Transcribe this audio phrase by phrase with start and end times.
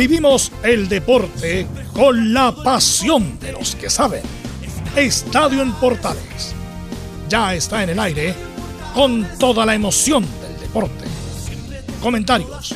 [0.00, 4.22] Vivimos el deporte con la pasión de los que saben.
[4.96, 6.54] Estadio en Portales.
[7.28, 8.34] Ya está en el aire
[8.94, 11.04] con toda la emoción del deporte.
[12.00, 12.74] Comentarios.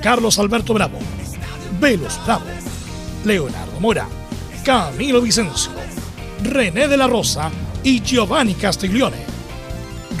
[0.00, 0.98] Carlos Alberto Bravo.
[1.78, 2.46] Velos Bravo.
[3.26, 4.08] Leonardo Mora.
[4.64, 5.70] Camilo Vicencio.
[6.44, 7.50] René de la Rosa
[7.82, 9.18] y Giovanni Castiglione.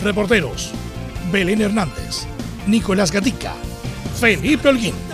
[0.02, 0.72] Reporteros.
[1.32, 2.26] Belén Hernández.
[2.66, 3.54] Nicolás Gatica.
[4.20, 5.13] Felipe Holguín.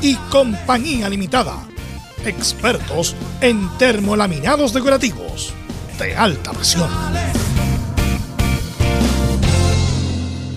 [0.00, 1.66] y Compañía Limitada.
[2.24, 5.52] Expertos en termolaminados decorativos
[5.98, 6.90] de alta presión.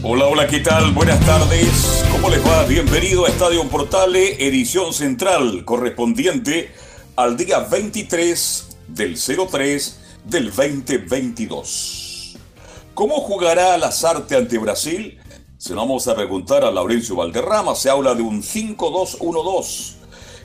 [0.03, 0.91] Hola, hola, ¿qué tal?
[0.91, 2.03] Buenas tardes.
[2.11, 2.65] ¿Cómo les va?
[2.65, 6.71] Bienvenido a Estadio Portales, edición central correspondiente
[7.15, 12.37] al día 23 del 03 del 2022.
[12.93, 15.20] ¿Cómo jugará Lazarte ante Brasil?
[15.61, 17.75] Se lo vamos a preguntar a Laurencio Valderrama.
[17.75, 19.93] Se habla de un 5-2-1-2.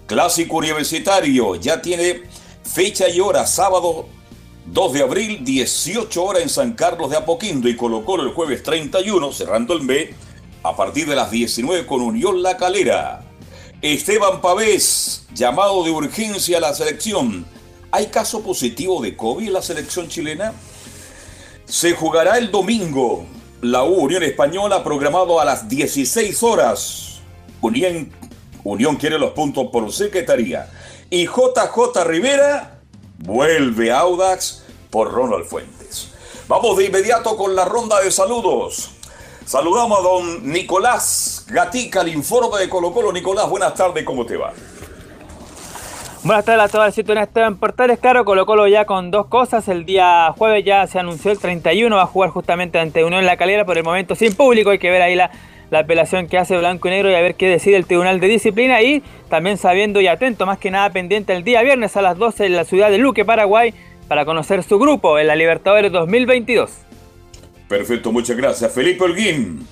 [0.06, 1.54] Clásico universitario.
[1.54, 2.24] Ya tiene
[2.62, 3.46] fecha y hora.
[3.46, 4.08] Sábado
[4.66, 9.32] 2 de abril, 18 horas en San Carlos de Apoquindo y colocó el jueves 31,
[9.32, 10.10] cerrando el mes,
[10.62, 13.24] a partir de las 19 con Unión La Calera.
[13.80, 17.46] Esteban Pavés, llamado de urgencia a la selección.
[17.90, 20.52] ¿Hay caso positivo de COVID en la selección chilena?
[21.64, 23.24] Se jugará el domingo.
[23.66, 27.18] La Unión Española programado a las 16 horas.
[27.60, 28.12] Unión,
[28.62, 30.70] Unión quiere los puntos por secretaría.
[31.10, 32.78] Y JJ Rivera
[33.18, 36.10] Vuelve Audax por Ronald Fuentes.
[36.46, 38.90] Vamos de inmediato con la ronda de saludos.
[39.44, 43.10] Saludamos a don Nicolás Gatica, el informe de Colo Colo.
[43.10, 44.52] Nicolás, buenas tardes, ¿cómo te va?
[46.26, 48.00] Buenas tardes a todas las en Portales.
[48.00, 49.68] Claro, Colo ya con dos cosas.
[49.68, 53.36] El día jueves ya se anunció el 31, va a jugar justamente ante Unión La
[53.36, 54.70] Calera por el momento sin público.
[54.70, 55.30] Hay que ver ahí la,
[55.70, 58.26] la apelación que hace Blanco y Negro y a ver qué decide el Tribunal de
[58.26, 62.18] Disciplina y también sabiendo y atento más que nada pendiente el día viernes a las
[62.18, 63.72] 12 en la ciudad de Luque, Paraguay,
[64.08, 66.72] para conocer su grupo en la Libertadores 2022.
[67.68, 68.72] Perfecto, muchas gracias.
[68.72, 69.64] Felipe Holguín,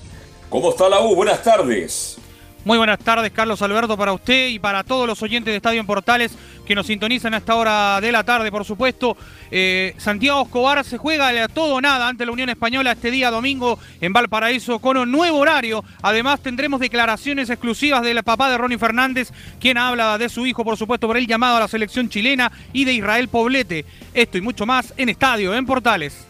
[0.47, 1.15] ¿cómo está la U?
[1.15, 2.17] Buenas tardes.
[2.65, 5.85] Muy buenas tardes, Carlos Alberto, para usted y para todos los oyentes de Estadio en
[5.85, 9.15] Portales que nos sintonizan a esta hora de la tarde, por supuesto.
[9.51, 13.29] Eh, Santiago Escobar se juega a todo o nada ante la Unión Española este día
[13.29, 15.83] domingo en Valparaíso con un nuevo horario.
[16.01, 20.75] Además, tendremos declaraciones exclusivas del papá de Ronnie Fernández, quien habla de su hijo, por
[20.75, 23.85] supuesto, por el llamado a la selección chilena y de Israel Poblete.
[24.15, 26.25] Esto y mucho más en Estadio en Portales.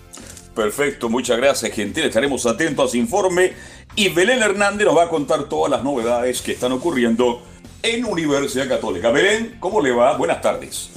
[0.55, 2.05] Perfecto, muchas gracias, Gentil.
[2.05, 3.53] Estaremos atentos a ese informe
[3.95, 7.43] y Belén Hernández nos va a contar todas las novedades que están ocurriendo
[7.83, 9.11] en Universidad Católica.
[9.11, 10.17] Belén, ¿cómo le va?
[10.17, 10.89] Buenas tardes.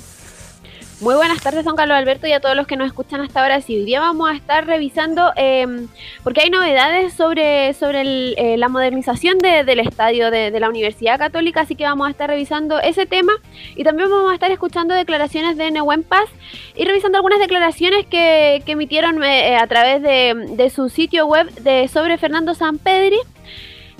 [1.01, 3.61] Muy buenas tardes, don Carlos Alberto, y a todos los que nos escuchan hasta ahora.
[3.61, 5.87] Sí, hoy día vamos a estar revisando, em,
[6.25, 8.03] porque hay novedades sobre, sobre
[8.37, 12.81] eh, la modernización del estadio de, la Universidad Católica, así que vamos a estar revisando
[12.81, 13.33] ese tema.
[13.77, 16.29] Y también vamos a estar escuchando declaraciones de Nehuen Paz
[16.75, 22.19] y revisando algunas declaraciones que, emitieron eh, a través de, su sitio web de, sobre
[22.19, 23.21] Fernando Sampedri.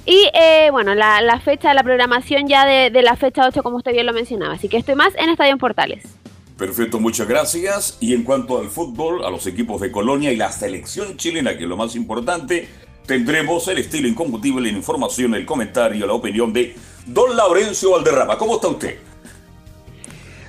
[0.05, 3.93] Y eh, bueno, la, fecha, la programación ya de, de la fecha 8, como usted
[3.93, 4.55] bien lo mencionaba.
[4.55, 6.18] Así que estoy más en Estadio en Portales.
[6.59, 7.97] Perfecto, muchas gracias.
[8.01, 11.63] Y en cuanto al fútbol, a los equipos de Colonia y la selección chilena, que
[11.63, 12.69] es lo más importante,
[13.07, 16.75] tendremos el estilo incomputible, la información, el comentario, la opinión de
[17.07, 18.37] don Laurencio Valderrama.
[18.37, 18.99] ¿Cómo está usted?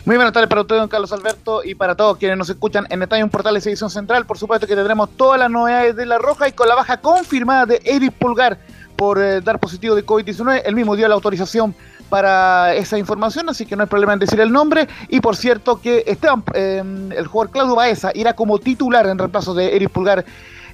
[0.03, 3.03] Muy buenas tardes para usted, don Carlos Alberto, y para todos quienes nos escuchan en
[3.03, 4.25] Estadio Portales Edición Central.
[4.25, 7.67] Por supuesto que tendremos todas las novedades de La Roja y con la baja confirmada
[7.67, 8.57] de Eric Pulgar
[8.95, 10.63] por eh, dar positivo de COVID-19.
[10.65, 11.75] El mismo dio la autorización
[12.09, 14.87] para esa información, así que no hay problema en decir el nombre.
[15.07, 19.53] Y por cierto que Esteban, em, el jugador Claudio Baeza irá como titular en reemplazo
[19.53, 20.25] de Eric Pulgar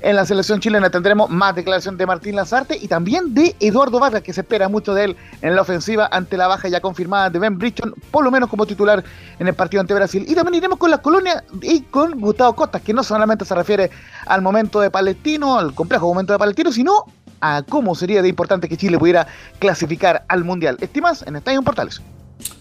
[0.01, 0.89] en la selección chilena.
[0.89, 4.93] Tendremos más declaración de Martín Lazarte y también de Eduardo Vargas, que se espera mucho
[4.93, 8.29] de él en la ofensiva ante la baja ya confirmada de Ben Bridgeton, por lo
[8.29, 9.03] menos como titular
[9.39, 10.23] en el partido ante Brasil.
[10.27, 13.89] Y también iremos con la colonia y con Gustavo Costa, que no solamente se refiere
[14.27, 17.05] al momento de Palestino, al complejo momento de Palestino, sino
[17.41, 19.27] a cómo sería de importante que Chile pudiera
[19.59, 20.77] clasificar al Mundial.
[20.81, 22.01] Estimas en Estadio Portales.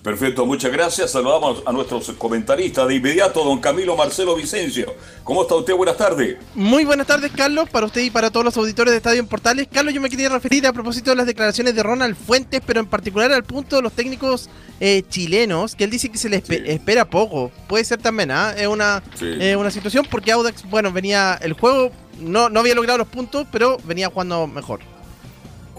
[0.03, 1.12] Perfecto, muchas gracias.
[1.12, 4.94] Saludamos a nuestros comentaristas de inmediato, don Camilo Marcelo Vicencio.
[5.25, 5.75] ¿Cómo está usted?
[5.75, 6.37] Buenas tardes.
[6.55, 9.67] Muy buenas tardes, Carlos, para usted y para todos los auditores de Estadio en Portales.
[9.73, 12.87] Carlos, yo me quería referir a propósito de las declaraciones de Ronald Fuentes, pero en
[12.87, 17.06] particular al punto de los técnicos eh, chilenos, que él dice que se le espera
[17.09, 17.50] poco.
[17.67, 18.55] Puede ser también, ¿ah?
[18.56, 19.03] Es una,
[19.56, 21.91] una situación porque Audax, bueno, venía el juego,
[22.21, 24.81] no, no había logrado los puntos, pero venía jugando mejor.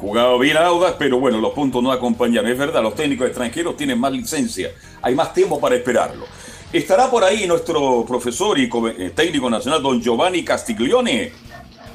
[0.05, 2.45] Jugado bien Audax, pero bueno, los puntos no acompañan.
[2.45, 4.71] Es verdad, los técnicos extranjeros tienen más licencia,
[5.01, 6.27] hay más tiempo para esperarlo.
[6.71, 8.69] Estará por ahí nuestro profesor y
[8.99, 11.31] eh, técnico nacional, don Giovanni Castiglione.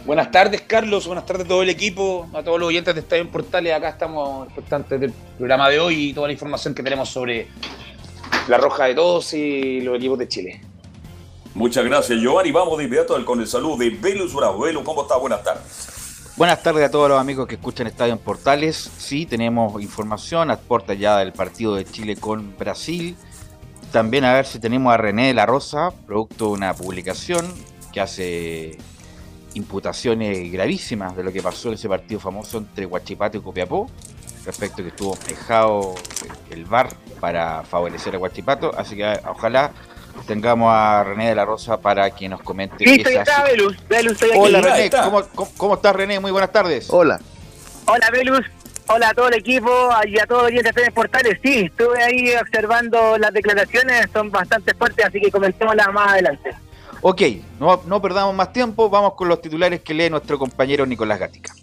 [0.04, 1.06] Buenas tardes, Carlos.
[1.06, 3.72] Buenas tardes a todo el equipo, a todos los oyentes de Estadio en Portales.
[3.74, 7.46] Acá estamos expectantes del programa de hoy y toda la información que tenemos sobre
[8.48, 10.60] la Roja de Todos y los equipos de Chile.
[11.54, 12.50] Muchas gracias, Giovanni.
[12.50, 14.64] Vamos de inmediato con el saludo de Velus Bravo.
[14.82, 15.16] ¿cómo está?
[15.16, 15.99] Buenas tardes.
[16.40, 18.90] Buenas tardes a todos los amigos que escuchan Estadio en Portales.
[18.96, 23.14] Sí, tenemos información a puerta ya del partido de Chile con Brasil.
[23.92, 27.46] También a ver si tenemos a René de la Rosa, producto de una publicación
[27.92, 28.78] que hace
[29.52, 33.90] imputaciones gravísimas de lo que pasó en ese partido famoso entre Huachipato y Copiapó,
[34.46, 35.94] respecto a que estuvo fijado
[36.48, 36.88] el VAR
[37.20, 38.72] para favorecer a Huachipato.
[38.78, 39.72] Así que ojalá
[40.26, 42.76] tengamos a René de la Rosa para que nos comente.
[42.78, 43.76] Sí, estoy acá, Belus.
[44.12, 44.38] estoy aquí.
[44.38, 44.90] Hola, René.
[44.90, 45.22] ¿Cómo,
[45.56, 46.20] cómo, estás, René?
[46.20, 46.88] Muy buenas tardes.
[46.90, 47.20] Hola.
[47.86, 48.46] Hola, Belus.
[48.92, 49.70] Hola a todo el equipo
[50.04, 51.38] y a todos los de portales.
[51.44, 56.50] Sí, estuve ahí observando las declaraciones, son bastante fuertes, así que comentémoslas más adelante.
[57.00, 57.22] Ok,
[57.60, 61.54] no, no perdamos más tiempo, vamos con los titulares que lee nuestro compañero Nicolás Gatica.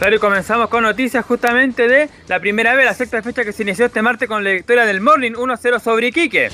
[0.00, 3.84] Claro, comenzamos con noticias justamente de la primera vez, la sexta fecha que se inició
[3.84, 6.48] este martes con la victoria del Morning 1-0 sobre Iquique.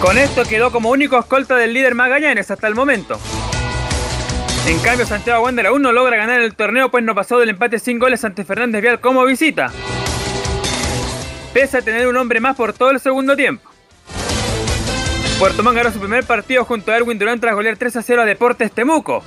[0.00, 3.20] Con esto quedó como único escolta del líder Magallanes hasta el momento.
[4.66, 7.78] En cambio, Santiago Wander aún no logra ganar el torneo, pues no pasó del empate
[7.78, 9.70] sin goles ante Fernández Vial como visita.
[11.54, 13.70] Pese a tener un hombre más por todo el segundo tiempo.
[15.38, 18.24] Puerto Montt ganó su primer partido junto a Erwin Durán tras golear 3 0 a
[18.24, 19.22] Deportes Temuco.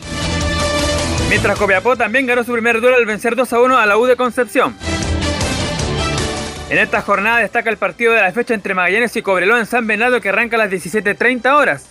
[1.30, 4.06] Mientras Copiapó también ganó su primer duelo al vencer 2 a 1 a la U
[4.06, 4.78] de Concepción.
[6.70, 9.86] En esta jornada destaca el partido de la fecha entre Magallanes y Cobreloa en San
[9.86, 11.90] Bernardo que arranca a las 17.30 horas.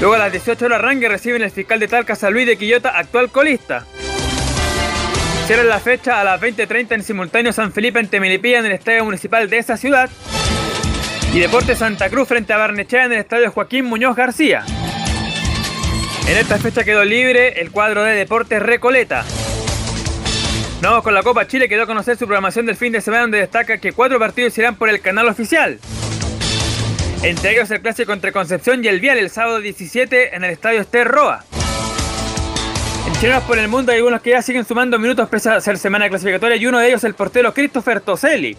[0.00, 2.90] Luego a las 18 horas arranque reciben el fiscal de Talca San Luis de Quillota,
[2.98, 3.84] actual colista.
[5.46, 9.04] Cierra la fecha a las 20.30 en simultáneo San Felipe ante Melipilla en el estadio
[9.04, 10.08] municipal de esa ciudad.
[11.34, 14.64] Y Deportes Santa Cruz frente a Barnechea en el estadio Joaquín Muñoz García.
[16.28, 19.24] En esta fecha quedó libre el cuadro de Deportes Recoleta.
[20.80, 23.22] Vamos con la Copa Chile que dio a conocer su programación del fin de semana
[23.22, 25.78] donde destaca que cuatro partidos irán por el canal oficial.
[27.22, 30.80] Entre ellos el clásico entre Concepción y el Vial el sábado 17 en el estadio
[30.80, 31.44] Ester Roa.
[33.06, 35.76] En Chilenos por el Mundo hay algunos que ya siguen sumando minutos pese a ser
[35.76, 38.56] semana clasificatoria y uno de ellos el portero Christopher Toselli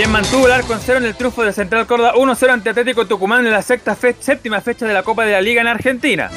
[0.00, 3.06] quien mantuvo el arco en cero en el triunfo de Central Córdoba 1-0 ante Atlético
[3.06, 6.30] Tucumán en la sexta séptima fecha de la Copa de la Liga en Argentina.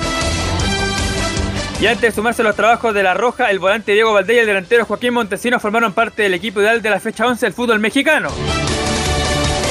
[1.79, 4.39] Y antes de sumarse a los trabajos de La Roja, el volante Diego Valdés y
[4.39, 7.79] el delantero Joaquín Montesino formaron parte del equipo ideal de la fecha 11 del fútbol
[7.79, 8.27] mexicano.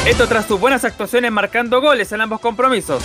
[0.06, 3.04] Esto tras sus buenas actuaciones marcando goles en ambos compromisos.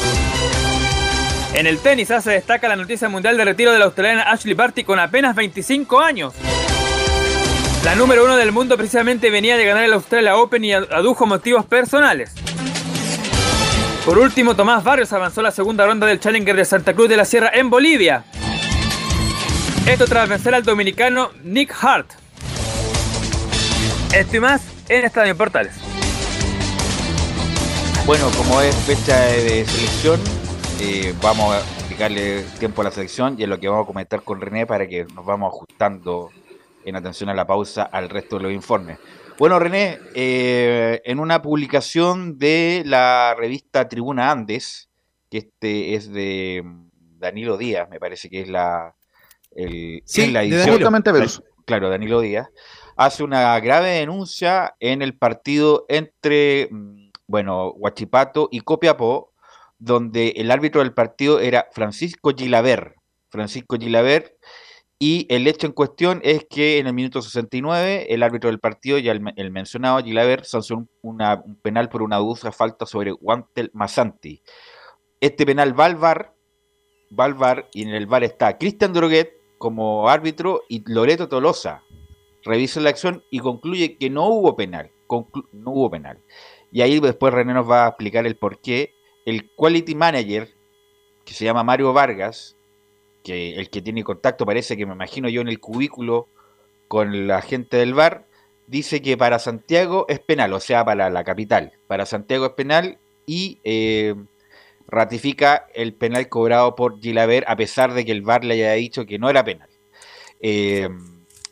[1.54, 4.86] En el tenis se destaca la noticia mundial de retiro de la australiana Ashley Barty
[4.86, 6.34] con apenas 25 años.
[7.84, 11.66] La número uno del mundo precisamente venía de ganar el Australia Open y adujo motivos
[11.66, 12.34] personales.
[14.06, 17.26] Por último, Tomás Barrios avanzó la segunda ronda del Challenger de Santa Cruz de la
[17.26, 18.24] Sierra en Bolivia.
[19.86, 22.12] Esto tras vencer al dominicano Nick Hart.
[24.14, 25.74] Esto y más en Estadio Portales.
[28.06, 30.20] Bueno, como es fecha de selección,
[30.80, 34.22] eh, vamos a dedicarle tiempo a la selección y es lo que vamos a comentar
[34.24, 36.32] con René para que nos vamos ajustando
[36.88, 38.98] en atención a la pausa al resto de los informes.
[39.38, 44.90] Bueno, René, eh, en una publicación de la revista Tribuna Andes,
[45.30, 46.64] que este es de
[47.20, 48.96] Danilo Díaz, me parece que es la,
[49.52, 51.44] el, sí, la edición.
[51.66, 52.48] Claro, Danilo Díaz,
[52.96, 59.34] hace una grave denuncia en el partido entre, mm, bueno, Huachipato y Copiapó,
[59.78, 62.96] donde el árbitro del partido era Francisco Gilaver.
[63.30, 64.38] Francisco Gilaver
[65.00, 68.98] y el hecho en cuestión es que en el minuto 69 el árbitro del partido,
[68.98, 74.42] ya el, mencionado Gilaver, sancionó una, un penal por una dudosa falta sobre Guantel Masanti.
[75.22, 80.84] Este penal va al VAR, y en el VAR está Cristian Droguet como árbitro y
[80.92, 81.84] Loreto Tolosa.
[82.44, 84.92] Revisa la acción y concluye que no hubo penal.
[85.52, 86.20] no hubo penal.
[86.72, 88.94] Y ahí después René nos va a explicar el por qué.
[89.26, 90.50] El quality manager,
[91.24, 92.57] que se llama Mario Vargas,
[93.30, 96.28] el que tiene contacto parece que me imagino yo en el cubículo
[96.88, 98.26] con la gente del bar,
[98.68, 101.74] dice que para Santiago es penal, o sea, para la capital.
[101.88, 104.16] Para Santiago es penal y eh,
[104.88, 109.06] ratifica el penal cobrado por Gilaver a pesar de que el VAR le haya dicho
[109.06, 109.70] que no era penal.
[110.40, 110.90] Eh,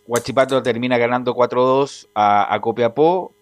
[0.08, 3.34] Huachipato termina ganando 4-2 a, a, Copiapó.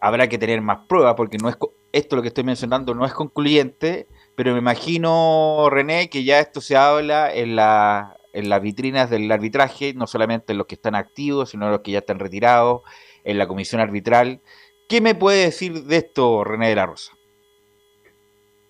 [0.00, 1.56] Habrá que tener más pruebas porque no es
[1.92, 4.06] esto lo que estoy mencionando no es concluyente,
[4.36, 9.32] pero me imagino, René, que ya esto se habla en, la, en las vitrinas del
[9.32, 12.82] arbitraje, no solamente en los que están activos, sino en los que ya están retirados,
[13.24, 14.40] en la comisión arbitral.
[14.88, 17.12] ¿Qué me puede decir de esto, René de la Rosa?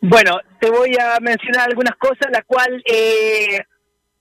[0.01, 3.61] Bueno, te voy a mencionar algunas cosas, la cual eh,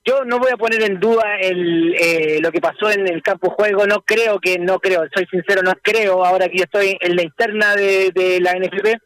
[0.04, 3.52] yo no voy a poner en duda el, eh, lo que pasó en el campo
[3.52, 7.16] juego, no creo que, no creo, soy sincero, no creo, ahora que yo estoy en
[7.16, 8.98] la interna de, de la NFP,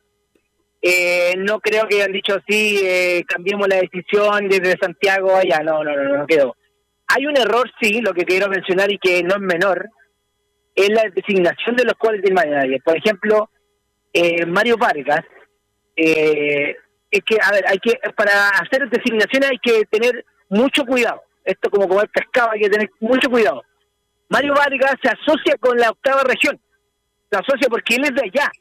[0.81, 5.83] eh, no creo que hayan dicho sí, eh, cambiemos la decisión desde Santiago allá, no,
[5.83, 6.55] no, no, no quedó.
[7.07, 9.89] Hay un error, sí, lo que quiero mencionar y que no es menor,
[10.75, 12.83] es la designación de los quality managers.
[12.83, 13.49] Por ejemplo,
[14.13, 15.25] eh, Mario Vargas,
[15.95, 16.75] eh,
[17.11, 21.21] es que, a ver, hay que, para hacer designaciones hay que tener mucho cuidado.
[21.43, 23.63] Esto como comer pescado, hay que tener mucho cuidado.
[24.29, 26.59] Mario Vargas se asocia con la octava región.
[27.31, 28.51] Se asocia porque él es de allá.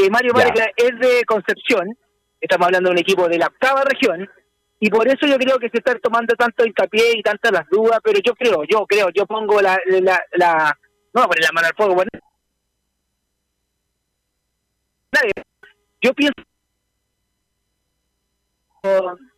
[0.00, 1.86] Eh, Mario Vargas es de Concepción.
[2.40, 4.26] Estamos hablando de un equipo de la octava región.
[4.78, 8.00] Y por eso yo creo que se está tomando tanto hincapié y tantas las dudas,
[8.02, 10.78] pero yo creo, yo creo, yo pongo la, la, la
[11.12, 12.08] no poner la mano al fuego, bueno,
[16.00, 16.34] yo pienso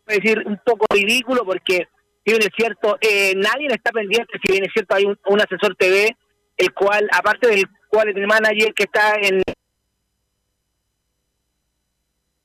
[0.07, 1.89] es decir un poco ridículo porque
[2.23, 5.41] si bien es cierto eh, nadie está pendiente si bien es cierto hay un, un,
[5.41, 6.15] asesor TV
[6.55, 9.41] el cual aparte del cual el manager que está en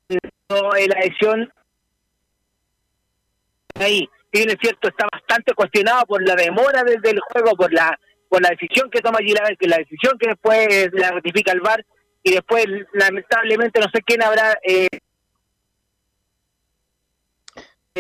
[0.09, 1.53] la edición
[3.75, 7.99] ahí bien es cierto está bastante cuestionado por la demora desde el juego por la
[8.29, 11.85] por la decisión que toma Gilaver que la decisión que después la ratifica el VAR
[12.23, 14.88] y después lamentablemente no sé quién habrá eh,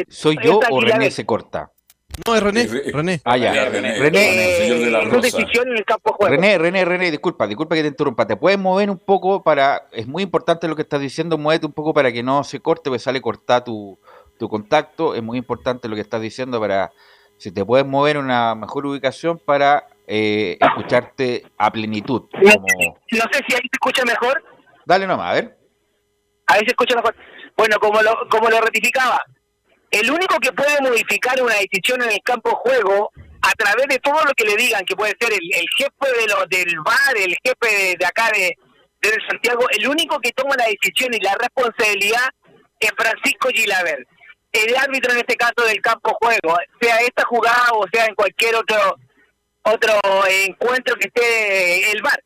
[0.08, 1.70] soy yo o René se corta
[2.26, 6.34] no es René René ah ya René René René, decisión en el campo de juego.
[6.34, 10.06] René René René disculpa disculpa que te interrumpa te puedes mover un poco para es
[10.06, 13.00] muy importante lo que estás diciendo muévete un poco para que no se corte porque
[13.00, 13.98] sale cortar tu,
[14.38, 16.92] tu contacto es muy importante lo que estás diciendo para
[17.38, 22.22] si te puedes mover en una mejor ubicación para eh, escucharte a plenitud.
[22.32, 22.66] Como...
[23.12, 24.42] No sé si ahí se escucha mejor.
[24.84, 25.58] Dale nomás, a ver.
[26.46, 27.14] Ahí se escucha mejor.
[27.56, 29.22] Bueno, como lo, como lo ratificaba,
[29.90, 33.10] el único que puede modificar una decisión en el campo juego
[33.42, 36.26] a través de todo lo que le digan, que puede ser el, el jefe de
[36.26, 38.56] lo, del bar, el jefe de, de acá de,
[39.00, 42.28] de, Santiago, el único que toma la decisión y la responsabilidad
[42.80, 44.06] es Francisco Gilaver,
[44.52, 48.56] el árbitro en este caso del campo juego, sea esta jugada o sea en cualquier
[48.56, 48.96] otro
[49.62, 49.92] otro
[50.46, 52.22] encuentro que esté el bar.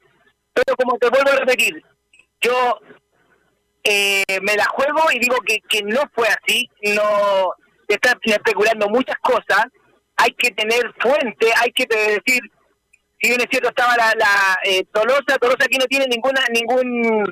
[0.55, 1.83] Pero como te vuelvo a repetir,
[2.41, 2.79] yo
[3.85, 7.53] eh, me la juego y digo que, que no fue así, no
[7.89, 9.67] se están especulando muchas cosas,
[10.17, 12.41] hay que tener fuente, hay que decir,
[13.21, 17.25] si bien es cierto estaba la, la eh, Tolosa, Tolosa aquí no tiene ninguna ningún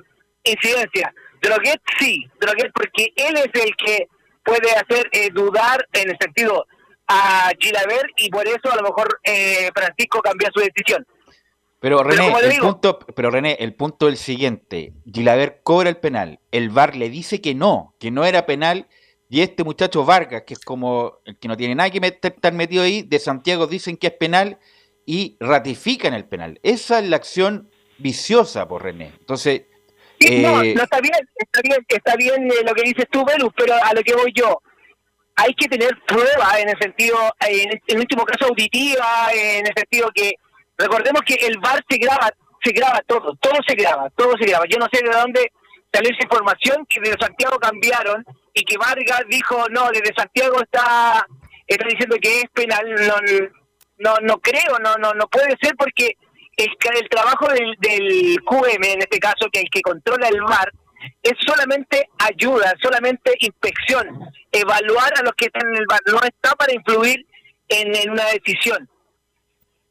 [0.44, 4.08] incidencia, Droguet sí, Droguet porque él es el que
[4.44, 6.66] puede hacer eh, dudar en el sentido
[7.06, 11.06] a Gilaver y por eso a lo mejor eh, Francisco cambió su decisión.
[11.80, 15.96] Pero René, pero, el punto, pero René, el punto es el siguiente, Gilaver cobra el
[15.96, 18.86] penal, el VAR le dice que no, que no era penal,
[19.30, 22.52] y este muchacho Vargas, que es como el que no tiene nada que meter, estar
[22.52, 24.58] metido ahí, de Santiago dicen que es penal
[25.06, 26.58] y ratifican el penal.
[26.62, 29.12] Esa es la acción viciosa por René.
[29.18, 29.62] Entonces...
[30.18, 30.42] Sí, eh...
[30.42, 33.72] no, no está bien, está bien, está bien eh, lo que dices tú, Velus, pero
[33.82, 34.60] a lo que voy yo,
[35.36, 40.10] hay que tener pruebas en el sentido, en el último caso auditiva, en el sentido
[40.12, 40.34] que
[40.80, 42.30] recordemos que el VAR se graba,
[42.64, 44.64] se graba todo, todo se graba, todo se graba.
[44.68, 45.52] Yo no sé de dónde
[45.92, 51.26] salió esa información que desde Santiago cambiaron y que Vargas dijo, no, desde Santiago está,
[51.66, 53.16] está diciendo que es penal, no,
[53.98, 56.16] no, no creo, no, no, no puede ser porque
[56.56, 60.72] el, el trabajo del, del QM, en este caso, que el que controla el VAR,
[61.22, 64.20] es solamente ayuda, solamente inspección,
[64.52, 67.26] evaluar a los que están en el bar, no está para influir
[67.68, 68.88] en, en una decisión.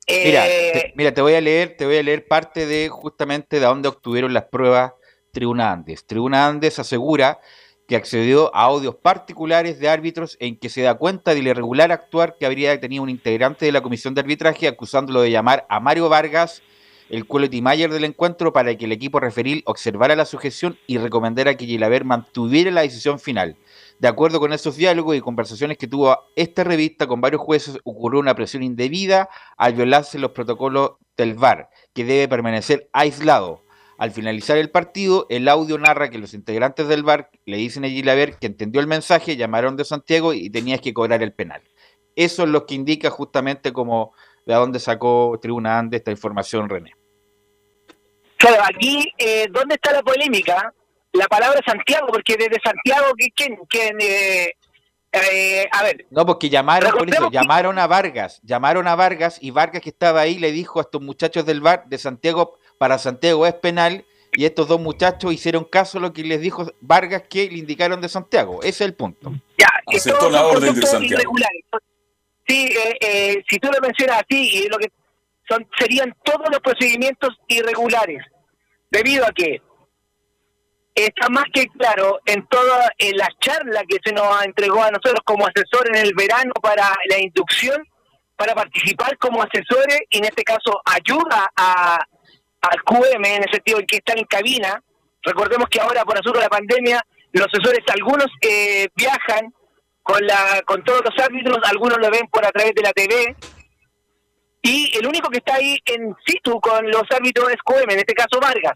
[0.10, 3.60] Mira, eh, te, mira, te voy a leer, te voy a leer parte de justamente
[3.60, 4.94] de dónde obtuvieron las pruebas
[5.32, 6.06] Tribuna Andes.
[6.06, 7.40] Tribuna Andes asegura
[7.88, 12.38] que accedió a audios particulares de árbitros en que se da cuenta del irregular actuar
[12.40, 16.10] que habría tenido un integrante de la comisión de arbitraje acusándolo de llamar a Mario
[16.10, 16.62] Vargas
[17.10, 21.56] el quality manager del encuentro para que el equipo referil observara la sujeción y recomendara
[21.56, 23.56] que Gilaver mantuviera la decisión final.
[24.00, 28.22] De acuerdo con esos diálogos y conversaciones que tuvo esta revista con varios jueces, ocurrió
[28.22, 33.62] una presión indebida al violarse los protocolos del VAR, que debe permanecer aislado.
[33.98, 37.90] Al finalizar el partido, el audio narra que los integrantes del VAR le dicen a
[37.90, 41.62] Gilaver que entendió el mensaje, llamaron de Santiago y tenías que cobrar el penal.
[42.16, 44.14] Eso es lo que indica justamente como
[44.46, 46.94] de dónde sacó Tribuna Ande esta información, René.
[48.38, 50.74] Claro, aquí, eh, ¿dónde está la polémica?
[51.14, 53.58] La palabra Santiago, porque desde Santiago, ¿quién?
[53.68, 54.54] quién eh,
[55.12, 56.06] eh, a ver.
[56.12, 60.22] No, porque llamaron, por eso, llamaron a Vargas, llamaron a Vargas y Vargas que estaba
[60.22, 64.46] ahí le dijo a estos muchachos del bar de Santiago, para Santiago es penal, y
[64.46, 68.10] estos dos muchachos hicieron caso a lo que les dijo Vargas que le indicaron de
[68.10, 68.60] Santiago.
[68.62, 69.34] Ese es el punto.
[69.58, 71.34] Ya, Aceptó la orden de Santiago.
[72.48, 74.92] Sí, eh, si tú lo mencionas así, lo que
[75.48, 78.24] son serían todos los procedimientos irregulares,
[78.92, 79.62] debido a que
[81.06, 85.46] está más que claro en toda la charla que se nos entregó a nosotros como
[85.48, 87.84] asesor en el verano para la inducción,
[88.36, 91.96] para participar como asesores y en este caso ayuda a,
[92.62, 94.82] al QM en el sentido en que están en cabina.
[95.24, 97.02] Recordemos que ahora por asunto de la pandemia
[97.32, 99.54] los asesores algunos eh, viajan
[100.02, 103.36] con la con todos los árbitros, algunos lo ven por a través de la TV
[104.62, 108.14] y el único que está ahí en situ con los árbitros es QM, en este
[108.14, 108.74] caso Vargas.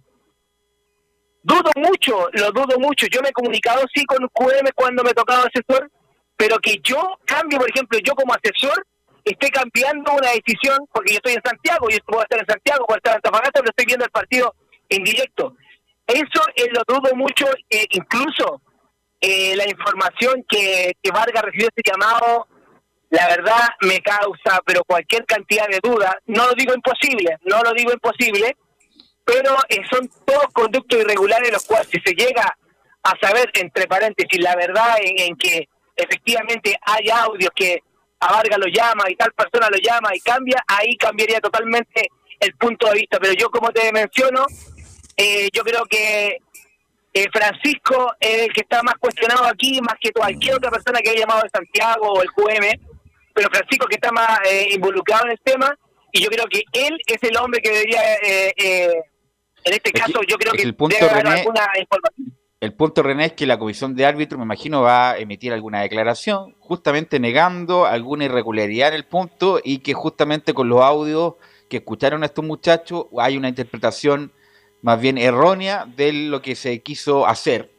[1.44, 3.06] Dudo mucho, lo dudo mucho.
[3.12, 5.92] Yo me he comunicado sí con QM cuando me he tocado asesor,
[6.38, 8.86] pero que yo cambie, por ejemplo, yo como asesor,
[9.26, 12.98] esté cambiando una decisión, porque yo estoy en Santiago, yo puedo estar en Santiago, puedo
[12.98, 14.56] estar en Antofagasta, pero estoy viendo el partido
[14.88, 15.56] en directo.
[16.08, 18.62] Eso eh, lo dudo mucho, eh, incluso
[19.20, 22.48] eh, la información que, que Vargas recibió este llamado,
[23.10, 27.72] la verdad me causa, pero cualquier cantidad de dudas, no lo digo imposible, no lo
[27.74, 28.58] digo imposible,
[29.26, 32.56] pero eh, son todos conductos irregulares los cuales si se llega
[33.04, 37.80] a saber, entre paréntesis, la verdad en, que efectivamente hay audios que
[38.20, 42.56] a Vargas lo llama y tal persona lo llama y cambia, ahí cambiaría totalmente el
[42.56, 43.20] punto de vista.
[43.20, 44.46] Pero yo, como te menciono,
[45.18, 46.38] eh, yo creo que
[47.14, 51.10] eh, Francisco es el que está más cuestionado aquí, más que cualquier otra persona que
[51.10, 52.66] haya llamado de Santiago o el QM,
[53.34, 54.40] pero Francisco que está más
[54.72, 55.78] involucrado en el tema,
[56.14, 58.02] y yo creo que él es el hombre que debería
[59.64, 62.38] en este caso, yo creo que, el punto, debe René, alguna información.
[62.60, 65.82] El punto, René, es que la comisión de árbitros, me imagino, va a emitir alguna
[65.82, 71.36] declaración, justamente negando alguna irregularidad en el punto y que justamente con los audios
[71.70, 74.32] que escucharon a estos muchachos hay una interpretación
[74.82, 77.74] más bien errónea de lo que se quiso hacer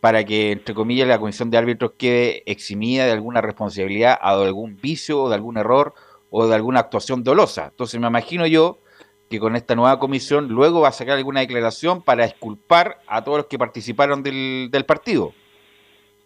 [0.00, 4.46] para que, entre comillas, la comisión de árbitros quede eximida de alguna responsabilidad o de
[4.46, 5.94] algún vicio o de algún error
[6.30, 7.68] o de alguna actuación dolosa.
[7.70, 8.80] Entonces me imagino yo
[9.28, 13.38] que con esta nueva comisión luego va a sacar alguna declaración para exculpar a todos
[13.38, 15.32] los que participaron del, partido.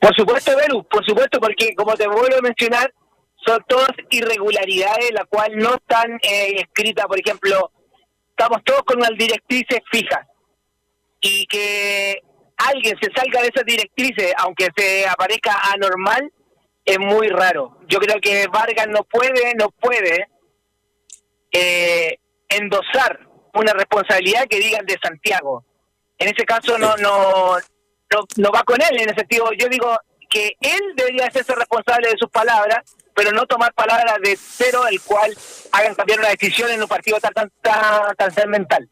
[0.00, 2.92] Por supuesto, Belu, por supuesto, porque como te vuelvo a mencionar,
[3.44, 7.70] son todas irregularidades las cuales no están eh, escritas, por ejemplo,
[8.30, 10.26] estamos todos con unas directrices fijas
[11.20, 12.22] y que
[12.56, 16.30] alguien se salga de esas directrices, aunque se aparezca anormal,
[16.84, 17.78] es muy raro.
[17.88, 20.26] Yo creo que Vargas no puede, no puede
[21.52, 22.18] eh,
[22.50, 23.20] endosar
[23.54, 25.64] una responsabilidad que digan de Santiago.
[26.18, 27.56] En ese caso no, no,
[28.36, 29.96] no, va con él, en ese sentido yo digo
[30.28, 35.00] que él debería hacerse responsable de sus palabras, pero no tomar palabras de cero, el
[35.00, 35.36] cual
[35.72, 38.88] hagan cambiar una decisión en un partido tan, tan, tan, tan mental.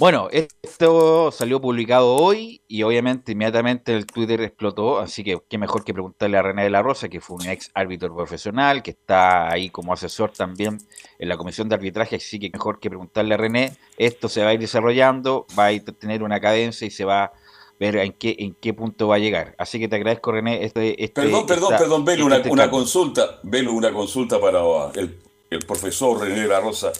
[0.00, 5.84] Bueno, esto salió publicado hoy y obviamente inmediatamente el Twitter explotó, así que qué mejor
[5.84, 9.52] que preguntarle a René de la Rosa, que fue un ex árbitro profesional, que está
[9.52, 10.78] ahí como asesor también
[11.18, 14.48] en la comisión de arbitraje, así que mejor que preguntarle a René, esto se va
[14.48, 17.32] a ir desarrollando, va a tener una cadencia y se va a
[17.78, 19.54] ver en qué, en qué punto va a llegar.
[19.58, 20.64] Así que te agradezco René.
[20.64, 24.60] Este, este perdón, perdón, perdón, Belu, una, una consulta, Belu, una consulta para
[24.94, 26.92] el el profesor René de la Rosa.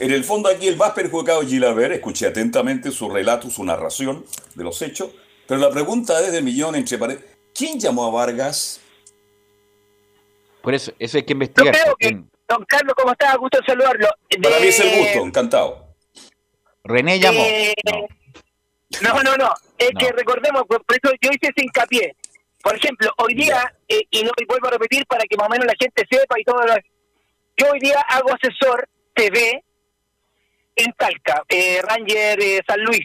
[0.00, 4.24] En el fondo aquí el más perjudicado es Gilaver, escuché atentamente su relato, su narración
[4.54, 5.10] de los hechos,
[5.46, 8.80] pero la pregunta es de millón entre paredes, ¿quién llamó a Vargas?
[10.62, 11.76] Por eso, eso hay que investigar.
[12.48, 13.36] don Carlos, ¿cómo está?
[13.36, 14.08] Gusto saludarlo.
[14.42, 15.94] Para mí es el gusto, encantado.
[16.84, 17.44] René llamó.
[19.02, 19.22] no.
[19.22, 22.16] no, no, es que recordemos, por eso yo hice ese hincapié.
[22.62, 25.66] Por ejemplo, hoy día, eh, y no vuelvo a repetir para que más o menos
[25.66, 26.74] la gente sepa y todo lo
[27.58, 29.62] yo hoy día hago asesor TV
[30.76, 33.04] en Talca, eh, Ranger eh, San Luis.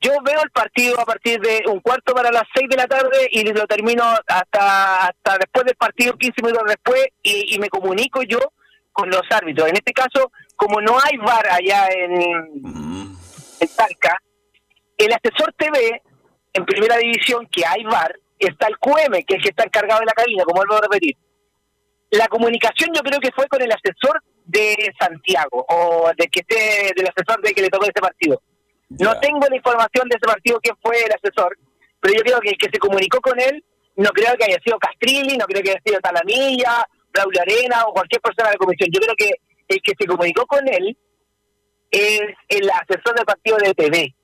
[0.00, 3.28] Yo veo el partido a partir de un cuarto para las seis de la tarde
[3.30, 8.38] y lo termino hasta hasta después del partido, 15 minutos después, y, me comunico yo
[8.92, 9.68] con los árbitros.
[9.68, 13.16] En este caso, como no hay VAR allá en,
[13.60, 14.20] en Talca,
[14.98, 16.02] el asesor TV,
[16.52, 20.00] en primera división, que hay VAR, está el QM, que es el que está encargado
[20.00, 21.16] de la cabina, como vuelvo a repetir.
[22.14, 26.92] La comunicación yo creo que fue con el asesor de Santiago, o de que esté,
[26.94, 28.40] del asesor de que le tocó ese partido.
[28.88, 31.58] No tengo la información de ese partido quién fue el asesor,
[32.00, 33.64] pero yo creo que el que se comunicó con él,
[33.96, 37.92] no creo que haya sido Castrilli, no creo que haya sido Talamilla, Braulio Arena o
[37.92, 38.90] cualquier persona de la comisión.
[38.92, 39.30] Yo creo que
[39.66, 40.96] el que se comunicó con él
[41.90, 44.14] es el asesor del partido de TV.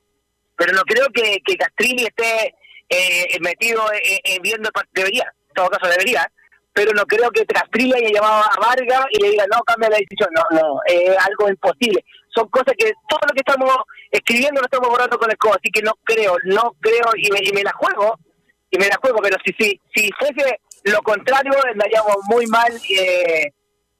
[0.56, 2.54] Pero no creo que, que Castrilli esté
[2.88, 4.92] eh, metido en, en viendo el partido.
[4.94, 6.30] Debería, en todo caso debería.
[6.72, 9.96] Pero no creo que Castrilli haya llamado a Vargas y le diga, no, cambia la
[9.98, 10.30] decisión.
[10.32, 12.04] No, no, es algo imposible.
[12.34, 13.76] Son cosas que todo lo que estamos
[14.10, 15.54] escribiendo lo estamos borrando con el codo.
[15.54, 18.16] Así que no creo, no creo y me, y me la juego.
[18.70, 23.50] Y me la juego, pero si, si, si fuese lo contrario, andaríamos muy mal eh,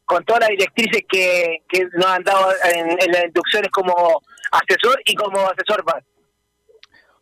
[0.05, 4.21] con todas las directrices que, que nos han dado en, en las inducciones como
[4.53, 6.05] asesor y como asesor VAR.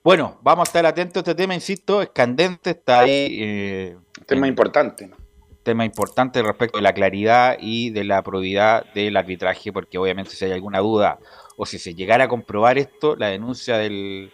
[0.04, 3.38] Bueno, vamos a estar atentos a este tema, insisto, es candente, está ahí.
[3.40, 5.06] eh, Tema importante.
[5.06, 5.16] ¿no?
[5.72, 10.44] Tema importante respecto de la claridad y de la probidad del arbitraje, porque obviamente si
[10.44, 11.18] hay alguna duda
[11.56, 14.30] o si se llegara a comprobar esto, la denuncia del,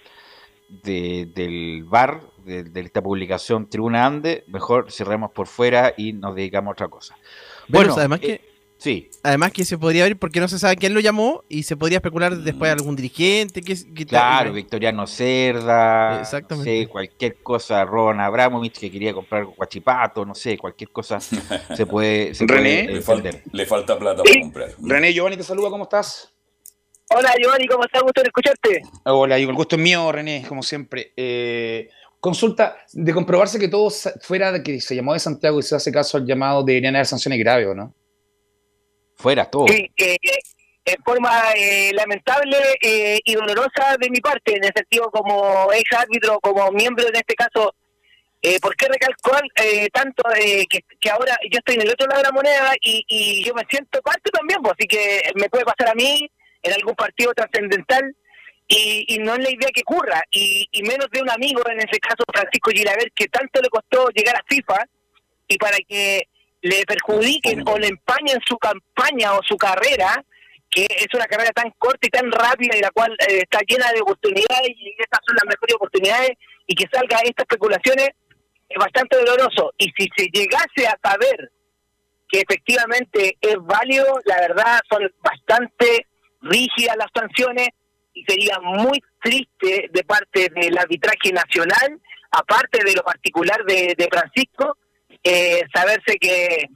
[0.68, 6.34] de- del VAR, de, de esta publicación Tribuna Ande, mejor cerremos por fuera y nos
[6.34, 7.16] dedicamos a otra cosa.
[7.68, 8.53] Bueno, además eh, que
[8.84, 11.74] sí, además que se podría ver porque no se sabe quién lo llamó y se
[11.76, 16.70] podría especular después algún dirigente que, que claro, Victoriano Cerda, Exactamente.
[16.70, 21.18] no sé, cualquier cosa, Ron Abramovich que quería comprar guachipato, no sé, cualquier cosa
[21.74, 24.68] se puede, se René, puede Le, falta, le falta plata para comprar.
[24.82, 26.30] René Giovanni te saluda, ¿cómo estás?
[27.10, 28.02] Hola Giovanni, ¿cómo estás?
[28.02, 28.82] Gusto en escucharte.
[29.04, 31.12] Hola, el gusto es mío, René, como siempre.
[31.16, 31.88] Eh,
[32.20, 35.74] consulta, de comprobarse que todo sa- fuera de que se llamó de Santiago y se
[35.76, 37.94] hace caso al llamado, deberían haber sanciones graves, ¿o no?
[39.16, 39.66] Fuera todo.
[39.68, 40.16] Sí, eh,
[40.84, 45.92] en forma eh, lamentable eh, y dolorosa de mi parte, en el sentido como ex
[45.98, 47.74] árbitro, como miembro en este caso.
[48.42, 52.06] Eh, ¿Por qué recalcar eh, tanto eh, que, que ahora yo estoy en el otro
[52.06, 54.60] lado de la moneda y, y yo me siento parte también?
[54.60, 56.30] Pues, así que me puede pasar a mí
[56.62, 58.14] en algún partido trascendental
[58.68, 60.22] y, y no es la idea que ocurra.
[60.30, 64.10] Y, y menos de un amigo, en ese caso Francisco Gilaver, que tanto le costó
[64.10, 64.84] llegar a FIFA
[65.48, 66.28] y para que
[66.64, 70.24] le perjudiquen o le empañen su campaña o su carrera,
[70.70, 73.92] que es una carrera tan corta y tan rápida y la cual eh, está llena
[73.92, 76.30] de oportunidades y estas son las mejores oportunidades
[76.66, 78.08] y que salga estas especulaciones
[78.66, 79.74] es bastante doloroso.
[79.76, 81.52] Y si se llegase a saber
[82.30, 86.06] que efectivamente es válido, la verdad son bastante
[86.40, 87.68] rígidas las sanciones
[88.14, 92.00] y sería muy triste de parte del arbitraje nacional,
[92.30, 94.78] aparte de lo particular de, de Francisco,
[95.24, 96.66] eh, saberse que,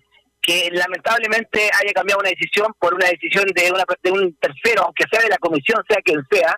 [0.43, 5.05] que lamentablemente haya cambiado una decisión por una decisión de, una, de un tercero, aunque
[5.11, 6.57] sea de la comisión, sea quien sea,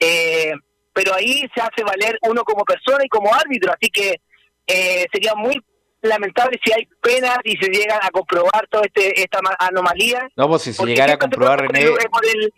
[0.00, 0.52] eh,
[0.92, 4.20] pero ahí se hace valer uno como persona y como árbitro, así que
[4.66, 5.60] eh, sería muy
[6.02, 10.28] lamentable si hay penas y se llegan a comprobar toda este, esta ma- anomalía.
[10.36, 12.52] No, pues si se llegara a comprobar, René, el-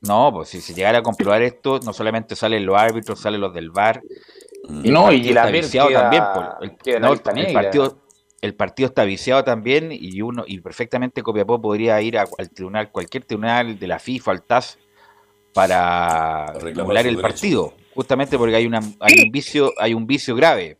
[0.00, 3.52] no, pues si se llegara a comprobar esto, no solamente salen los árbitros, salen los
[3.52, 4.00] del VAR.
[4.64, 6.22] El No, y partido la viciado queda- también.
[6.34, 7.98] pues, el, queda no, el partido,
[8.40, 12.90] el partido está viciado también y uno y perfectamente Copiapó podría ir a- al tribunal,
[12.90, 14.78] cualquier tribunal de la FIFA, al TAS,
[15.54, 16.74] para su el
[17.16, 17.20] derecho.
[17.22, 20.76] partido, justamente porque hay una hay un vicio, hay un vicio grave.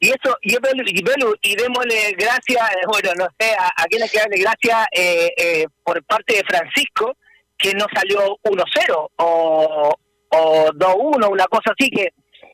[0.00, 3.84] Y eso, y, Belu- y, Belu, y démosle gracias, eh, bueno, no sé, a, a
[3.86, 7.16] quién hay que darle gracias eh, eh, por parte de Francisco,
[7.56, 9.94] que no salió 1-0 o,
[10.30, 12.12] o 2-1, una cosa así que,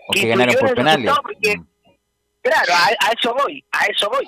[0.09, 1.13] O que ganaron por penales.
[1.23, 1.67] porque, Mm.
[2.43, 4.27] claro, a, a eso voy, a eso voy.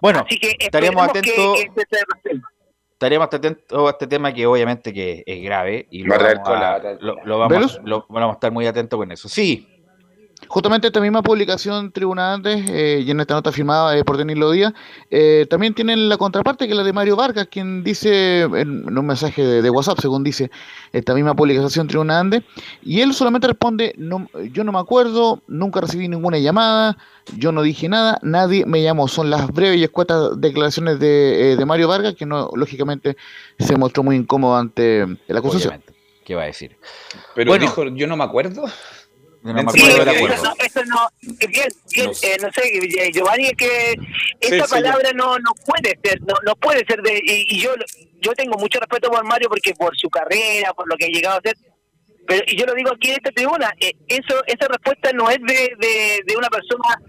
[0.00, 1.54] Bueno, Así que estaremos que- atentos.
[1.56, 2.40] que este se
[2.92, 7.38] estaremos atentos a este tema que obviamente que es grave y lo vamos a, lo-
[7.38, 9.28] vamos, lo- vamos a estar muy atentos con eso.
[9.28, 9.73] Sí,
[10.46, 14.50] Justamente esta misma publicación Tribuna Andes, eh, y en esta nota firmada eh, por Danilo
[14.50, 14.72] Díaz,
[15.10, 18.98] eh, también tienen la contraparte que es la de Mario Vargas, quien dice en, en
[18.98, 20.50] un mensaje de, de WhatsApp, según dice
[20.92, 22.42] esta misma publicación Tribuna Andes,
[22.82, 26.98] y él solamente responde, no, yo no me acuerdo, nunca recibí ninguna llamada,
[27.36, 29.08] yo no dije nada, nadie me llamó.
[29.08, 33.16] Son las breves y escuetas declaraciones de, eh, de Mario Vargas, que no lógicamente
[33.58, 35.68] se mostró muy incómodo ante la acusación.
[35.70, 35.94] obviamente.
[36.24, 36.76] ¿Qué va a decir?
[37.34, 37.64] Pero Bueno.
[37.66, 38.64] dijo, yo no me acuerdo.
[39.52, 40.34] No me Sí, acuerdo del acuerdo.
[40.36, 41.08] Eso no, eso no,
[41.48, 42.34] bien, bien, No sé.
[42.34, 42.62] eh, no sé,
[43.06, 43.94] eh, Giovanni, es que
[44.40, 47.74] esta sí, palabra no no puede ser, no, no puede ser de, y, y yo
[48.22, 51.38] yo tengo mucho respeto por Mario porque por su carrera, por lo que ha llegado
[51.38, 51.56] a ser,
[52.26, 55.38] pero y yo lo digo aquí en esta tribuna, eh, eso esa respuesta no es
[55.42, 57.00] de, de, de una persona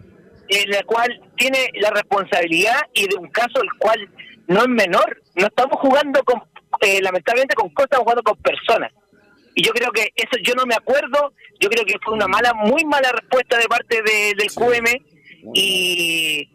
[0.49, 4.09] en la cual tiene la responsabilidad y de un caso el cual
[4.47, 6.43] no es menor, no estamos jugando con,
[6.81, 8.91] eh, lamentablemente con cosas, estamos jugando con personas.
[9.55, 12.53] Y yo creo que eso yo no me acuerdo, yo creo que fue una mala,
[12.53, 14.85] muy mala respuesta de parte de, del QM
[15.53, 16.49] y,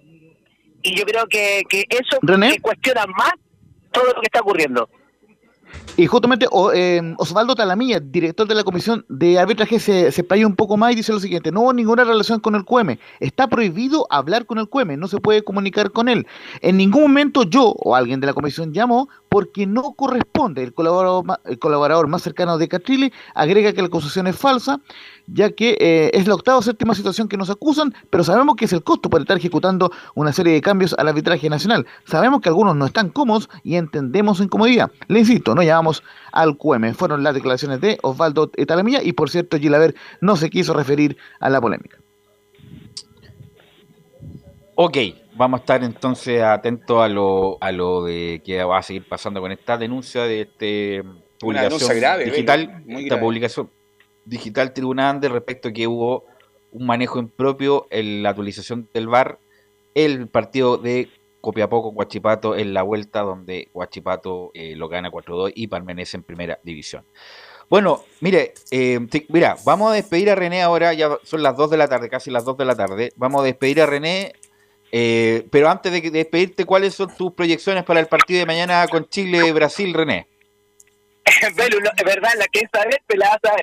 [0.82, 2.52] y yo creo que, que eso ¿René?
[2.52, 3.32] que cuestiona más
[3.90, 4.88] todo lo que está ocurriendo.
[6.00, 10.78] Y justamente eh, Osvaldo Talamilla, director de la comisión de arbitraje, se, se un poco
[10.78, 14.46] más y dice lo siguiente, no hubo ninguna relación con el QM, está prohibido hablar
[14.46, 16.26] con el QM, no se puede comunicar con él.
[16.62, 20.62] En ningún momento yo o alguien de la comisión llamó porque no corresponde.
[20.62, 24.80] El colaborador, el colaborador más cercano de Catrilli agrega que la acusación es falsa,
[25.32, 28.64] ya que eh, es la octava o séptima situación que nos acusan, pero sabemos que
[28.64, 31.86] es el costo por estar ejecutando una serie de cambios al arbitraje nacional.
[32.04, 34.90] Sabemos que algunos no están cómodos y entendemos su incomodidad.
[35.08, 36.94] Le insisto, no llamamos al QM.
[36.94, 41.50] Fueron las declaraciones de Osvaldo Talamilla y por cierto Gilaver no se quiso referir a
[41.50, 41.98] la polémica.
[44.74, 44.96] Ok,
[45.36, 49.40] vamos a estar entonces atentos a lo, a lo de que va a seguir pasando
[49.40, 51.04] con esta denuncia de este
[51.38, 53.22] publicación denuncia grave, digital, muy esta grave.
[53.22, 53.70] publicación
[54.24, 56.24] digital tribunal de respecto a que hubo
[56.72, 59.38] un manejo impropio en la actualización del VAR,
[59.94, 61.09] el partido de
[61.40, 66.22] Copiapó con Huachipato en la vuelta donde Huachipato eh, lo gana 4-2 y permanece en
[66.22, 67.04] primera división.
[67.68, 71.76] Bueno, mire, eh, mira, vamos a despedir a René ahora, ya son las 2 de
[71.76, 73.12] la tarde, casi las 2 de la tarde.
[73.16, 74.33] Vamos a despedir a René,
[74.90, 79.09] eh, pero antes de despedirte, ¿cuáles son tus proyecciones para el partido de mañana con
[79.09, 80.26] Chile-Brasil, René?
[81.42, 83.56] Es verdad, la que vez te la vas a.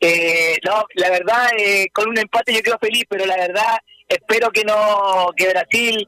[0.00, 3.78] Eh, no, la verdad, eh, con un empate yo quedo feliz, pero la verdad,
[4.08, 6.06] espero que no, que Brasil,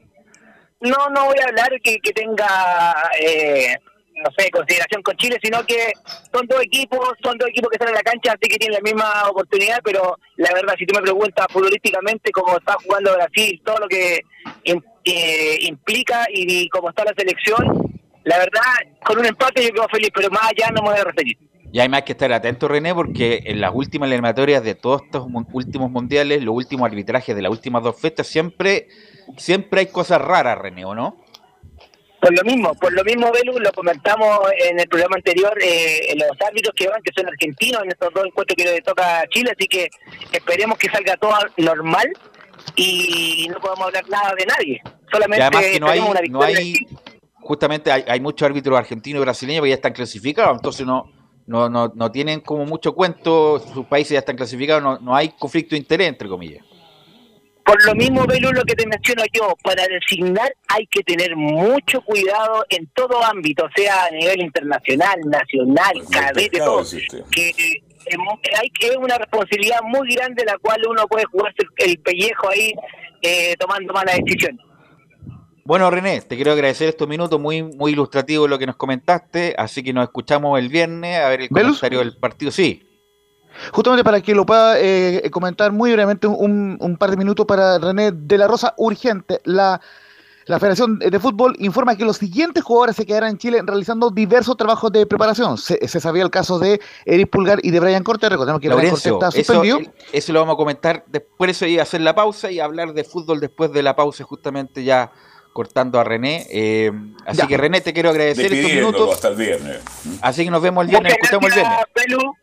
[0.81, 3.77] no, no voy a hablar que, que tenga, eh,
[4.15, 5.93] no sé, consideración con Chile, sino que
[6.33, 8.83] son dos equipos, son dos equipos que están en la cancha, así que tienen la
[8.83, 13.79] misma oportunidad, pero la verdad, si tú me preguntas futbolísticamente cómo está jugando Brasil, todo
[13.79, 14.21] lo que
[14.65, 17.89] eh, implica y, y cómo está la selección,
[18.25, 18.61] la verdad,
[19.03, 21.48] con un empate yo quedo feliz, pero más allá no me voy a referir.
[21.73, 25.27] Y hay más que estar atento, René, porque en las últimas eliminatorias de todos estos
[25.53, 28.89] últimos mundiales, los últimos arbitrajes de las últimas dos fechas, siempre,
[29.37, 31.23] siempre hay cosas raras, René, ¿o no?
[32.21, 36.49] Por lo mismo, por lo mismo, Belu, lo comentamos en el programa anterior, eh, los
[36.49, 39.53] árbitros que van, que son argentinos en estos dos encuentros que le toca a Chile,
[39.57, 39.89] así que
[40.33, 42.09] esperemos que salga todo normal
[42.75, 44.83] y no podamos hablar nada de nadie.
[44.85, 46.75] Y Solamente además que no hay, una no hay
[47.41, 51.11] justamente hay, hay muchos árbitros argentinos y brasileños que ya están clasificados, entonces no,
[51.49, 55.31] no, no, no tienen como mucho cuento, sus países ya están clasificados, no, no hay
[55.31, 56.65] conflicto de interés, entre comillas.
[57.65, 62.01] Por lo mismo, Belu, lo que te menciono yo, para designar hay que tener mucho
[62.01, 66.83] cuidado en todo ámbito, sea a nivel internacional, nacional, Pues, cadete, todo.
[67.31, 67.53] que
[68.17, 71.99] mu- hay que es una responsabilidad muy grande la cual uno puede jugarse el, el
[71.99, 72.73] pellejo ahí
[73.21, 74.65] eh, tomando malas decisiones.
[75.69, 79.83] Bueno, René, te quiero agradecer estos minutos, muy, muy ilustrativo lo que nos comentaste, así
[79.83, 81.73] que nos escuchamos el viernes a ver el ¿Velus?
[81.81, 82.51] comentario del partido.
[82.51, 82.83] Sí,
[83.75, 87.79] Justamente para que lo pueda eh, comentar muy brevemente un, un par de minutos para
[87.79, 89.43] René de la Rosa, urgente.
[89.45, 89.79] La,
[90.47, 94.57] la Federación de Fútbol informa que los siguientes jugadores se quedarán en Chile realizando diversos
[94.57, 95.59] trabajos de preparación.
[95.59, 98.31] Se, se sabía el caso de Eric Pulgar y de Brian Cortés.
[98.31, 99.93] Recordemos que Brian Cortés Laurencio, está eso, suspendido.
[100.15, 103.05] eso lo vamos a comentar después, eso iba a hacer la pausa y hablar de
[103.05, 105.13] fútbol después de la pausa, justamente ya
[105.53, 106.47] cortando a René.
[106.51, 106.93] eh,
[107.27, 107.47] así Ya.
[107.47, 109.79] que René, te quiero agradecer estos minutos, hasta el viernes.
[110.23, 111.79] así que nos vemos el viernes, Muchas escuchamos el viernes.
[111.95, 112.35] Belu.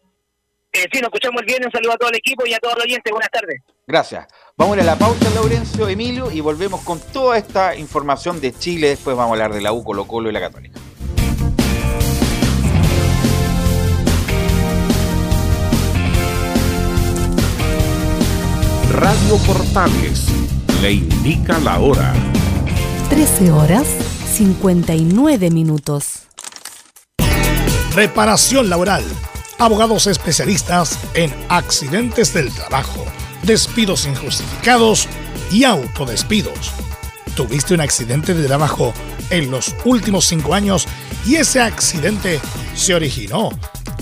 [0.73, 1.67] Eh, sí, nos escuchamos el viernes.
[1.67, 3.09] Un saludo a todo el equipo y a todos los oyentes.
[3.11, 3.61] Buenas tardes.
[3.87, 4.27] Gracias.
[4.57, 8.51] Vamos a ir a la pausa, Laurencio, Emilio, y volvemos con toda esta información de
[8.51, 8.89] Chile.
[8.89, 10.79] Después vamos a hablar de la U, Colo Colo y la Católica.
[18.91, 20.25] Radio Portales
[20.81, 22.13] le indica la hora.
[23.09, 23.85] 13 horas
[24.33, 26.23] 59 minutos.
[27.93, 29.03] Reparación laboral.
[29.59, 33.05] Abogados especialistas en accidentes del trabajo,
[33.43, 35.07] despidos injustificados
[35.51, 36.71] y autodespidos.
[37.35, 38.91] ¿Tuviste un accidente de trabajo
[39.29, 40.87] en los últimos cinco años
[41.27, 42.39] y ese accidente
[42.75, 43.51] se originó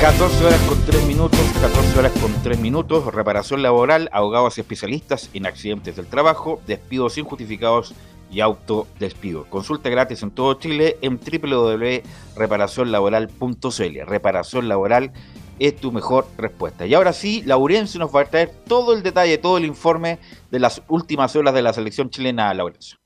[0.00, 5.44] 14 horas con 3 minutos, 14 horas con 3 minutos, reparación laboral, abogados especialistas en
[5.44, 7.94] accidentes del trabajo, despidos injustificados
[8.30, 9.46] y autodespido.
[9.46, 14.06] Consulta gratis en todo Chile en www.reparacionlaboral.cl.
[14.06, 15.10] Reparación laboral
[15.58, 16.86] es tu mejor respuesta.
[16.86, 20.20] Y ahora sí, Laurencio nos va a traer todo el detalle, todo el informe
[20.52, 22.98] de las últimas horas de la selección chilena, Laurencio.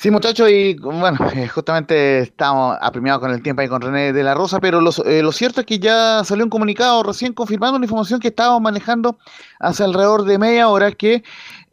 [0.00, 4.22] Sí, muchachos, y bueno, eh, justamente estamos apremiados con el tiempo ahí con René de
[4.22, 7.78] la Rosa, pero lo, eh, lo cierto es que ya salió un comunicado recién confirmando
[7.78, 9.18] una información que estábamos manejando
[9.58, 11.24] hace alrededor de media hora, que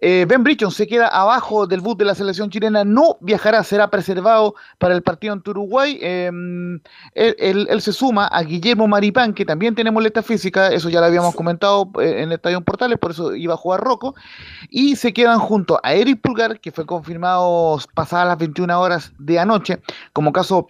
[0.01, 3.89] eh, Ben Brichon se queda abajo del bus de la selección chilena, no viajará, será
[3.89, 5.97] preservado para el partido en Uruguay.
[6.01, 6.27] Eh,
[7.13, 10.99] él, él- él se suma a Guillermo Maripán, que también tiene molestia física, eso ya
[10.99, 14.15] lo habíamos comentado eh, en el Estadio Portales, por eso iba a jugar Rocco.
[14.69, 19.39] Y se quedan junto a Eric Pulgar, que fue confirmado pasadas las 21 horas de
[19.39, 19.81] anoche
[20.13, 20.69] como caso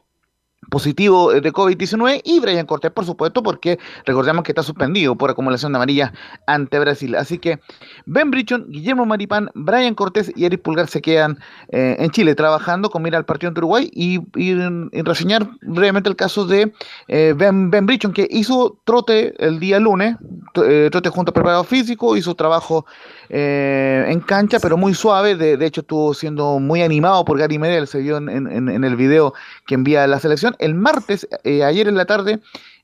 [0.69, 5.71] positivo de COVID-19 y Brian Cortés, por supuesto, porque recordemos que está suspendido por acumulación
[5.71, 6.11] de amarillas
[6.47, 7.15] ante Brasil.
[7.15, 7.59] Así que
[8.05, 12.89] Ben Brichon, Guillermo Maripán, Brian Cortés y Eric Pulgar se quedan eh, en Chile trabajando
[12.89, 14.51] con mira al partido en Uruguay y, y,
[14.91, 16.73] y reseñar brevemente el caso de
[17.07, 20.15] eh, Ben, ben Brichon, que hizo trote el día lunes,
[20.63, 22.85] eh, trote junto a preparado físico, hizo trabajo
[23.29, 25.35] eh, en cancha, pero muy suave.
[25.35, 28.83] De, de hecho, estuvo siendo muy animado por Gary Medel, se vio en, en- en
[28.83, 29.33] el video
[29.65, 30.55] que envía la selección.
[30.59, 32.39] El martes, eh, ayer en la tarde,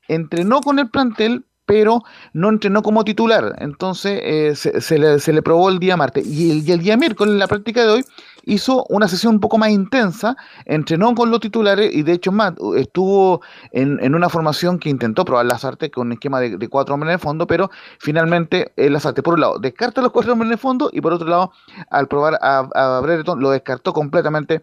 [0.08, 2.02] entrenó con el plantel, pero
[2.34, 3.56] no entrenó como titular.
[3.56, 6.26] Entonces eh, se, le, probó el día martes.
[6.26, 8.04] Y el, día miércoles, en la práctica de hoy,
[8.44, 12.52] hizo una sesión un poco más intensa, entrenó con los titulares y de hecho más,
[12.76, 17.08] estuvo en, una formación que intentó probar las artes con un esquema de, cuatro hombres
[17.08, 20.48] en el fondo, pero finalmente eh, las artes por un lado descarta los cuatro hombres
[20.48, 21.52] en el fondo y por otro lado
[21.88, 24.62] al probar a, a lo descartó completamente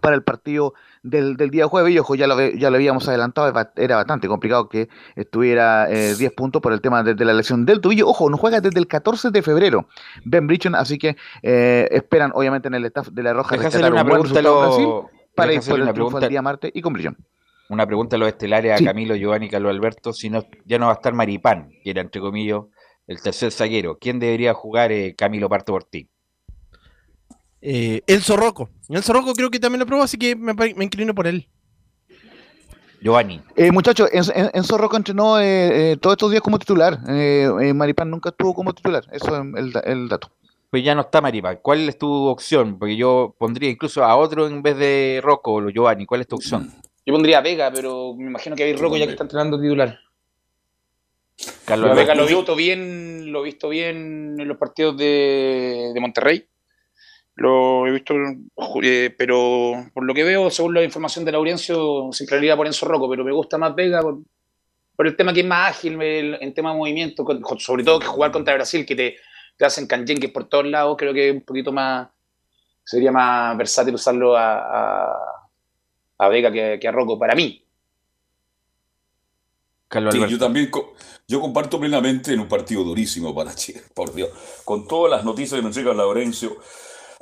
[0.00, 3.46] para el partido del, del día jueves y ojo, ya lo, ya lo habíamos adelantado,
[3.46, 7.24] era ba- era bastante complicado que estuviera eh, 10 puntos por el tema de, de
[7.24, 8.08] la lesión del tobillo.
[8.08, 9.86] Ojo, no juega desde el 14 de febrero
[10.24, 14.02] Ben Brichon, así que eh, esperan obviamente en el staff de la Roja rescatar una
[14.02, 14.88] un buen resultado los- Brasil
[15.36, 17.16] para ir por el pregunta- el día martes y con Brichon.
[17.70, 18.84] Una pregunta a los estelares Sí.
[18.84, 22.00] a Camilo, Giovanni, Carlos Alberto, si no, ya no va a estar Maripán, que era
[22.02, 22.60] entre comillas
[23.06, 23.98] el tercer zaguero.
[23.98, 26.08] ¿Quién debería jugar eh, Camilo Parto por ti?
[27.66, 28.68] Eh, Enzo Rocco.
[28.90, 30.52] Enzo Rocco creo que también lo probó, así que me,
[30.84, 31.48] inclino por él.
[33.00, 33.40] Giovanni.
[33.56, 36.98] Eh, muchachos, en, en, Enzo Rocco entrenó eh, eh, todos estos días como titular.
[37.08, 39.04] Eh, eh, Maripán nunca estuvo como titular.
[39.10, 40.30] Eso es el, da- el dato.
[40.70, 41.58] Pues ya no está Maripán.
[41.62, 42.78] ¿Cuál es tu opción?
[42.78, 46.04] Porque yo pondría incluso a otro en vez de Rocco o Giovanni.
[46.04, 46.70] ¿Cuál es tu opción?
[47.06, 49.98] Yo pondría a Vega, pero me imagino que hay Rocco ya que está entrenando titular.
[51.64, 56.00] Carlos Vega lo he visto bien, lo he visto bien en los partidos de, de
[56.00, 56.46] Monterrey.
[57.36, 58.14] Lo he visto,
[58.82, 62.86] eh, pero por lo que veo, según la información de Laurencio, se inclinaría por Enzo
[62.86, 64.18] Rocco, pero me gusta más Vega por,
[64.96, 67.98] por el tema que es más ágil el- en tema de movimiento, con- sobre todo
[67.98, 69.16] que jugar contra Brasil, que te,
[69.56, 72.08] te hacen canjenques por todos lados, creo que es un poquito más,
[72.84, 75.16] sería más versátil usarlo a, a,
[76.18, 77.60] a Vega que, que a Rocco, para mí.
[79.88, 80.70] Carlos Sí, yo también
[81.26, 84.30] yo comparto plenamente en un partido durísimo para Chile, por Dios.
[84.64, 86.56] Con todas las noticias que nos llega Laurencio.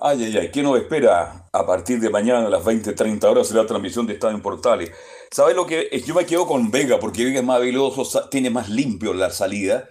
[0.05, 3.47] Ay, ay, ay, ¿qué nos espera a partir de mañana a las 20, 30 horas?
[3.47, 4.91] Será transmisión de Estadio en Portales.
[5.31, 6.05] ¿Sabes lo que es?
[6.05, 9.31] Yo me quedo con Vega porque Vega es más veloz, sa- tiene más limpio la
[9.31, 9.89] salida.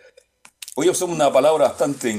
[0.75, 2.13] Voy a usar una palabra bastante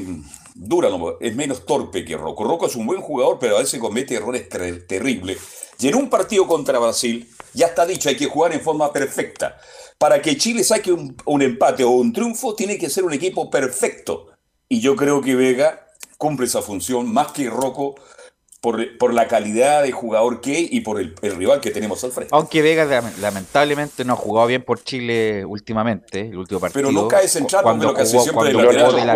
[0.54, 1.18] dura, ¿no?
[1.20, 2.44] es menos torpe que Rocco.
[2.44, 5.38] Rocco es un buen jugador, pero a veces comete errores ter- terribles.
[5.78, 9.58] Y en un partido contra Brasil, ya está dicho, hay que jugar en forma perfecta.
[9.98, 13.50] Para que Chile saque un, un empate o un triunfo, tiene que ser un equipo
[13.50, 14.28] perfecto.
[14.68, 15.86] Y yo creo que Vega
[16.22, 17.96] cumple esa función más que Rocco
[18.60, 22.04] por, por la calidad de jugador que es y por el, el rival que tenemos
[22.04, 22.32] al frente.
[22.32, 26.88] Aunque Vega lam- lamentablemente no ha jugado bien por Chile últimamente, el último partido.
[26.88, 29.00] Pero no cae central, Cuando lo que hace jugó- siempre de cuando jugó lateral.
[29.00, 29.06] de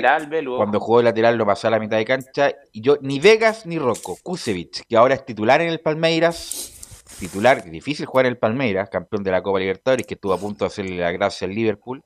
[0.00, 2.54] lateral, lateral, cuando jugó de lateral lo pasó a la mitad de cancha.
[2.72, 6.72] Y yo, ni Vegas ni Rocco, Kusevich, que ahora es titular en el Palmeiras,
[7.18, 10.64] titular, difícil jugar en el Palmeiras, campeón de la Copa Libertadores, que estuvo a punto
[10.64, 12.02] de hacerle la gracia al Liverpool.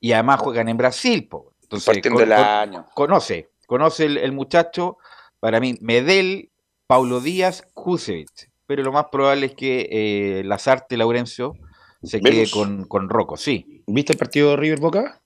[0.00, 1.52] Y además juegan en Brasil, po.
[1.62, 2.86] Entonces, Partiendo con- del con- año.
[2.94, 4.96] conoce, conoce el, el muchacho,
[5.40, 6.50] para mí, Medel,
[6.86, 8.50] Paulo Díaz, Kusevich.
[8.66, 11.54] Pero lo más probable es que eh, Lazarte Laurencio
[12.02, 13.82] se quede con, con Rocco, sí.
[13.86, 15.22] ¿Viste el partido de River Boca?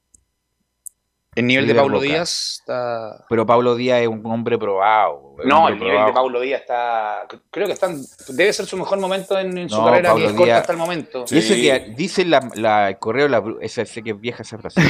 [1.36, 2.06] El nivel de Pablo Boca.
[2.06, 3.24] Díaz está.
[3.28, 5.31] Pero Paulo Díaz es un hombre probado.
[5.44, 6.06] No, el nivel probado.
[6.08, 7.26] de Pablo Díaz está.
[7.50, 10.30] Creo que están, debe ser su mejor momento en, en su No, carrera, Pablo que
[10.32, 11.24] es corta hasta el momento.
[11.30, 11.62] Y eso Sí.
[11.62, 14.80] que dice la, la- el correo, la, esa sé que es vieja esa frase.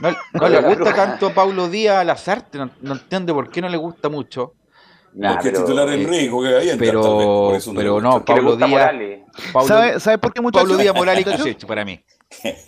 [0.00, 3.60] No, no le gusta tanto a Paulo Díaz a Lazarte, no, no entiendo por qué
[3.60, 4.54] no le gusta mucho.
[5.14, 7.72] Nah, porque pero- es titular en eh, riesgo, que ahí pero- tal vez, por eso
[7.72, 9.20] le pero no, Pablo Díaz, Morales.
[9.52, 10.68] Pablo, ¿Sabe, ¿Sabe por qué, muchachos?
[10.68, 11.24] Pablo Díaz Morales
[11.66, 12.00] para mí.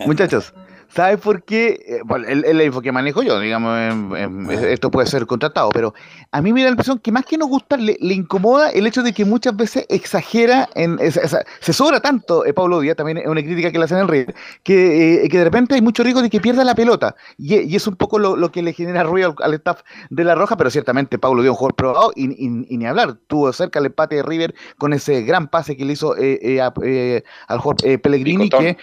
[0.05, 0.53] Muchachos,
[0.93, 1.79] ¿sabe por qué?
[1.87, 5.69] Eh, bueno, el, el info que manejo yo, digamos, em, em, esto puede ser contratado,
[5.69, 5.93] pero
[6.31, 8.85] a mí me da la impresión que más que no gusta, le, le incomoda el
[8.87, 12.95] hecho de que muchas veces exagera, en, es- es- se sobra tanto eh, Pablo Díaz,
[12.97, 15.81] también es una crítica que le hacen al River, que, eh, que de repente hay
[15.81, 18.61] mucho riesgo de que pierda la pelota, y, y es un poco lo, lo que
[18.61, 21.57] le genera ruido al, al staff de La Roja, pero ciertamente Pablo Díaz es un
[21.57, 25.21] jugador probado, y, y- y ni hablar, tuvo cerca el empate de River con ese
[25.21, 28.77] gran pase que le hizo eh, eh, a- eh, al jugador eh, Pellegrini, que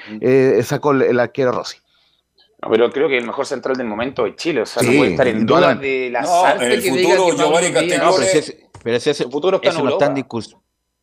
[0.59, 1.77] eh, sacó el, el arquero Rossi.
[2.61, 4.63] No, pero creo que el mejor central del momento es Chile.
[4.63, 7.17] O sea, Sí, no puede estar en duda de la No, el que futuro, diga
[7.17, 9.85] que Pablo Giovanni No, pero si ese, pero si ese, Su futuro está eso en
[9.85, 10.61] no está en discusión.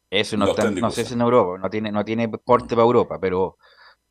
[0.09, 2.27] Eso no, No está, está en no sé si en Europa, no tiene, no tiene
[2.29, 3.57] porte para Europa, pero,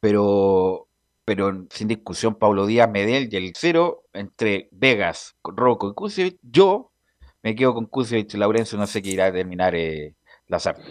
[0.01, 0.89] pero,
[1.25, 6.39] pero sin discusión, Pablo Díaz, Medel y el cero entre Vegas, Rocco y Kusevich.
[6.43, 6.93] Yo
[7.43, 10.15] me quedo con Kusevich, Laurencio, no sé qué irá a terminar eh,
[10.49, 10.83] Lazarte.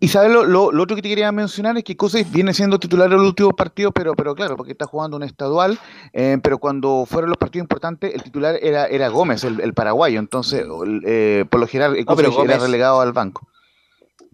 [0.00, 2.78] Y sabes lo, lo, lo otro que te quería mencionar es que Kusevich viene siendo
[2.78, 5.76] titular en los últimos partidos, pero, pero claro, porque está jugando un estadual,
[6.12, 10.20] eh, pero cuando fueron los partidos importantes, el titular era, era Gómez, el, el paraguayo,
[10.20, 10.64] entonces
[11.04, 13.48] eh, por lo general No, pero era relegado al banco.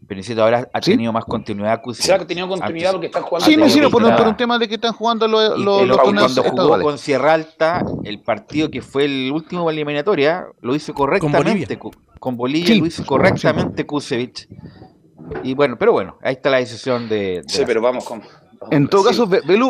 [0.06, 0.90] Pero insisto, ahora ha ¿Sí?
[0.90, 2.04] tenido más continuidad Kusevich.
[2.06, 3.46] Se ha tenido continuidad porque están jugando.
[3.46, 5.88] Sí, no, sí, por, un- por un tema de que están jugando los, los, el-
[5.88, 6.84] los cuando jugó estaduales.
[6.84, 11.38] con Sierra Alta, el partido que fue el último eliminatoria, lo hizo correctamente.
[11.38, 11.66] Con Bolivia.
[11.66, 14.46] Bolivia, con Bolivia Sí, lo hizo correctamente Kusevich.
[15.42, 17.42] Y bueno, pero bueno, ahí está la decisión de.
[17.42, 18.22] de Sí, la- pero vamos con.
[18.70, 19.28] En todo caso,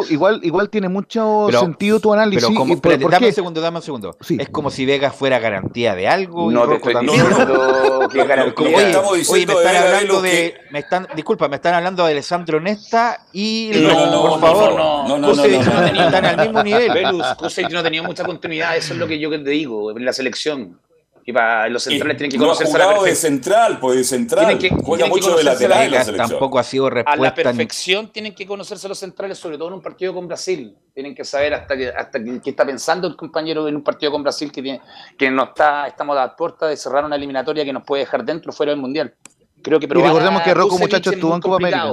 [0.08, 2.44] igual, igual tiene mucho Pero- sentido tu análisis.
[2.46, 3.30] pero como, y por- espérate, ¿por dame qué?
[3.30, 4.16] un segundo, dame un segundo.
[4.20, 4.36] Sí.
[4.40, 6.48] Es como si Vegas fuera garantía de algo.
[6.48, 9.00] y No te Rocco estoy diciendo que garantía.
[9.02, 10.30] oye, me están hablando de.
[10.30, 13.72] que- Me están, disculpa, me están hablando de Alessandro Nesta y.
[13.74, 16.04] No, por no, favor, no, no, no, Kusevich no, no, no.
[16.04, 16.92] están al mismo nivel.
[16.92, 20.04] Velus, Kusevich no ha tenido mucha continuidad, eso es lo que yo te digo, en
[20.04, 20.78] la selección.
[21.26, 24.04] Y para los centrales tienen que no ha conocerse a la, de central, pues de
[24.04, 24.58] central.
[24.58, 26.28] Que- Juega mucho de conocerse lateral en la Vegas selección.
[26.30, 27.40] tampoco ha sido a la respuesta.
[27.52, 30.76] ni- perfección tienen que conocerse los centrales, sobre todo en un partido con Brasil.
[30.92, 34.12] Tienen que saber hasta que, hasta que, qué está pensando el compañero en un partido
[34.12, 34.80] con Brasil que, tiene,
[35.16, 38.22] que no está, estamos a la puerta de cerrar una eliminatoria que nos puede dejar
[38.22, 39.14] dentro o fuera del Mundial.
[39.62, 41.84] Creo que probar recordemos que Rocco, muchachos, es estuvo en Copa América.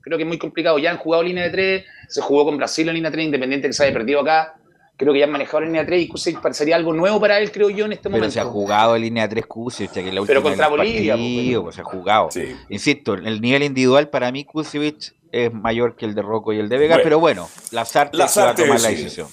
[0.00, 0.78] Creo que es muy complicado.
[0.80, 3.68] Ya han jugado línea de tres, se jugó con Brasil en línea de tres, independiente
[3.68, 4.56] que se haya perdido acá.
[5.00, 7.38] Creo que ya han manejado la línea de tres y Kusevich parecería algo nuevo para
[7.38, 8.32] él, creo yo, en este Pero momento.
[8.34, 11.74] se ha jugado en línea 3 Kusevich, que es la Pero contra Bolivia, partido, pues,
[11.74, 12.30] pues, se ha jugado.
[12.30, 12.54] Sí.
[12.68, 16.68] Insisto, el nivel individual para mí Kusevich es mayor que el de Rocco y el
[16.68, 19.28] de Vega, Bueno, pero bueno, Lazarte, se va a Lazarte, tomar la decisión.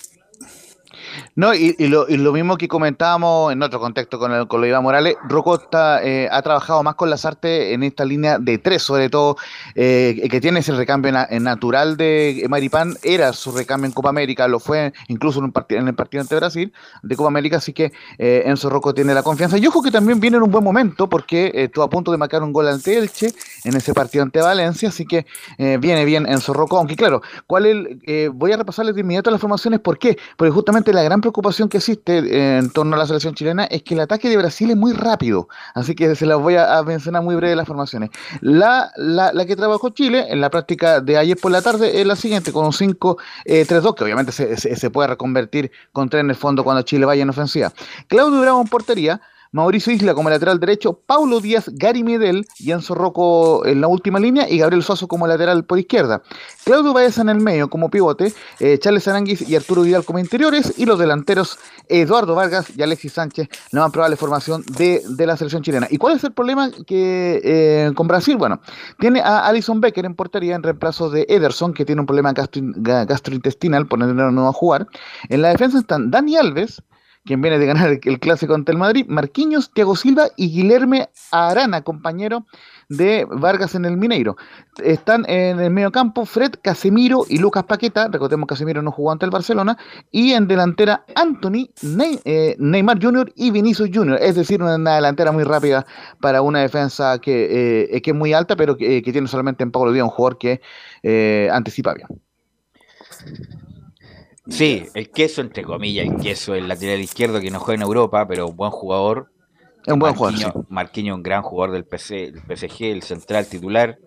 [1.38, 4.82] No, y, y, lo, mismo que comentábamos en otro contexto con, el, con lo Iván
[4.82, 8.82] Morales, Rocco está, eh, ha trabajado más con las artes en esta línea de tres,
[8.82, 9.38] sobre todo,
[9.76, 14.48] eh, que tiene ese recambio na, natural de Maripán, era su recambio en Copa América,
[14.48, 16.74] lo fue incluso en, un en el partido ante Brasil
[17.04, 19.60] de Copa América, así que eh, Enzo Rocco tiene la confianza.
[19.60, 22.42] Y ojo que también viene en un buen momento, porque estuvo a punto de marcar
[22.42, 23.32] un gol ante Elche
[23.64, 25.28] en ese partido ante Valencia, así que
[25.60, 29.82] viene bien Enzo Rocco, aunque claro, ¿cuál el, voy a repasarles de inmediato las formaciones,
[29.82, 30.18] ¿por qué?
[30.36, 33.96] Porque justamente la gran preocupación que existe en torno a la selección chilena es que
[33.96, 37.36] el ataque de Brasil es muy rápido, así que se las voy a, mencionar muy
[37.36, 38.12] breve las formaciones.
[38.40, 42.08] La, la, la, que trabajó Chile en la práctica de ayer por la tarde es
[42.08, 43.66] la siguiente, con un 5-3-2, eh,
[43.98, 47.30] que obviamente se, se, puede reconvertir con tres en el fondo cuando Chile vaya en
[47.30, 47.74] ofensiva.
[48.08, 49.22] Claudio Bravo en portería,
[49.58, 54.47] Mauricio Isla como lateral derecho, Paulo Díaz, Gary Medel y Rocco en la última línea
[54.47, 56.22] y Gabriel Suazo como lateral por izquierda.
[56.64, 60.76] Claudio Baeza en el medio como pivote, eh, Charles Aranguis y Arturo Vidal como interiores
[60.78, 61.58] y los delanteros
[61.89, 65.88] Eduardo Vargas y Alexis Sánchez, la más probable formación de, de la selección chilena.
[65.89, 68.38] ¿Y cuál es el problema que eh, con Brasil?
[68.38, 68.62] Bueno,
[68.99, 72.62] tiene a Alison Becker en portería en reemplazo de Ederson, que tiene un problema gastro,
[72.76, 74.88] gastrointestinal, por no a jugar.
[75.30, 76.84] En la defensa están Dani Alves,
[77.28, 81.84] quien viene de ganar el, clásico ante el Madrid, Marquinhos, Thiago Silva y Guilherme Arana,
[81.84, 82.46] compañero
[82.90, 84.38] de Vargas en el Mineiro.
[84.82, 89.26] Están en el medio campo Fred, Casemiro y Lucas Paqueta, recordemos Casemiro no jugó ante
[89.26, 89.78] el Barcelona,
[90.10, 91.70] y en delantera Anthony,
[92.24, 93.32] eh, Neymar Jr.
[93.36, 95.86] y Vinicius Jr., es decir, una delantera muy rápida
[96.22, 99.72] para una defensa que, eh, que es muy alta, pero que, que, tiene solamente en
[99.72, 100.62] Pablo Díaz un jugador que
[101.04, 102.08] eh, anticipa bien.
[104.50, 108.28] Sí, el queso, entre comillas, el queso, el lateral izquierdo que no juega en Europa,
[108.28, 109.32] pero un buen jugador.
[109.86, 110.39] Es un buen jugador.
[110.39, 110.45] Sí.
[110.70, 113.98] Marquinhos, un gran jugador del, PC, del PSG, el central titular.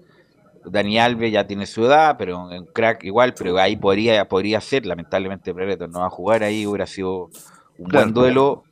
[0.65, 4.85] Dani Alves ya tiene su edad, pero un crack igual, pero ahí podría, podría ser.
[4.87, 7.31] Lamentablemente, Brereton no va a jugar ahí, hubiera sido
[7.79, 8.07] un Claro.
[8.07, 8.65] buen duelo.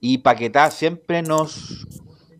[0.00, 1.86] Y Paquetá siempre nos,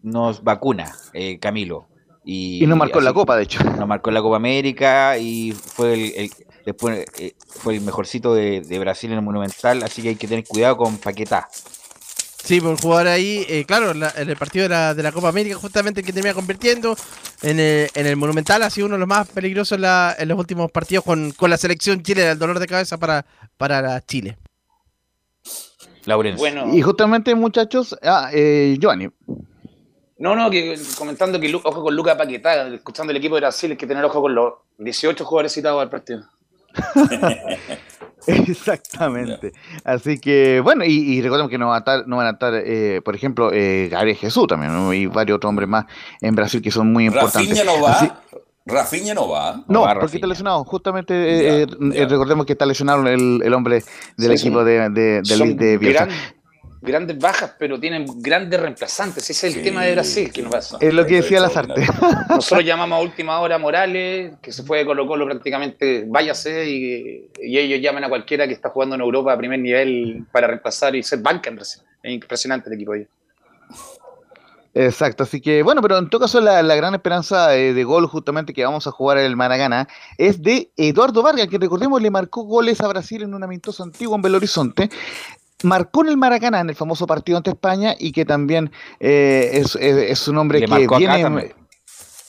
[0.03, 1.87] nos vacuna, eh, Camilo.
[2.25, 3.63] Y, Y no marcó la Copa, de hecho.
[3.79, 6.31] no marcó la Copa América y fue el, el-
[6.67, 10.29] después eh, fue el mejorcito de, de Brasil en el Monumental, así que hay que
[10.29, 11.49] tener cuidado con Paquetá.
[12.45, 15.29] Sí, por jugar ahí, eh, claro, la- en el partido de la, de la Copa
[15.31, 16.95] América, justamente el que termina convirtiendo
[17.43, 20.29] en el, en el Monumental, ha sido uno de los más peligrosos en, la- en
[20.29, 23.25] los últimos partidos con, con la selección chilena, el dolor de cabeza para,
[23.57, 24.37] para la Chile.
[26.05, 26.39] Laurencio.
[26.39, 29.09] Bueno, Y justamente, muchachos, ah, eh, Giovanni,
[30.19, 33.77] no, no, que comentando que ojo con Luca Paquetá, escuchando el equipo de Brasil, hay
[33.77, 36.25] que tener ojo con los 18 jugadores citados al partido.
[38.27, 39.53] Exactamente.
[39.85, 42.53] Así que, bueno, y, y recordemos que no, va a estar, no van a estar,
[42.55, 44.93] eh, por ejemplo, eh, Gabriel Jesús también, ¿no?
[44.93, 45.85] y varios otros hombres más
[46.21, 47.49] en Brasil que son muy importantes.
[47.51, 47.93] Rafinha no va.
[47.93, 48.11] Así-
[48.69, 49.63] Rafinha no va.
[49.69, 50.65] no, va porque está lesionado.
[50.65, 52.07] Justamente, eh, Ya, eh, ya.
[52.09, 53.85] recordemos que está lesionado el, el hombre
[54.17, 56.07] del Sí, equipo de, de, de, de Bielsa.
[56.07, 56.17] gran-
[56.81, 59.29] grandes bajas, pero tienen grandes reemplazantes.
[59.29, 60.79] Ese es el Sí, tema de Brasil que nos pasa.
[60.81, 61.89] Es lo que decía artes.
[62.29, 66.69] Nosotros llamamos a última hora a Morales, que se fue de Colo Colo prácticamente, váyase,
[66.69, 70.47] y, y ellos llaman a cualquiera que está jugando en Europa a primer nivel para
[70.47, 71.83] reemplazar y ser banca en Brasil.
[72.03, 73.11] Es impresionante el equipo de ellos.
[74.79, 78.07] Exacto, así que bueno, pero en todo caso la, la gran esperanza eh, de gol
[78.07, 82.11] justamente que vamos a jugar en el Maracana es de Eduardo Vargas, que recordemos le
[82.11, 84.91] marcó goles a Brasil en un amistoso antiguo en Belo Horizonte.
[85.63, 89.75] Marcó en el Maracaná en el famoso partido ante España y que también eh, es,
[89.77, 91.55] es- es un hombre Le que viene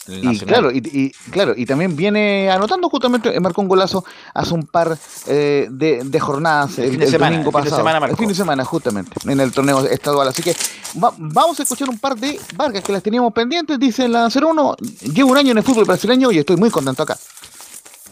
[0.09, 4.53] y claro, y, y- claro, y también viene anotando justamente, eh, marcó un golazo hace
[4.53, 4.97] un par
[5.27, 7.81] eh, de, de jornadas El el, fin de el semana, domingo el fin de pasado.
[7.81, 8.11] semana marcó.
[8.13, 10.29] el fin de semana, justamente, en el torneo estadual.
[10.29, 10.55] Así que
[11.03, 13.77] va- vamos a escuchar un par de Vargas que las teníamos pendientes.
[13.79, 14.77] Dice la 01,
[15.13, 17.17] llevo un año en el fútbol brasileño y estoy muy contento acá.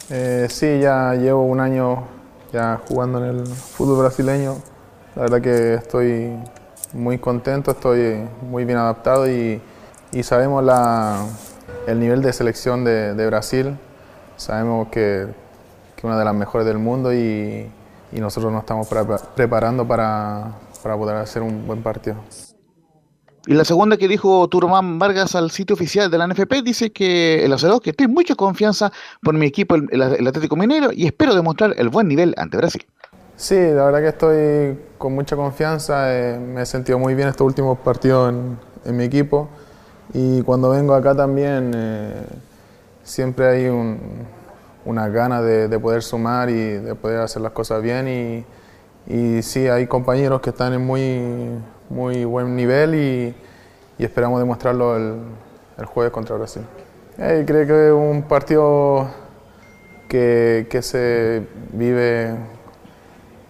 [0.10, 2.06] Eh, sí, ya llevo un año
[2.52, 4.62] ya jugando en el fútbol brasileño.
[5.16, 6.30] La verdad que estoy
[6.94, 9.62] muy contento, estoy muy bien adaptado y,
[10.24, 11.26] sabemos la,
[11.88, 13.78] el nivel de selección de, Brasil.
[14.36, 15.24] Sabemos que
[15.98, 17.72] es una de las mejores del mundo y,
[18.12, 19.04] nosotros nos estamos pre-
[19.36, 22.16] preparando para, para poder hacer un buen partido.
[23.46, 27.44] Y la segunda que dijo Turman Vargas al sitio oficial de la NFP dice que
[27.44, 28.92] el acero que estoy mucha confianza
[29.22, 32.86] por mi equipo, el- el Atlético Minero, y espero demostrar el buen nivel ante Brasil.
[33.38, 37.46] Sí, la verdad que estoy con mucha confianza, eh, me he sentido muy bien estos
[37.46, 38.34] últimos partidos
[38.86, 39.50] en, mi equipo
[40.14, 42.14] y cuando vengo acá también eh,
[43.04, 44.00] siempre hay un,
[44.86, 48.46] una gana de, de poder sumar y de poder hacer las cosas bien
[49.08, 51.60] y, sí, hay compañeros que están en muy,
[51.90, 53.36] muy buen nivel y,
[54.02, 56.64] esperamos demostrarlo el, jueves contra Brasil.
[57.18, 59.10] Eh, creo que es un partido
[60.08, 62.55] que se vive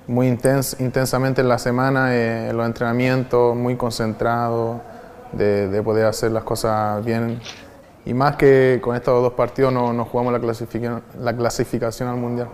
[0.07, 4.81] muy intens, intensamente en la semana, eh, los entrenamientos, muy concentrado,
[5.31, 7.39] de, de, poder hacer las cosas bien.
[8.05, 12.17] Y más que con estos dos partidos no, no jugamos la clasificación, la clasificación al
[12.17, 12.49] Mundial.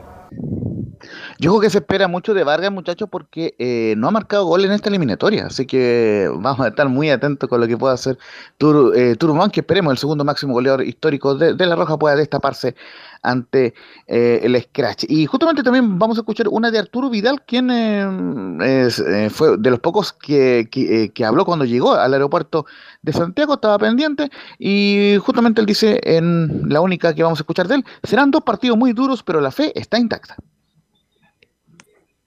[1.40, 4.64] Yo creo que se espera mucho de Vargas, muchachos, porque eh, no ha marcado gol
[4.66, 5.48] en esta eliminatoria.
[5.48, 8.18] Así que vamos a estar muy atentos con lo que pueda hacer
[8.58, 12.16] Tur, eh, Turumán, que esperemos el segundo máximo goleador histórico de, de La Roja pueda
[12.16, 12.76] destaparse
[13.22, 13.74] ante
[14.08, 15.06] eh, el Scratch.
[15.08, 19.58] Y justamente también vamos a escuchar una de Arturo Vidal, quien eh, es, eh, fue
[19.58, 22.66] de los pocos que, que, habló cuando llegó al aeropuerto
[23.02, 27.68] de Santiago, estaba pendiente, y justamente él dice en la única que vamos a escuchar
[27.68, 30.36] de él, serán dos partidos muy duros, pero la fe está intacta.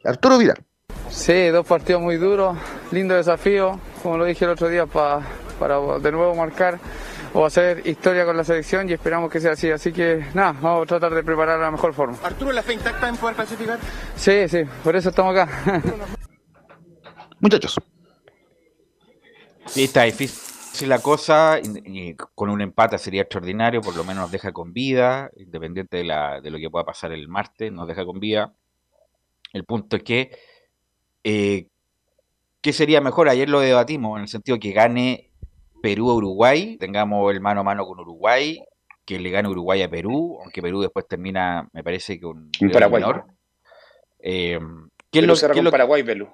[0.04, 0.62] Arturo Vidal.
[1.10, 2.56] Sí, dos partidos muy duros,
[2.92, 5.22] lindo desafío, como lo dije el otro día, pa,
[5.58, 6.78] para de nuevo marcar
[7.34, 9.70] o hacer historia con la selección y esperamos que sea así.
[9.70, 12.16] Así que nada, vamos a tratar de preparar la mejor forma.
[12.22, 13.78] Arturo, ¿la fe intacta en poder clasificar?
[14.16, 15.82] Sí, sí, por eso estamos acá.
[17.40, 17.78] Muchachos.
[19.66, 24.22] Sí, está difícil la cosa, y, y con un empate sería extraordinario, por lo menos
[24.22, 27.86] nos deja con vida, independiente de, la, de lo que pueda pasar el martes, nos
[27.86, 28.54] deja con vida.
[29.52, 30.36] El punto es que,
[31.22, 31.68] eh,
[32.60, 33.28] ¿qué sería mejor?
[33.28, 35.30] Ayer lo debatimos, en el sentido que gane
[35.84, 38.58] Perú a Uruguay, tengamos el mano a mano con Uruguay,
[39.04, 43.02] que le gane Uruguay a Perú, aunque Perú después termina, me parece que un, Paraguay.
[43.02, 43.24] Menor.
[44.18, 44.58] Eh,
[45.10, 46.30] ¿qué, es lo, ¿qué, lo, Paraguay, Perú.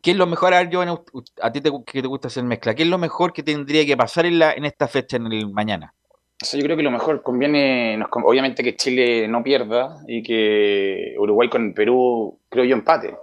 [0.00, 0.54] ¿Qué es lo mejor?
[0.54, 0.96] A ver, Giovanni,
[1.42, 3.96] a ti te, que te gusta hacer mezcla, ¿qué es lo mejor que tendría que
[3.96, 5.92] pasar en, la, en esta fecha, en el mañana?
[6.40, 10.22] O sea, yo creo que lo mejor conviene, nos, obviamente que Chile no pierda y
[10.22, 13.16] que Uruguay con Perú, creo yo, empate.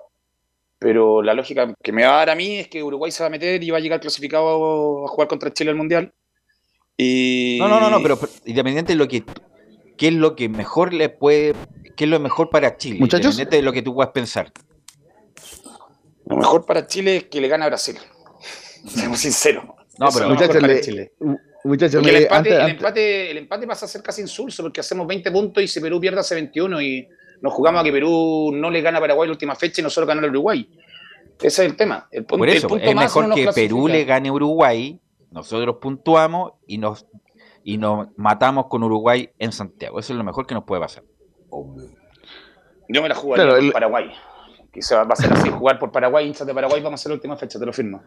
[0.82, 3.28] Pero la lógica que me va a dar a mí es que Uruguay se va
[3.28, 6.12] a meter y va a llegar clasificado a jugar contra Chile al Mundial.
[6.98, 7.58] Y...
[7.60, 9.24] No, no, no, no, pero, pero independiente de lo que
[9.96, 11.54] qué es lo que mejor le puede,
[11.96, 13.36] qué es lo mejor para Chile, ¿Muchachos?
[13.36, 14.52] independiente de lo que tú puedas pensar.
[16.26, 17.98] Lo mejor para Chile es que le gane a Brasil.
[18.88, 19.66] Seamos sinceros.
[20.00, 21.14] No, pero muchachos, le, Chile.
[21.64, 25.06] Muchachos, el, empate, antes, el, empate, el empate pasa a ser casi insulso porque hacemos
[25.06, 27.08] 20 puntos y si Perú pierde hace 21 y
[27.42, 30.08] nos jugamos a que Perú no le gana a Paraguay la última fecha y nosotros
[30.08, 30.70] ganar a Uruguay.
[31.38, 32.08] Ese es el tema.
[32.12, 35.00] El punto, Por eso, el punto es mejor no que Perú le gane a Uruguay,
[35.32, 37.08] nosotros puntuamos y nos,
[37.64, 40.00] y nos matamos con Uruguay en Santiago.
[40.00, 41.04] Eso es lo mejor que nos puede pasar.
[42.88, 43.72] Yo me la jugaría claro, el...
[43.72, 44.12] Paraguay.
[44.72, 47.16] Quizá va a ser así, jugar por Paraguay, hinchas de Paraguay, vamos a hacer la
[47.16, 48.02] última fecha, te lo firmo.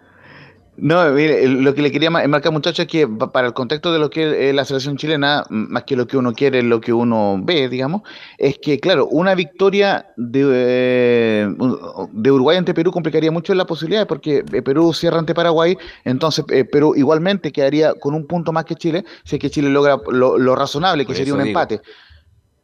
[0.77, 4.11] No, mire, lo que le quería marcar, muchachos, es que para el contexto de lo
[4.11, 7.69] que es la selección chilena, más que lo que uno quiere, lo que uno ve,
[7.69, 8.03] digamos,
[8.39, 11.55] es que, claro, una victoria de, eh,
[12.13, 16.65] de Uruguay ante Perú complicaría mucho la posibilidad, porque Perú cierra ante Paraguay, entonces eh,
[16.65, 20.39] Perú igualmente quedaría con un punto más que Chile, si es que Chile logra lo,
[20.39, 21.51] lo razonable, que Por sería un digo.
[21.51, 21.83] empate.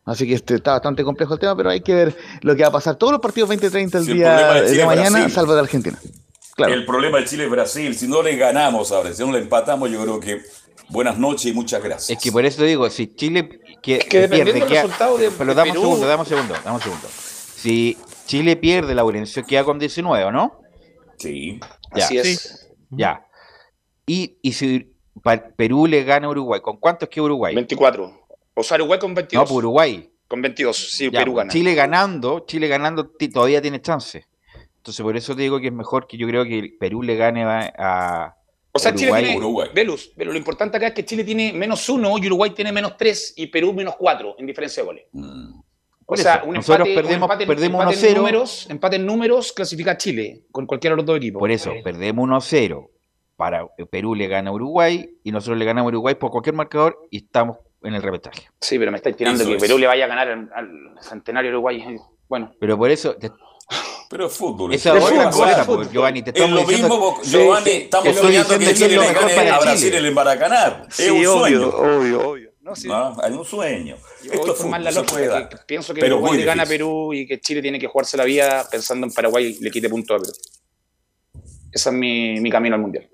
[0.04, 2.68] Así que este, está bastante complejo el tema, pero hay que ver lo que va
[2.68, 2.96] a pasar.
[2.96, 5.96] Todos los partidos 20-30 el día el de, de mañana, salvo de Argentina.
[6.54, 6.74] Claro.
[6.74, 7.94] El problema de Chile es Brasil.
[7.94, 10.42] Si no le ganamos ahora, si no le empatamos, yo creo que
[10.90, 12.10] buenas noches y muchas gracias.
[12.10, 15.54] Es que por eso digo, si Chile que, es que pierde, del resultado de, pero
[15.54, 17.08] damos un segundo, damos un segundo, damos un segundo.
[17.08, 17.96] Si
[18.26, 20.60] Chile pierde, Laurencio queda con 19, ¿o no?
[21.18, 21.60] Sí.
[21.94, 22.04] Ya.
[22.04, 22.70] Así es.
[22.90, 23.26] Ya.
[24.06, 24.92] Y, y si
[25.56, 27.54] Perú le gana a Uruguay, ¿con cuántos que Uruguay?
[27.54, 28.26] 24.
[28.54, 29.42] O sea, Uruguay con 22.
[29.42, 30.10] No, por Uruguay.
[30.26, 31.52] Con 22, sí, ya, Perú gana.
[31.52, 34.26] Chile ganando, Chile ganando todavía tiene chance.
[34.80, 37.44] Entonces, por eso te digo que es mejor que yo creo que Perú le gane
[37.44, 37.70] a.
[37.78, 38.36] a
[38.72, 39.10] o sea, Uruguay.
[39.10, 39.36] Chile tiene.
[39.36, 39.68] Uruguay.
[39.74, 42.96] Velus, pero lo importante acá es que Chile tiene menos uno y Uruguay tiene menos
[42.96, 45.04] tres y Perú menos cuatro en diferencia de goles.
[45.12, 45.60] Mm.
[46.06, 48.08] O sea, un nosotros empate, perdemos, un empate, perdemos empate 1-0.
[48.08, 51.40] en números, empate en números clasifica a Chile con cualquiera de los dos equipos.
[51.40, 52.88] Por eso, perdemos 1-0.
[53.36, 57.06] Para Perú le gana a Uruguay y nosotros le ganamos a Uruguay por cualquier marcador
[57.10, 58.48] y estamos en el repechaje.
[58.60, 59.62] Sí, pero me estáis tirando eso que es.
[59.62, 61.96] Perú le vaya a ganar al, al Centenario Uruguay.
[62.28, 62.52] Bueno.
[62.58, 63.30] Pero por eso, te,
[64.10, 64.74] pero es fútbol.
[64.74, 66.22] Esa es otra cosa, pues, Giovanni.
[66.22, 70.04] Te es lo mismo, sí, Giovanni, estamos soñando que Chile le gane a Brasil en
[70.04, 70.84] el Maracaná.
[70.90, 71.68] Sí, es un obvio, sueño.
[71.68, 72.50] obvio, obvio.
[72.60, 72.88] No, sí.
[72.88, 73.96] no, hay un sueño.
[74.24, 77.14] Yo Esto es fútbol, la lógica, que pienso que Pero Uruguay le gana a Perú
[77.14, 80.16] y que Chile tiene que jugarse la vida pensando en Paraguay y le quite puntos
[80.16, 80.32] a Perú.
[81.70, 83.08] Ese es mi, mi camino al Mundial.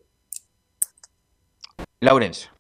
[2.01, 2.51] Laurencio.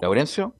[0.00, 0.54] Laurencio.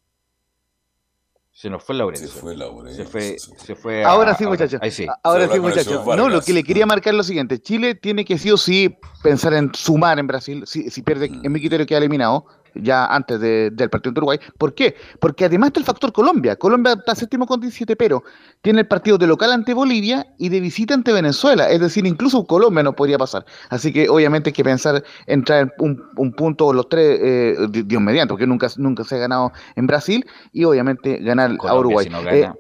[1.64, 2.28] Se nos fue Laurencio.
[2.28, 3.04] Se fue Laurencio.
[3.04, 4.78] Se fue, se fue ahora a, sí, muchachos.
[4.82, 5.06] Ahí sí.
[5.22, 6.04] Ahora sí, muchachos.
[6.14, 7.58] No, lo que le quería marcar es lo siguiente.
[7.58, 10.64] Chile tiene que sí o sí pensar en sumar en Brasil.
[10.66, 11.40] Si, si pierde, mm.
[11.42, 12.44] en mi criterio queda eliminado
[12.74, 14.38] ya antes de, del partido de Uruguay.
[14.58, 14.96] ¿Por qué?
[15.20, 16.56] Porque además está el factor Colombia.
[16.56, 18.22] Colombia está séptimo con 17, pero
[18.62, 21.70] tiene el partido de local ante Bolivia y de visita ante Venezuela.
[21.70, 23.44] Es decir, incluso Colombia no podría pasar.
[23.70, 28.02] Así que obviamente hay que pensar en traer un, un punto los tres, eh, Dios
[28.02, 32.04] mediante, porque nunca, nunca se ha ganado en Brasil y obviamente ganar Colombia, a Uruguay.
[32.04, 32.52] Si no gana, eh,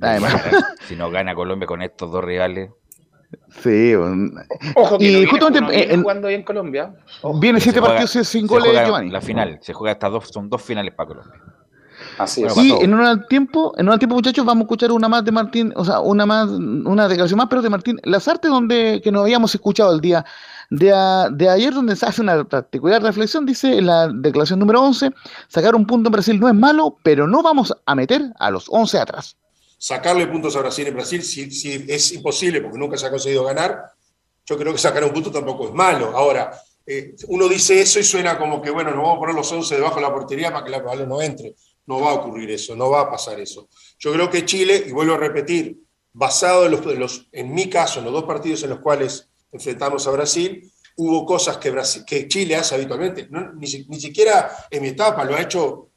[0.00, 0.42] Además.
[0.86, 2.70] Si no gana Colombia con estos dos rivales.
[3.62, 4.34] Sí, un-
[4.76, 6.94] Ojo que y no justamente no en- jugando bien Colombia.
[7.22, 7.38] Ojo.
[7.40, 9.10] viene siete Se juega- partidos sin goles, juega Giovanni.
[9.10, 11.40] La final, se juega estas dos, son dos finales para Colombia.
[12.18, 12.64] Así Bueno, es.
[12.66, 15.24] Y en un al tiempo, en un al tiempo, muchachos, vamos a escuchar una más
[15.24, 19.10] de Martín, o sea, una más, una declaración más, pero de Martín Lazarte, donde que
[19.10, 20.24] nos habíamos escuchado el día
[20.70, 24.82] de, a- de ayer, donde se hace una particular reflexión, dice en la declaración número
[24.82, 25.12] 11,
[25.48, 28.66] sacar un punto en Brasil no es malo, pero no vamos a meter a los
[28.68, 29.36] 11 atrás.
[29.84, 33.44] Sacarle puntos a Brasil en Brasil si, si es imposible porque nunca se ha conseguido
[33.44, 33.92] ganar.
[34.46, 36.16] Yo creo que sacar un punto tampoco es malo.
[36.16, 39.52] Ahora, eh, uno dice eso y suena como que, bueno, nos vamos a poner los
[39.52, 41.54] 11 debajo de la portería para que la balón no entre.
[41.84, 43.68] No va a ocurrir eso, no va a pasar eso.
[43.98, 45.76] Yo creo que Chile, y vuelvo a repetir,
[46.14, 50.12] basado en, los, en mi caso, en los dos partidos en los cuales enfrentamos a
[50.12, 53.28] Brasil, hubo cosas que, Brasil, que Chile hace habitualmente.
[53.30, 55.90] Ni, ni siquiera en mi etapa lo ha hecho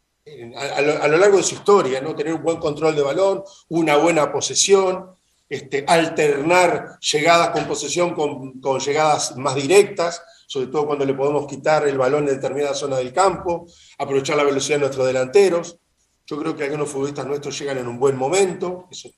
[0.55, 2.15] a, lo largo de su historia, ¿no?
[2.15, 5.11] Tener un buen control de balón, una buena posesión,
[5.49, 11.47] este, alternar llegadas con posesión con, con llegadas más directas, sobre todo cuando le podemos
[11.47, 13.65] quitar el balón en determinada zona del campo,
[13.97, 15.77] aprovechar la velocidad de nuestros delanteros.
[16.25, 19.09] Yo creo que algunos futbolistas nuestros llegan en un buen momento, eso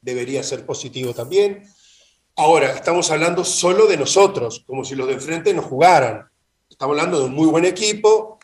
[0.00, 1.64] debería ser positivo también.
[2.36, 6.28] Ahora, estamos hablando solo de nosotros, como si los de enfrente nos jugaran.
[6.70, 8.37] Estamos hablando de un muy buen equipo,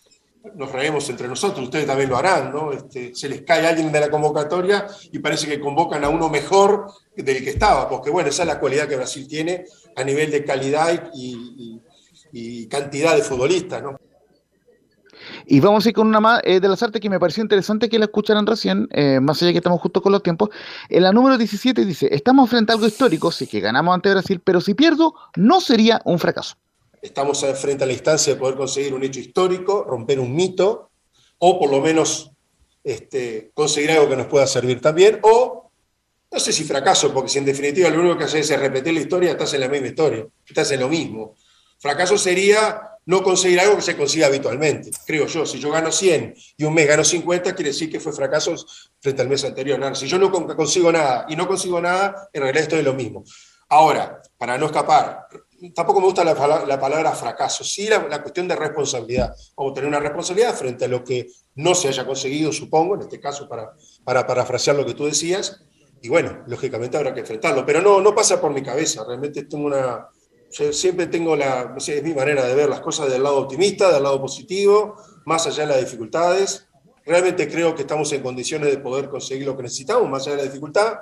[0.54, 2.72] nos reemos entre nosotros, ustedes también lo harán, ¿no?
[2.72, 6.86] Este, se les cae alguien de la convocatoria y parece que convocan a uno mejor
[7.16, 9.64] del que estaba, porque bueno, esa es la cualidad que Brasil tiene
[9.96, 11.80] a nivel de calidad y,
[12.68, 13.96] cantidad de futbolistas, ¿no?
[15.46, 17.88] Y vamos a ir con una más eh, de las artes que me pareció interesante
[17.88, 20.50] que la escucharan recién, eh, más allá que estamos justo con los tiempos.
[20.88, 24.40] En la número 17 dice, estamos frente a algo histórico, sí que ganamos ante Brasil,
[24.42, 26.56] pero si pierdo, no sería un fracaso.
[27.04, 30.90] Estamos frente a la instancia de poder conseguir un hecho histórico, romper un mito,
[31.38, 32.30] o por lo menos
[32.82, 35.70] este, conseguir algo que nos pueda servir también, o
[36.32, 39.00] no sé si fracaso, porque si en definitiva lo único que haces es repetir la
[39.00, 41.34] historia, estás en la misma historia, estás en lo mismo.
[41.78, 45.44] Fracaso sería no conseguir algo que se consiga habitualmente, creo yo.
[45.44, 48.54] Si yo gano 100 y un mes gano 50, quiere decir que fue fracaso
[48.98, 49.94] frente al mes anterior.
[49.94, 52.94] Si yo no con- consigo nada y no consigo nada, en realidad estoy en lo
[52.94, 53.24] mismo.
[53.68, 55.26] Ahora, para no escapar,
[55.72, 59.34] tampoco me gusta la, pala- la palabra fracaso, sí la, cuestión de responsabilidad.
[59.56, 63.02] Vamos a tener una responsabilidad frente a lo que no se haya conseguido, supongo, en
[63.02, 63.72] este caso para,
[64.04, 65.60] para parafrasear lo que tú decías,
[66.02, 69.66] y bueno, lógicamente habrá que enfrentarlo, pero no, no pasa por mi cabeza, realmente tengo
[69.66, 70.08] una,
[70.50, 73.90] siempre tengo la, no sé, es mi manera de ver las cosas del lado optimista,
[73.92, 76.66] del lado positivo, más allá de las dificultades.
[77.06, 80.42] Realmente creo que estamos en condiciones de poder conseguir lo que necesitamos, más allá de
[80.42, 80.94] la dificultad.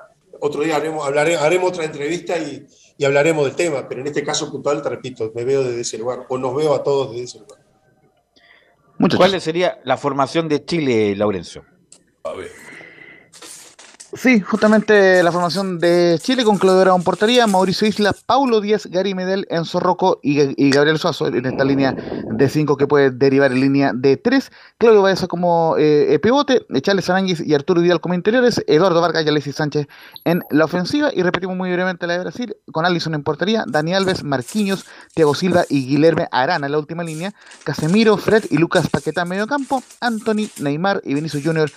[0.45, 2.67] Otro día haremos, hablaré- haremos otra entrevista y,
[2.99, 5.99] y hablaremos del tema, pero en este caso puntual, te repito, me veo desde ese
[5.99, 7.61] lugar, o nos veo a todos desde ese lugar.
[9.17, 11.65] ¿Cuál sería la formación de Chile, Laurencio?
[12.25, 12.51] A ver.
[14.15, 18.85] Sí, justamente la formación de Chile con Claudio Bravo en portería, Mauricio Isla, Paulo Díaz,
[18.85, 23.53] Gary Medel, Enzo Rocco y, Gabriel Suazo en esta línea de 5 que puede derivar
[23.53, 24.53] en línea de 3.
[24.77, 29.25] Claudio Baeza como eh, eh, pivote, Charles Aranguis y Arturo Vidal como interiores, Eduardo Vargas
[29.25, 29.87] y Alexis Sánchez
[30.27, 31.11] en la ofensiva.
[31.15, 34.85] Y repetimos muy brevemente la de Brasil, con Allison en portería, Dani Alves, Marquinhos,
[35.15, 37.33] Thiago Silva y Guilherme Arana en la última línea,
[37.65, 41.71] Casemiro, Fred y Lucas Paquetá en medio campo, Anthony, Neymar y Vinicius Junior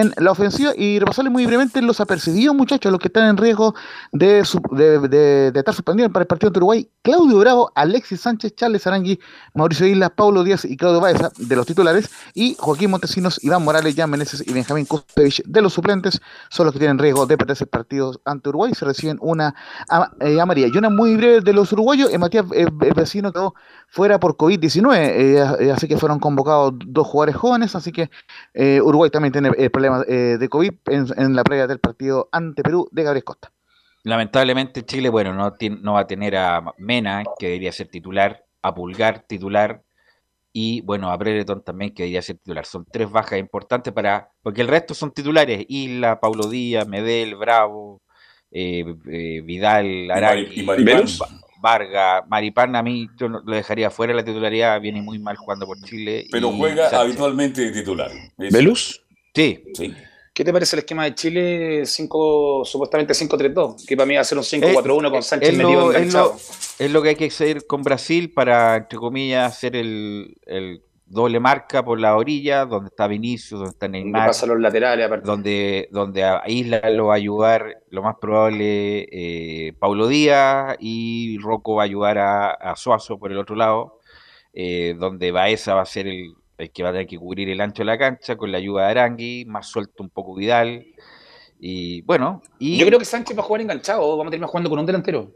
[0.00, 3.74] en la ofensiva y repasarle muy brevemente los apercibidos muchachos, los que están en riesgo
[4.12, 9.18] de, estar suspendidos para el partido ante Uruguay, Claudio Bravo, Alexis Sánchez, Charles Arangui,
[9.54, 13.94] Mauricio Islas, Paulo Díaz y Claudio Baeza de los titulares y Joaquín Montesinos, Iván Morales,
[13.96, 17.64] Jan Meneses y Benjamín Kustevich de los suplentes son los que tienen riesgo de perderse
[17.64, 19.54] el partido ante Uruguay, se reciben una
[19.88, 23.54] a- eh, amarilla y una muy breve de los uruguayos, eh, Matías eh, Vecino quedó
[23.90, 28.10] fuera por COVID-19, eh, eh, así que fueron convocados dos jugadores jóvenes, así que
[28.54, 32.28] eh, Uruguay también tiene eh, problemas eh, de COVID en, en la previa del partido
[32.32, 33.50] ante Perú de Gabriel Costa.
[34.04, 38.74] Lamentablemente Chile, bueno, no, no va a tener a Mena, que debería ser titular, a
[38.74, 39.82] Pulgar titular,
[40.52, 42.64] y bueno, a Brereton también, que debería ser titular.
[42.64, 48.00] Son tres bajas importantes para, porque el resto son titulares, Isla, Paulo Díaz, Medel, Bravo,
[48.50, 50.62] eh, eh, Vidal, Arangui, y.
[51.20, 51.28] Va-
[51.60, 55.36] Vargas, Maripán, a mí yo no- lo dejaría fuera de la titularidad, viene muy mal
[55.36, 56.26] jugando por Chile.
[56.30, 56.98] Pero juega Sánchez.
[57.00, 58.10] habitualmente de titular.
[58.36, 59.02] ¿Velus?
[59.34, 59.64] Sí.
[59.74, 59.94] Sí.
[60.34, 63.84] ¿Qué te parece el esquema de Chile 5, supuestamente 5-3-2?
[63.86, 66.34] Que para mí va a ser un 5-4-1 con Sánchez es metido lo, es, enganchado.
[66.78, 70.82] lo, es lo que hay que hacer con Brasil para, entre comillas, hacer el, el
[71.10, 75.06] doble marca por la orilla, donde está Vinicius, donde está Donde Neymar, pasa los laterales,
[75.06, 75.26] aparte.
[75.26, 81.38] donde, donde a Isla lo va a ayudar, lo más probable, eh, Paulo Díaz, y
[81.38, 84.00] Rocco va a ayudar a, a Suazo por el otro lado,
[84.52, 87.60] eh, donde Baeza va a ser el, el que va a tener que cubrir el
[87.60, 90.84] ancho de la cancha con la ayuda de Arangui, más suelto un poco Vidal,
[91.60, 94.70] Y bueno, y Yo creo que Sánchez va a jugar enganchado, vamos a terminar jugando
[94.70, 95.30] con un delantero.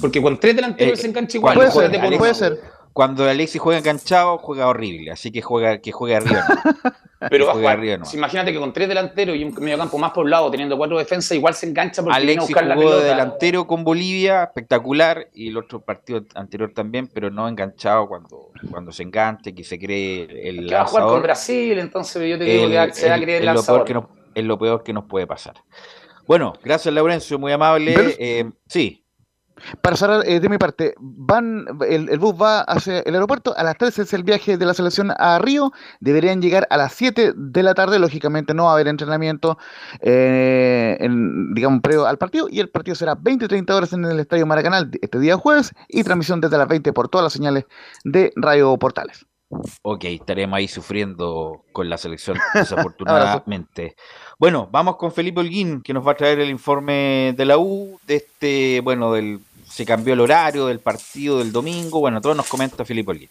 [0.00, 1.54] Porque con tres delanteros Eh, se engancha igual.
[1.54, 2.77] cuando Acuérdate juega por Alexis- uno.
[2.98, 5.12] Cuando Alexis juega enganchado, juega horrible.
[5.12, 6.44] Así que juega, que juegue arriba.
[6.48, 6.90] ¿no?
[7.30, 8.04] Pero juega arriba, no.
[8.04, 11.54] Si imagínate que con tres delanteros y un mediocampo más poblado, teniendo cuatro defensas, igual
[11.54, 13.14] se engancha porque viene a Alexis buscar la jugó de pelota.
[13.16, 18.90] delantero con Bolivia, espectacular, y el otro partido anterior también, pero no enganchado cuando, cuando
[18.90, 21.22] se enganche, que se cree el Que va a jugar con.
[21.22, 23.84] Brasil, entonces yo te digo El- que se va a el- creer es lo lanzador.
[23.84, 25.54] peor que nos- es lo peor que nos puede pasar.
[26.26, 27.94] Bueno, gracias Laurencio, muy amable.
[28.18, 29.04] Eh, sí,
[29.80, 33.62] Para cerrar, eh, de mi parte, van el, el bus va hacia el aeropuerto, a
[33.62, 37.32] las 3 es el viaje de la selección a Río, deberían llegar a las 7
[37.34, 39.58] de la tarde, lógicamente no va a haber entrenamiento,
[40.00, 44.46] eh, en, digamos, previo al partido, y el partido será 20-30 horas en el Estadio
[44.46, 47.64] Maracanal este día jueves, y transmisión desde las 20 por todas las señales
[48.04, 49.26] de Radio Portales.
[49.82, 53.96] ok, estaremos ahí sufriendo con la selección, desafortunadamente.
[54.38, 57.98] bueno, vamos con Felipe Holguín, que nos va a traer el informe de la U,
[58.06, 59.40] de este, bueno, del
[59.70, 63.28] se cambió el horario del partido del domingo, bueno, todo nos comenta Felipe Holguín.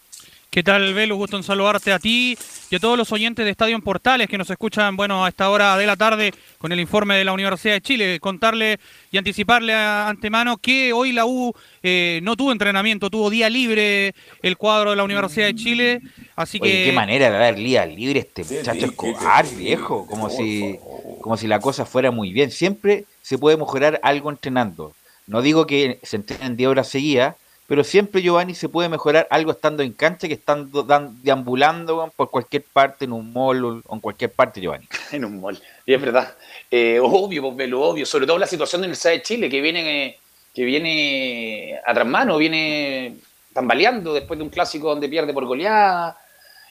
[0.50, 1.16] ¿Qué tal, Velo?
[1.16, 2.36] Gusto en saludarte a ti
[2.70, 5.50] y a todos los oyentes de Estadio en Portales que nos escuchan, bueno, a esta
[5.50, 8.18] hora de la tarde con el informe de la Universidad de Chile.
[8.18, 8.80] Contarle
[9.12, 14.14] y anticiparle a antemano que hoy la U eh, no tuvo entrenamiento, tuvo día libre
[14.40, 16.00] el cuadro de la Universidad de Chile,
[16.34, 16.84] así Oye, que...
[16.86, 20.78] qué manera de dar día libre este muchacho Escobar, viejo, como si,
[21.20, 22.50] como si la cosa fuera muy bien.
[22.50, 24.94] Siempre se puede mejorar algo entrenando.
[25.28, 29.50] No digo que se entrenen 10 horas seguidas, pero siempre Giovanni se puede mejorar algo
[29.52, 34.00] estando en cancha que estando dan- deambulando por cualquier parte, en un mall o en
[34.00, 34.88] cualquier parte, Giovanni.
[35.12, 35.60] En un mall.
[35.84, 36.34] Y es verdad.
[36.70, 38.06] Eh, obvio, pues, Velo, obvio.
[38.06, 40.18] Sobre todo la situación de Universidad de Chile, que viene,
[40.54, 43.16] que viene a mano, viene
[43.52, 46.16] tambaleando después de un clásico donde pierde por goleada.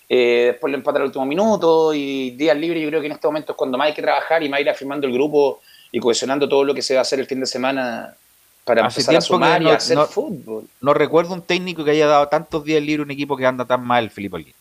[0.10, 2.82] eh, después lo empata al último minuto y días libres.
[2.82, 4.70] Yo creo que en este momento es cuando más hay que trabajar y más ir
[4.70, 7.46] afirmando el grupo y cohesionando todo lo que se va a hacer el fin de
[7.46, 8.16] semana
[8.68, 10.66] para Hace empezar a tiempo que sumar y no- a hacer no- fútbol.
[10.82, 13.64] No recuerdo un técnico que haya dado tantos días libres a un equipo que anda
[13.66, 14.54] tan mal, Felipe Holguín.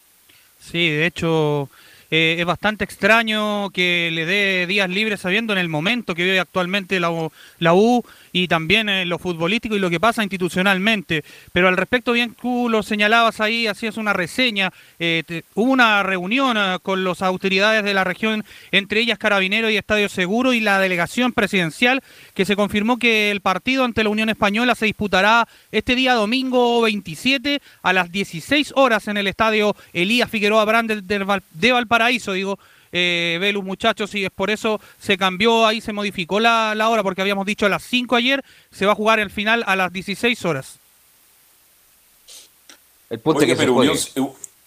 [0.61, 1.69] Sí, de hecho
[2.11, 6.39] eh, es bastante extraño que le dé días libres sabiendo en el momento que vive
[6.39, 8.05] actualmente la U, la U
[8.37, 11.24] y también en lo futbolístico y lo que pasa institucionalmente.
[11.55, 15.22] Pero al respecto, bien tú lo señalabas ahí, hacías una reseña, eh,
[15.55, 20.11] hubo una reunión eh, con las autoridades de la región, entre ellas Carabineros y Estadio
[20.11, 22.03] Seguro y la delegación presidencial,
[22.34, 26.82] que se confirmó que el partido ante la Unión Española se disputará este día domingo
[26.82, 32.59] 27 a las 16 horas en el estadio Elías Figueroa Brand de, de Valparaíso, digo.
[32.93, 37.03] Eh, Velus, muchachos, y es por eso se cambió, ahí se modificó la, la hora,
[37.03, 39.93] porque habíamos dicho a las 5 ayer, se va a jugar el final a las
[39.93, 40.78] 16 horas.
[43.11, 43.74] El punto Oye, es que pero.
[43.74, 43.97] Unión,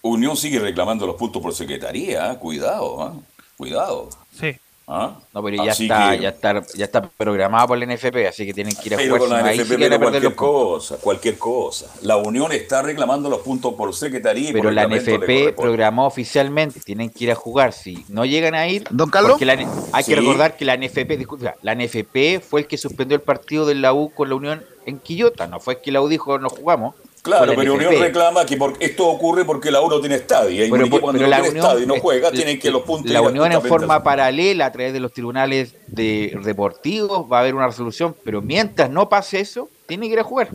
[0.02, 2.38] Unión sigue reclamando los puntos por secretaría, ¿eh?
[2.38, 3.42] cuidado, ¿eh?
[3.56, 4.08] cuidado.
[4.38, 4.56] Sí.
[4.92, 5.20] ¿Ah?
[5.32, 8.44] No, pero ya Así está, que- ya está, ya está programado por la NFP, así
[8.44, 9.20] que tienen que ir a Pero jugar.
[9.20, 11.86] con la sí NFP cualquier cosa, cualquier cosa.
[12.02, 16.80] La Unión está reclamando los puntos por secretaría y Pero por la NFP programó oficialmente,
[16.80, 17.72] tienen que ir a jugar.
[17.72, 19.40] Si no llegan a ir, Don Carlos.
[19.40, 19.52] la
[19.92, 20.10] hay Sí.
[20.12, 23.76] que recordar que la NFP, disculpa, la NFP fue el que suspendió el partido de
[23.76, 25.46] la U con la Unión en Quillota.
[25.46, 26.96] No fue que la U dijo no jugamos.
[27.22, 27.86] Claro, pero NFP.
[27.88, 30.50] Unión reclama que por- esto ocurre porque la U no tiene estadio.
[30.64, 32.32] Y Pero, un equipo cuando pero no la tiene Unión, estadio y no juega, eh,
[32.32, 35.74] tienen que los puntos La Unión en forma al- paralela a través de los tribunales
[35.86, 40.18] de deportivos va a haber una resolución, pero mientras no pase eso, tiene que ir
[40.20, 40.48] a jugar.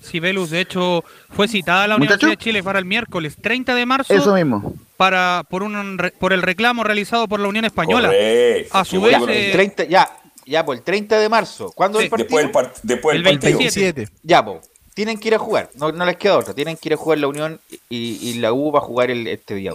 [0.00, 1.04] Sí, Velus, de hecho,
[1.34, 2.14] fue citada la ¿Muchacho?
[2.26, 4.72] Universidad de Chile para el miércoles 30 de marzo Eso mismo.
[4.96, 8.08] para por un re- por el reclamo realizado por la Unión Española.
[8.08, 9.32] Correcto, A su vez, bueno.
[9.32, 11.72] eh, El 30, ya, ya, por el 30 de marzo.
[11.74, 12.28] ¿Cuándo es el partido?
[12.38, 13.58] Después del, part- después El del partido.
[13.58, 14.08] 27.
[14.22, 14.60] Ya, po.
[14.96, 16.54] Tienen que ir a jugar, no, les queda otra.
[16.54, 19.26] Tienen que ir a jugar la Unión y, y la U va a jugar el,
[19.26, 19.72] este día.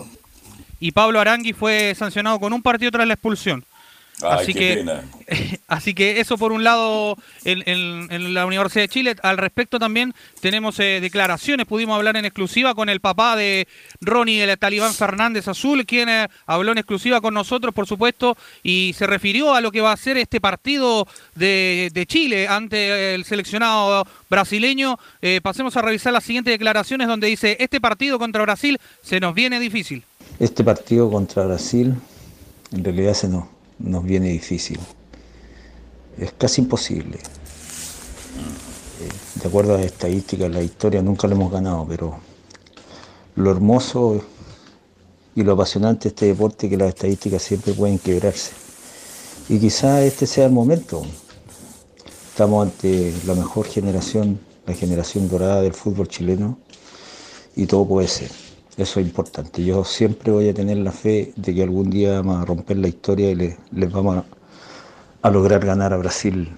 [0.79, 3.63] y Pablo Arangui fue sancionado con un partido tras la expulsión.
[4.23, 5.03] Ay, Así qué que- pena.
[5.67, 7.15] Así que eso por un lado
[7.45, 9.15] en, en- en la Universidad de Chile.
[9.23, 11.65] Al respecto también tenemos eh, declaraciones.
[11.65, 13.67] Pudimos hablar en exclusiva con el papá de
[14.01, 18.93] Ronnie, el talibán Fernández Azul, quien eh, habló en exclusiva con nosotros, por supuesto, y
[18.97, 23.23] se refirió a lo que va a ser este partido de, de Chile ante el
[23.25, 24.99] seleccionado brasileño.
[25.21, 29.33] Eh, pasemos a revisar las siguientes declaraciones donde dice, este partido contra Brasil se nos
[29.33, 30.03] viene difícil.
[30.39, 31.93] Este partido contra Brasil
[32.73, 33.45] en realidad se nos,
[33.83, 34.79] nos viene difícil.
[36.17, 37.17] Es casi imposible.
[37.17, 39.09] Eh,
[39.41, 42.19] De acuerdo a las estadísticas, la historia nunca lo hemos ganado, pero
[43.35, 44.21] lo hermoso
[45.35, 48.51] y lo apasionante de este deporte es que las estadísticas siempre pueden quebrarse.
[49.49, 51.03] Y quizá este sea el momento.
[52.29, 56.57] Estamos ante la mejor generación, la generación dorada del fútbol chileno,
[57.55, 58.31] y todo puede ser.
[58.77, 59.63] Eso es importante.
[59.63, 62.87] Yo siempre voy a tener la fe de que algún día vamos a romper la
[62.87, 64.23] historia y le- les vamos
[65.21, 66.49] a lograr ganar a Brasil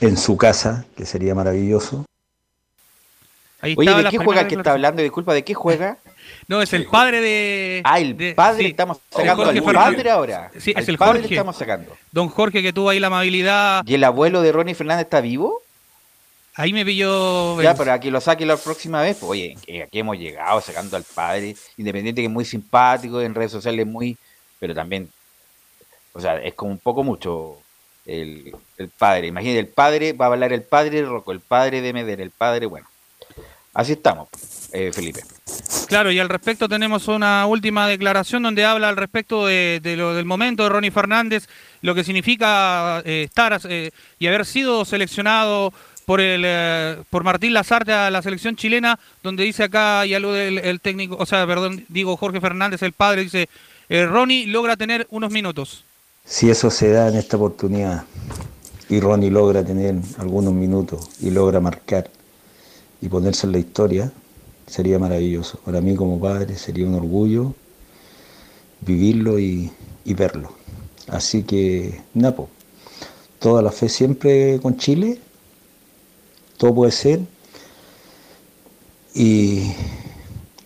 [0.00, 2.04] en su casa, que sería maravilloso.
[3.62, 5.02] Oye, ¿de qué juega el que está hablando?
[5.02, 5.98] Disculpa, ¿de qué juega?
[6.48, 7.80] No, es el padre de.
[7.84, 10.50] Ah, el padre, estamos sacando al padre ahora.
[10.58, 11.34] Sí, es Al el padre Jorge.
[11.34, 11.96] estamos sacando.
[12.12, 13.82] Don Jorge, que tuvo ahí la amabilidad.
[13.86, 15.59] ¿Y el abuelo de Ronnie Fernández está vivo?
[16.54, 17.60] Ahí me pilló.
[17.62, 19.16] Ya, pero aquí lo saque la próxima vez.
[19.18, 23.52] Pues, oye, aquí hemos llegado sacando al padre, independiente que es muy simpático, en redes
[23.52, 24.16] sociales muy,
[24.58, 25.08] pero también,
[26.12, 27.56] o sea, es como un poco mucho
[28.04, 29.28] el, el padre.
[29.28, 32.30] Imagínate, el padre, va a hablar el padre de Rocco, el padre de Medellín, el
[32.30, 32.86] padre, bueno.
[33.72, 34.28] Así estamos,
[34.72, 35.22] eh, Felipe.
[35.86, 40.14] Claro, y al respecto tenemos una última declaración donde habla al respecto de, de lo
[40.14, 41.48] del momento de Ronnie Fernández,
[41.80, 45.72] lo que significa eh, estar eh, y haber sido seleccionado
[46.20, 51.16] eh, por Martín Lazarte a la selección chilena, donde dice acá y alude el, técnico,
[51.18, 53.48] o sea, perdón, digo Jorge Fernández, el padre, dice,
[53.88, 55.84] eh, Ronnie logra tener unos minutos.
[56.24, 58.04] Si eso se da en esta oportunidad
[58.88, 62.10] y Ronnie logra tener algunos minutos y logra marcar
[63.00, 64.12] y ponerse en la historia,
[64.66, 65.58] sería maravilloso.
[65.64, 67.54] Para mí como padre sería un orgullo
[68.80, 69.70] vivirlo y
[70.04, 70.52] verlo.
[71.10, 72.48] Así que, Napo,
[73.40, 75.18] toda la fe siempre con Chile,
[76.60, 77.20] todo puede ser
[79.14, 79.72] y,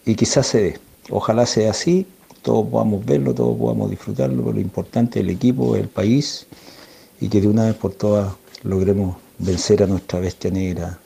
[0.05, 0.81] y quizás se dé.
[1.09, 2.05] Ojalá sea así,
[2.43, 6.49] todos podamos verlo, todos podamos disfrutarlo, pero lo importante es el equipo, el país
[7.21, 8.35] y que de una vez por todas
[8.65, 10.99] logremos vencer a nuestra bestia negra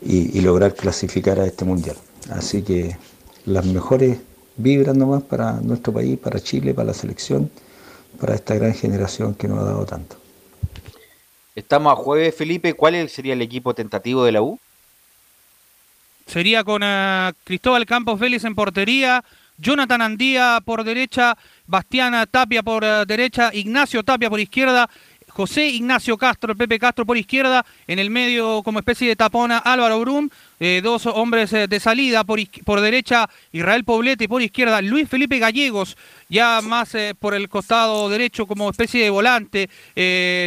[0.00, 1.96] y, y lograr clasificar a este mundial.
[2.30, 2.96] Así que
[3.44, 4.16] las mejores
[4.56, 7.50] vibras nomás para nuestro país, para Chile, para la selección,
[8.18, 10.25] para esta gran generación que nos ha dado tanto.
[11.56, 12.74] Estamos a jueves, Felipe.
[12.74, 14.60] ¿Cuál sería el equipo tentativo de la U?
[16.26, 19.24] Sería con eh, Cristóbal Campos Vélez en portería,
[19.56, 24.90] Jonathan Andía por derecha, Bastiana Tapia por eh, derecha, Ignacio Tapia por izquierda,
[25.36, 29.58] José Ignacio Castro, el Pepe Castro por izquierda, en el medio como especie de tapona
[29.58, 34.80] Álvaro Brum, eh, dos hombres eh, de salida por, por derecha, Israel Poblete por izquierda,
[34.80, 35.98] Luis Felipe Gallegos
[36.30, 39.68] ya más eh, por el costado derecho como especie de volante,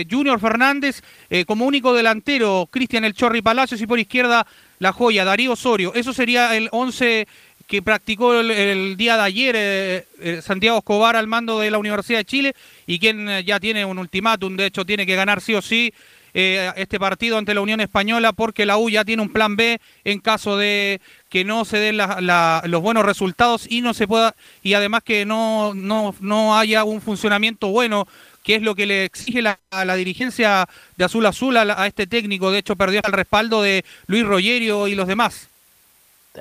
[0.10, 1.04] Junior Fernández
[1.46, 4.48] como único delantero, Cristian El Chorri Palacios y por izquierda
[4.80, 5.94] la joya, Darío Osorio.
[5.94, 7.28] Eso sería el 11
[7.70, 12.18] que practicó el, día de ayer eh, eh, Santiago Escobar al mando de la Universidad
[12.18, 12.56] de Chile
[12.88, 15.94] y quien eh, ya tiene un ultimátum, de hecho tiene que ganar sí o sí
[16.32, 20.20] este partido ante la Unión Española porque la U ya tiene un plan B en
[20.20, 25.02] caso de que no se den los buenos resultados y no se pueda y además
[25.04, 28.08] que no, no, no haya un funcionamiento bueno
[28.44, 29.58] que es lo que le exige la,
[29.96, 32.52] dirigencia de Azul Azul a este técnico.
[32.52, 35.49] De hecho, perdió el respaldo de Luis Rogerio y los demás.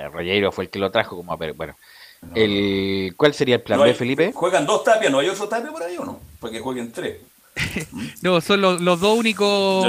[0.07, 1.75] Rollero fue el que lo trajo como a ver, bueno.
[2.35, 4.31] El, ¿Cuál sería el plan No B, Felipe?
[4.33, 5.11] ¿Juegan dos tapias?
[5.11, 6.19] ¿No hay otro tapia por ahí o no?
[6.39, 7.17] Para que jueguen tres.
[8.21, 9.85] No, son los, los dos únicos,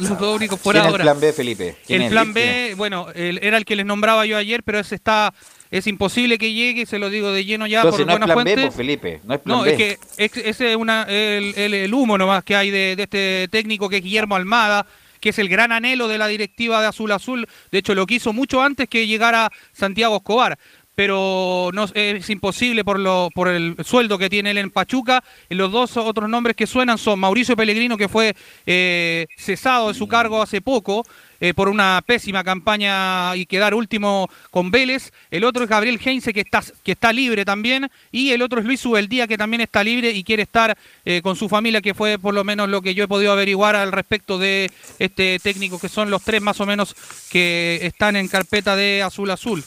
[0.00, 1.04] los dos únicos por ¿Quién es el ahora.
[1.04, 1.76] plan B, Felipe?
[1.86, 2.12] ¿Quién El es?
[2.12, 2.34] plan ¿Quién
[2.70, 5.32] B, bueno, el- era el que les nombraba yo ayer, pero ese está,
[5.70, 8.44] es imposible que llegue, se lo digo de lleno ya Entonces por no es plan
[8.44, 9.20] B, pues, Felipe.
[9.24, 9.70] No es plan No, B.
[9.72, 13.02] es que es- ese es una, el, el- el humo nomás que hay de, de
[13.02, 14.86] este técnico que es Guillermo Almada,
[15.24, 17.48] que es el gran anhelo de la directiva de Azul Azul.
[17.72, 20.58] De hecho, lo quiso mucho antes que llegara Santiago Escobar.
[20.94, 25.24] Pero es imposible por el sueldo que tiene él en Pachuca.
[25.48, 30.06] Los dos otros nombres que suenan son Mauricio Pellegrino, que fue eh, cesado de su
[30.06, 31.06] cargo hace poco
[31.40, 35.12] eh, por una pésima campaña y quedar último con Vélez.
[35.30, 37.90] El otro es Gabriel Heinze, que está, que está libre también.
[38.12, 41.36] Y el otro es Luis Ubeldía, que también está libre y quiere estar eh, con
[41.36, 44.38] su familia, que fue por lo menos lo que yo he podido averiguar al respecto
[44.38, 46.94] de este técnico, que son los tres más o menos
[47.30, 49.62] que están en carpeta de Azul Azul.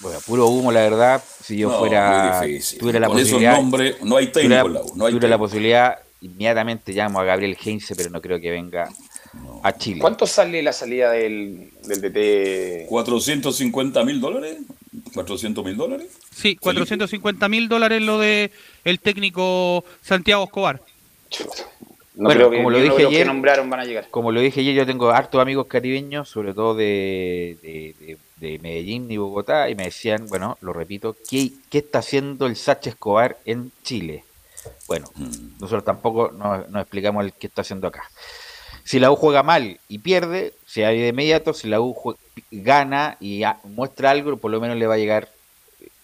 [0.00, 1.22] Bueno, puro humo, la verdad.
[1.44, 2.42] Si yo No, fuera.
[2.78, 3.52] Tuviera la Con posibilidad.
[3.56, 7.56] nombres, no hay técnico tuviera- la no hay tuviera la posibilidad, inmediatamente llamo a Gabriel
[7.64, 8.88] Heinze, pero no creo que venga
[9.62, 10.00] a Chile.
[10.00, 12.86] ¿Cuánto sale la salida del, del DT?
[12.88, 14.58] 450 mil dólares.
[15.14, 16.08] 400 mil dólares.
[16.34, 18.50] Sí, 450 mil dólares lo de
[18.84, 20.82] el técnico Santiago Escobar.
[22.14, 24.06] No Bueno, creo que como lo dije que ayer, nombraron van a llegar.
[24.10, 28.58] Como lo dije ayer, yo tengo hartos amigos caribeños, sobre todo de, de, de- de
[28.58, 32.90] Medellín y Bogotá, y me decían, bueno, lo repito, ¿qué, qué está haciendo el Sacha
[32.90, 34.24] Escobar en Chile?
[34.88, 35.06] Bueno,
[35.60, 38.02] nosotros tampoco nos, nos explicamos el qué está haciendo acá.
[38.84, 41.52] Si la U juega mal y pierde, se va de inmediato.
[41.54, 42.16] Si la U jue-
[42.50, 45.28] gana y muestra algo, por lo menos le va a llegar,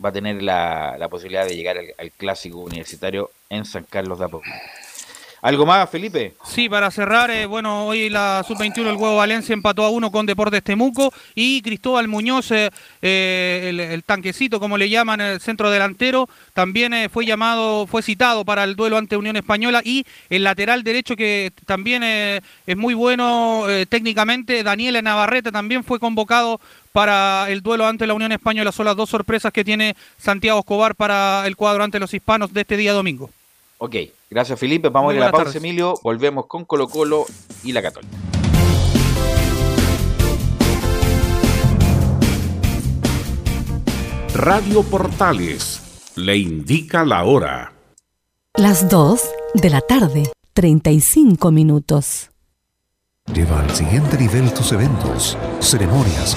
[0.04, 4.18] va a tener la, la posibilidad de llegar al, al clásico universitario en San Carlos
[4.18, 4.56] de Apoquindo.
[5.40, 6.34] ¿Algo más, Felipe?
[6.44, 10.26] Sí, para cerrar, eh, bueno, hoy la Sub-21 el Huevo Valencia empató a uno con
[10.26, 12.70] Deportes Temuco y Cristóbal Muñoz, eh,
[13.02, 18.44] eh, el, el, tanquecito, como le llaman, el centro delantero, también fue llamado, fue citado
[18.44, 23.64] para el duelo ante Unión Española y el lateral derecho que también es muy bueno
[23.88, 26.60] técnicamente, Daniela Navarrete también fue convocado
[26.92, 28.72] para el duelo ante la Unión Española.
[28.72, 32.62] Son las dos sorpresas que tiene Santiago Escobar para el cuadro ante los hispanos de
[32.62, 33.30] este día domingo.
[33.78, 33.94] Ok,
[34.28, 34.88] gracias Felipe.
[34.88, 35.62] Vamos a ir a la pausa, tardes.
[35.62, 35.94] Emilio.
[36.02, 37.26] Volvemos con Colo Colo
[37.64, 38.16] y la Católica.
[44.34, 45.82] Radio Portales
[46.16, 47.72] le indica la hora.
[48.54, 49.20] Las 2
[49.54, 52.30] de la tarde, 35 minutos.
[53.32, 56.36] Lleva al siguiente nivel tus eventos, ceremonias,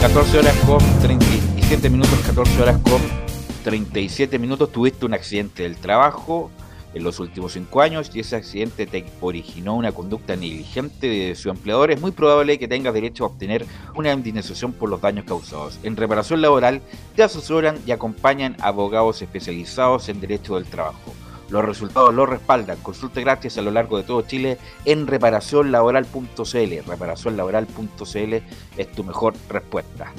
[0.00, 3.02] 14 horas con 37 minutos, 14 horas con
[3.64, 4.72] 37 minutos.
[4.72, 6.50] Tuviste un accidente del trabajo
[6.94, 11.50] en los últimos 5 años y ese accidente te originó una conducta negligente de su
[11.50, 11.90] empleador.
[11.90, 15.78] Es muy probable que tengas derecho a obtener una indemnización por los daños causados.
[15.82, 16.80] En reparación laboral
[17.14, 21.12] te asesoran y acompañan abogados especializados en derecho del trabajo.
[21.50, 22.78] Los resultados los respaldan.
[22.82, 26.88] Consulte gratis a lo largo de todo Chile en reparacionlaboral.cl.
[26.88, 28.34] Reparacionlaboral.cl
[28.76, 30.12] es tu mejor respuesta.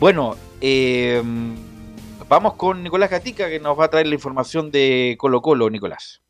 [0.00, 1.22] Bueno, eh,
[2.28, 6.22] vamos con Nicolás Gatica que nos va a traer la información de Colo Colo, Nicolás.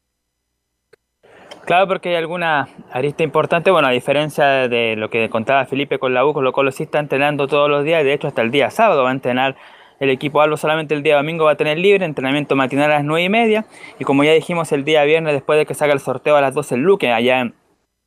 [1.64, 3.70] Claro, porque hay alguna arista importante.
[3.70, 6.98] Bueno, a diferencia de lo que contaba Felipe con la U, Colo Colo sí está
[6.98, 8.02] entrenando todos los días.
[8.02, 9.56] De hecho, hasta el día sábado va a entrenar
[10.02, 13.04] el equipo Albo solamente el día domingo va a tener libre, entrenamiento matinal a las
[13.04, 13.64] 9 y media.
[14.00, 16.54] Y como ya dijimos, el día viernes, después de que salga el sorteo a las
[16.54, 17.54] 12 el Luque, allá en,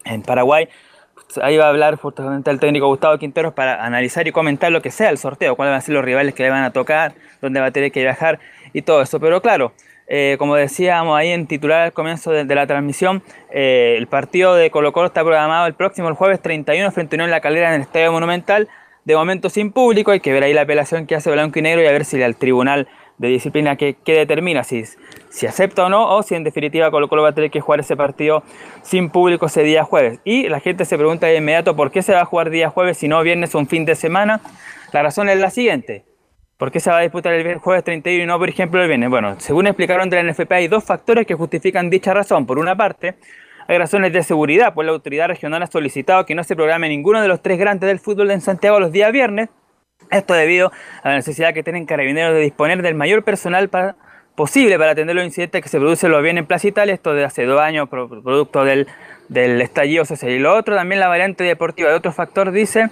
[0.03, 0.67] en Paraguay,
[1.41, 4.91] ahí va a hablar justamente el técnico Gustavo Quinteros para analizar y comentar lo que
[4.91, 7.61] sea el sorteo, cuáles van a ser los rivales que le van a tocar, dónde
[7.61, 8.39] va a tener que viajar
[8.73, 9.21] y todo eso.
[9.21, 9.71] Pero claro,
[10.07, 14.53] eh, como decíamos ahí en titular al comienzo de, de la transmisión, eh, el partido
[14.55, 17.69] de Colo Colo está programado el próximo, el jueves 31, frente a Unión La Calera
[17.69, 18.67] en el Estadio Monumental
[19.05, 21.83] de momento sin público, hay que ver ahí la apelación que hace Blanco y Negro
[21.83, 22.87] y a ver si el tribunal
[23.17, 24.83] de disciplina que, que determina si,
[25.29, 27.79] si acepta o no, o si en definitiva Colo Colo va a tener que jugar
[27.79, 28.43] ese partido
[28.81, 30.19] sin público ese día jueves.
[30.25, 32.97] Y la gente se pregunta de inmediato por qué se va a jugar día jueves
[32.97, 34.41] si no viernes o un fin de semana.
[34.91, 36.03] La razón es la siguiente.
[36.57, 39.09] ¿Por qué se va a disputar el jueves 31 y no, por ejemplo, el viernes?
[39.09, 42.45] Bueno, según explicaron de la NFP, hay dos factores que justifican dicha razón.
[42.45, 43.15] Por una parte,
[43.67, 47.21] hay razones de seguridad, pues la autoridad regional ha solicitado que no se programe ninguno
[47.21, 49.49] de los tres grandes del fútbol en Santiago los días viernes.
[50.11, 50.71] Esto debido
[51.03, 53.69] a la necesidad que tienen carabineros de disponer del mayor personal
[54.35, 57.23] posible para atender los incidentes que se producen los bienes en Plaza Italia, esto de
[57.23, 58.87] hace dos años, producto del,
[59.29, 60.31] del estallido social.
[60.31, 61.89] Y lo otro, también la variante deportiva.
[61.89, 62.89] De otro factor dice,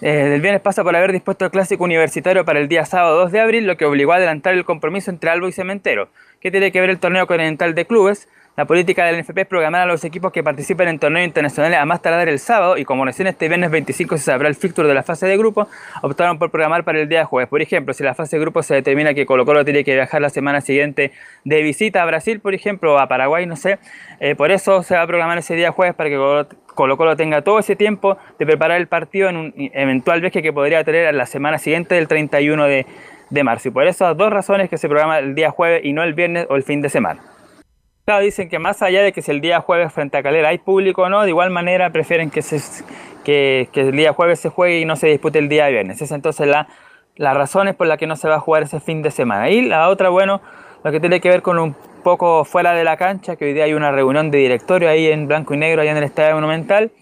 [0.00, 3.32] eh, del viernes pasa por haber dispuesto el clásico universitario para el día sábado 2
[3.32, 6.08] de abril, lo que obligó a adelantar el compromiso entre Albo y Cementero.
[6.40, 8.28] ¿Qué tiene que ver el torneo continental de clubes?
[8.56, 11.84] La política del NFP es programar a los equipos que participen en torneos internacionales a
[11.86, 14.94] más tardar el sábado y como recién este viernes 25 se sabrá el fixture de
[14.94, 15.66] la fase de grupo,
[16.02, 17.48] optaron por programar para el día jueves.
[17.48, 20.22] Por ejemplo, si la fase de grupo se determina que Colo Colo tiene que viajar
[20.22, 21.10] la semana siguiente
[21.42, 23.80] de visita a Brasil, por ejemplo, o a Paraguay, no sé,
[24.20, 27.42] eh, por eso se va a programar ese día jueves para que Colo Colo tenga
[27.42, 31.26] todo ese tiempo de preparar el partido en un eventual viaje que podría tener la
[31.26, 32.86] semana siguiente del 31 de,
[33.30, 33.66] de marzo.
[33.66, 36.46] Y por esas dos razones que se programa el día jueves y no el viernes
[36.48, 37.33] o el fin de semana.
[38.04, 40.58] Claro, dicen que más allá de que si el día jueves frente a Calera hay
[40.58, 42.60] público o no, de igual manera prefieren que, se,
[43.24, 45.96] que, que, el día jueves se juegue y no se dispute el día viernes.
[45.96, 46.68] Esa es entonces la,
[47.16, 49.48] las razones por las que no se va a jugar ese fin de semana.
[49.48, 50.42] Y la otra, bueno,
[50.82, 53.64] lo que tiene que ver con un poco fuera de la cancha, que hoy día
[53.64, 56.92] hay una reunión de directorio ahí en blanco y negro, allá en el Estadio Monumental,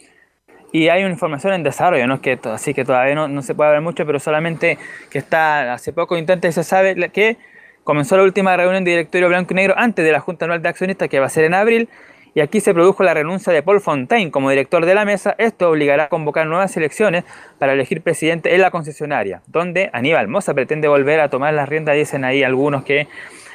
[0.70, 3.56] y hay una información en desarrollo, no es que así que todavía no, no se
[3.56, 4.78] puede ver mucho, pero solamente
[5.10, 7.36] que está hace poco intenta y se sabe que
[7.84, 10.68] comenzó la última reunión de directorio blanco y negro antes de la Junta Anual de
[10.68, 11.88] Accionistas que va a ser en abril
[12.34, 15.34] y aquí se produjo la renuncia de Paul Fontaine como director de la mesa.
[15.38, 17.24] Esto obligará a convocar nuevas elecciones
[17.58, 21.94] para elegir presidente en la concesionaria, donde Aníbal Mosa pretende volver a tomar las riendas,
[21.94, 23.06] dicen ahí algunos que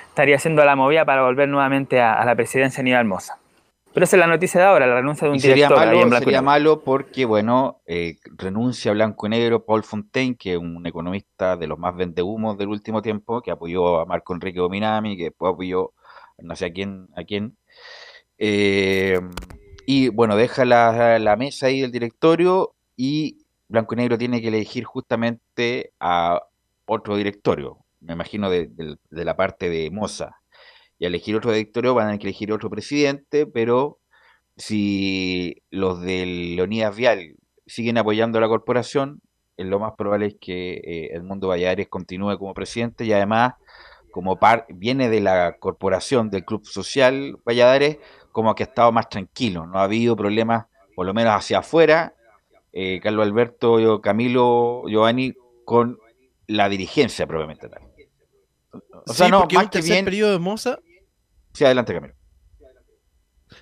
[0.10, 3.40] estaría haciendo la movida para volver nuevamente a, a la presidencia Aníbal Mosa.
[3.98, 5.78] Pero esa es la noticia de ahora, la renuncia de un y sería director.
[5.80, 6.46] malo, en blanco y sería negro.
[6.46, 11.58] malo porque, bueno, eh, renuncia a blanco y negro Paul Fontaine, que es un economista
[11.58, 15.52] de los más vendehumos del último tiempo, que apoyó a Marco Enrique Dominami, que después
[15.52, 15.94] apoyó
[16.38, 17.58] no sé a quién, a quién.
[18.38, 19.20] Eh,
[19.88, 24.50] y bueno, deja la, la mesa ahí del directorio y Blanco y Negro tiene que
[24.50, 26.42] elegir justamente a
[26.86, 30.38] otro directorio, me imagino de, de- de la parte de Moza.
[31.00, 34.00] Y al elegir otro directorio van a elegir otro presidente, pero
[34.56, 39.22] si los de Leonidas Vial siguen apoyando a la corporación,
[39.58, 43.54] lo más probable es que eh, Edmundo Valladares continúe como presidente y además,
[44.12, 47.98] como par- viene de la corporación del Club Social Valladares,
[48.32, 50.66] como que ha estado más tranquilo, no ha habido problemas,
[50.96, 52.14] por lo menos hacia afuera,
[52.74, 55.34] eh, Carlos Alberto, yo- Camilo, Giovanni,
[55.66, 56.00] con
[56.48, 57.82] la dirigencia propiamente tal.
[59.06, 60.06] O sea, Sí, no, más que bien.
[60.06, 60.80] periodo de Moza.
[61.58, 62.14] Sí, adelante, Camilo.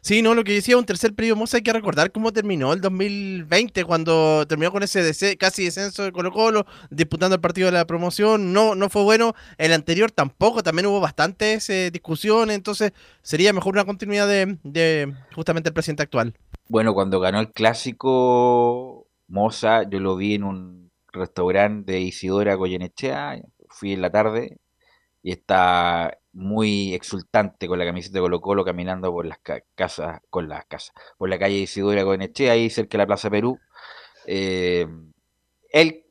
[0.01, 2.81] Sí, no, lo que decía, un tercer periodo Moza, hay que recordar cómo terminó el
[2.81, 7.71] 2020, cuando terminó con ese dese- casi descenso de Colo Colo, disputando el partido de
[7.71, 12.91] la promoción, no, no fue bueno, el anterior tampoco, también hubo bastantes eh, discusiones, entonces
[13.21, 16.33] sería mejor una continuidad de, de justamente el presidente actual.
[16.67, 23.39] Bueno, cuando ganó el clásico Moza, yo lo vi en un restaurante de Isidora Goyenechea,
[23.69, 24.57] fui en la tarde
[25.23, 30.21] y está muy exultante con la camiseta de Colo Colo caminando por las ca- casas,
[30.29, 33.59] con las casas, por la calle Isidora Goyenechea, ahí cerca de la Plaza Perú.
[34.27, 34.87] Eh,
[35.71, 36.05] él,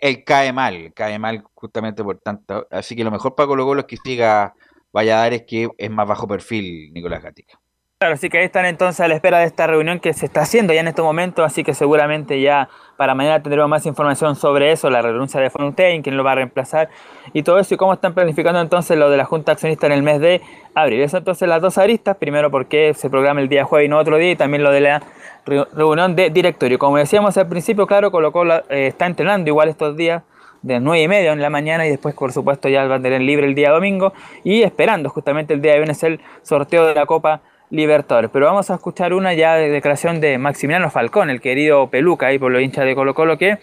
[0.00, 2.66] él cae mal, cae mal justamente por tanto.
[2.70, 4.54] Así que lo mejor para Colo Colo es que siga
[4.92, 7.60] Valladares, que es más bajo perfil Nicolás Gatica.
[8.02, 10.40] Claro, así que ahí están entonces a la espera de esta reunión que se está
[10.40, 14.72] haciendo ya en este momento, así que seguramente ya para mañana tendremos más información sobre
[14.72, 16.88] eso, la renuncia de Fontaine, quién lo va a reemplazar
[17.32, 20.02] y todo eso y cómo están planificando entonces lo de la Junta Accionista en el
[20.02, 20.40] mes de
[20.74, 21.00] abril.
[21.00, 24.16] Eso entonces las dos aristas, primero porque se programa el día jueves y no otro
[24.16, 25.00] día y también lo de la
[25.46, 26.80] re- reunión de directorio.
[26.80, 30.24] Como decíamos al principio, claro, Colo Colo eh, está entrenando igual estos días
[30.62, 33.46] de 9 y media en la mañana y después por supuesto ya a tener libre
[33.46, 34.12] el día domingo
[34.42, 37.42] y esperando justamente el día de viernes el sorteo de la Copa
[37.72, 38.30] Libertadores.
[38.30, 42.38] Pero vamos a escuchar una ya de declaración de Maximiliano Falcón, el querido Peluca ahí
[42.38, 43.58] por los hinchas de Colo Colo, que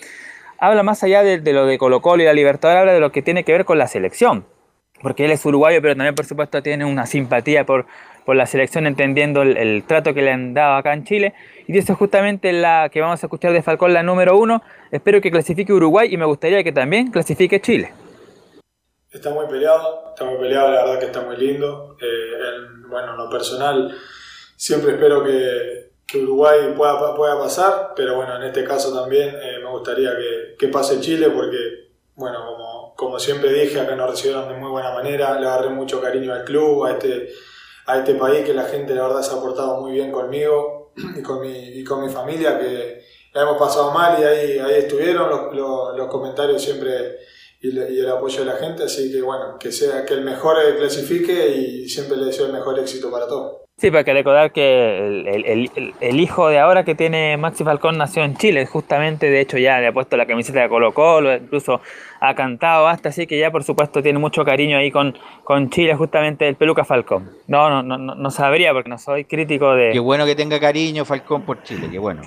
[0.58, 3.22] habla más allá de, lo de Colo Colo y la Libertadores, habla de lo que
[3.22, 4.46] tiene que ver con la selección.
[5.04, 7.86] Porque él es uruguayo, pero también por supuesto tiene una simpatía por,
[8.26, 11.36] por la selección, entendiendo el, trato que le han dado acá en Chile.
[11.68, 14.64] Y dice justamente la que vamos a escuchar de Falcón, la número uno.
[14.90, 17.94] Espero que clasifique Uruguay y me gustaría que también clasifique Chile.
[19.12, 21.96] Está muy peleado, está muy peleado, la verdad que está muy lindo.
[22.02, 23.96] Eh, bueno, en lo personal,
[24.56, 29.70] siempre espero que, Uruguay pueda, pueda pasar, pero bueno, en este caso también eh, me
[29.70, 34.56] gustaría que, que pase Chile porque, bueno, como, como siempre dije, acá nos recibieron de
[34.56, 37.30] muy buena manera, le agarré mucho cariño al club, a este,
[37.86, 41.22] a este país, que la gente la verdad se ha portado muy bien conmigo y
[41.22, 43.04] con mi, y con mi familia, que
[43.34, 47.20] la hemos pasado mal y ahí, ahí estuvieron los, los comentarios siempre
[47.62, 50.22] y, le- y el apoyo de la gente, así que bueno, que sea que el
[50.24, 53.58] mejor eh, clasifique y siempre le deseo el mejor éxito para todos.
[53.78, 57.98] Sí, para que recordar que el, el- el- hijo de ahora que tiene Maxi Falcón
[57.98, 61.34] nació en Chile, justamente, de hecho ya le ha puesto la camiseta de Colo Colo,
[61.34, 61.80] incluso
[62.20, 65.96] ha cantado hasta, así que ya por supuesto tiene mucho cariño ahí con, con Chile,
[65.96, 67.30] justamente el Peluca Falcón.
[67.48, 69.92] No, no, no, no, no sabría porque no soy crítico de...
[69.94, 72.22] Qué bueno que tenga cariño Falcón por Chile, qué bueno.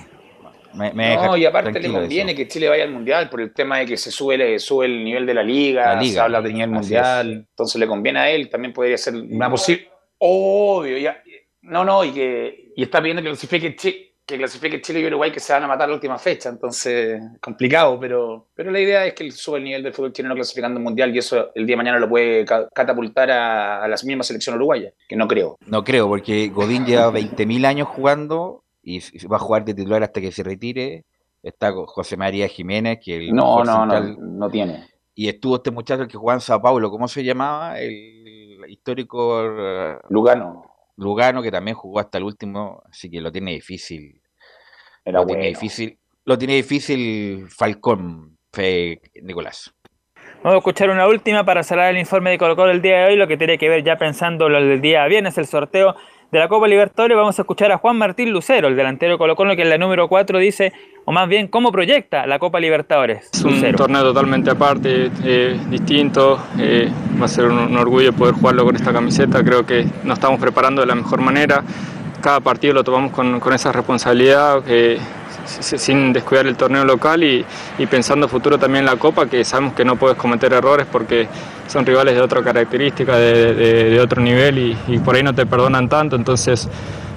[0.73, 2.37] Me, me No, y aparte le conviene eso.
[2.37, 5.03] que Chile vaya al mundial por el tema de que se sube, le- sube el
[5.03, 8.29] nivel de la liga, La liga, se habla de nivel mundial, entonces le conviene a
[8.29, 9.89] él, también podría ser una posible
[10.19, 11.21] Obvio, ya.
[11.63, 15.31] No, no, y que y está pidiendo que clasifique, Chi- que clasifique Chile y Uruguay
[15.31, 19.13] que se van a matar la última fecha, entonces complicado, pero, pero la idea es
[19.13, 21.73] que él sube el nivel del fútbol chileno clasificando un mundial y eso el día
[21.73, 25.57] de mañana lo puede ca- catapultar a, a la misma selección uruguaya, que no creo.
[25.67, 30.19] No creo, porque Godín lleva 20.000 años jugando y va a jugar de titular hasta
[30.21, 31.05] que se retire.
[31.41, 34.87] Está José María Jiménez, que el No, no, no, central- no tiene.
[35.15, 37.79] Y estuvo este muchacho que jugaba en Sao Paulo, ¿cómo se llamaba?
[37.79, 40.65] El histórico eh, Lugano.
[40.97, 44.21] Lugano, que también jugó hasta el último, así que lo tiene difícil.
[45.05, 49.73] Era lo tiene difícil, lo tiene difícil Falcón, Fe Nicolás.
[50.43, 53.05] Vamos a escuchar una última para cerrar el informe de Colo Colo el día de
[53.11, 55.95] hoy, lo que tiene que ver ya pensando lo del día viernes, el sorteo
[56.33, 57.15] de la Copa Libertadores.
[57.15, 59.77] Vamos a escuchar a Juan Martín Lucero, el delantero de Colo Colo, que en la
[59.77, 60.73] número 4 dice,
[61.05, 63.29] o más bien, cómo proyecta la Copa Libertadores.
[63.31, 63.77] Es un Lucero.
[63.77, 66.39] torneo totalmente aparte, eh, distinto.
[66.57, 66.91] eh,
[67.21, 69.43] va a ser un, un orgullo poder jugarlo con esta camiseta.
[69.43, 71.63] Creo que nos estamos preparando de la mejor manera.
[72.19, 74.97] Cada partido lo tomamos con, con esa responsabilidad, eh,
[75.45, 77.45] sin descuidar el torneo local y,
[77.77, 81.27] y pensando futuro también en la Copa, que sabemos que no puedes cometer errores porque
[81.67, 85.89] son rivales de otra característica, de, otro nivel y, y por ahí no te perdonan
[85.89, 86.15] tanto.
[86.15, 86.67] Entonces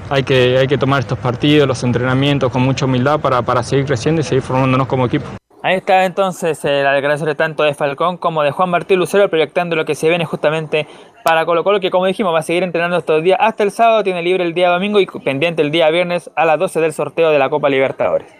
[0.09, 3.87] hay que, hay que tomar estos partidos, los entrenamientos con mucha humildad para, para seguir
[3.87, 5.27] creciendo y seguir formándonos como equipo.
[5.67, 9.29] Ahí está entonces eh, la declaración de tanto de Falcón como de Juan Martín Lucero
[9.29, 10.87] proyectando lo que se viene justamente
[11.25, 14.05] para Colo Colo, que como dijimos va a seguir entrenando estos días hasta el sábado,
[14.05, 17.33] tiene libre el día domingo y pendiente el día viernes a las 12 del sorteo
[17.33, 18.33] de la Copa Libertadores.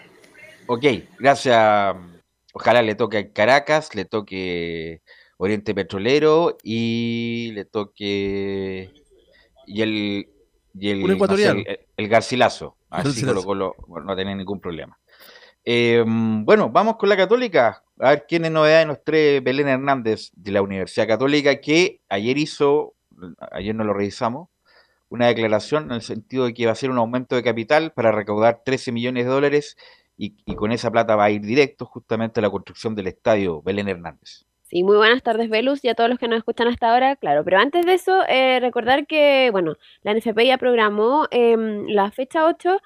[0.67, 0.85] Ok,
[1.19, 1.97] gracias.
[2.53, 5.01] Ojalá le toque a Caracas, le toque
[5.35, 8.89] Oriente Petrolero y le toque
[9.65, 10.29] y el
[10.79, 11.55] y el, Un ecuatoriano.
[11.55, 12.77] no sé, el, el Garcilaso.
[12.89, 13.25] Así.
[13.25, 14.97] Colo Colo bueno, no tiene ningún problema.
[15.69, 17.83] Eh, bueno, vamos con la Católica.
[17.99, 19.43] A ver quién es novedad de los tres.
[19.43, 22.95] Belén Hernández de la Universidad Católica, que ayer hizo,
[23.51, 24.47] ayer no lo revisamos,
[25.09, 28.13] una declaración en el sentido de que va a ser un aumento de capital para
[28.13, 29.77] recaudar 13 millones de dólares
[30.17, 33.61] y, y con esa plata va a ir directo justamente a la construcción del estadio
[33.61, 34.47] Belén Hernández.
[34.69, 37.45] Sí, muy buenas tardes, Velus, y a todos los que nos escuchan hasta ahora, claro.
[37.45, 42.45] Pero antes de eso, eh, recordar que, bueno, la NFP ya programó em, la fecha
[42.45, 42.77] 8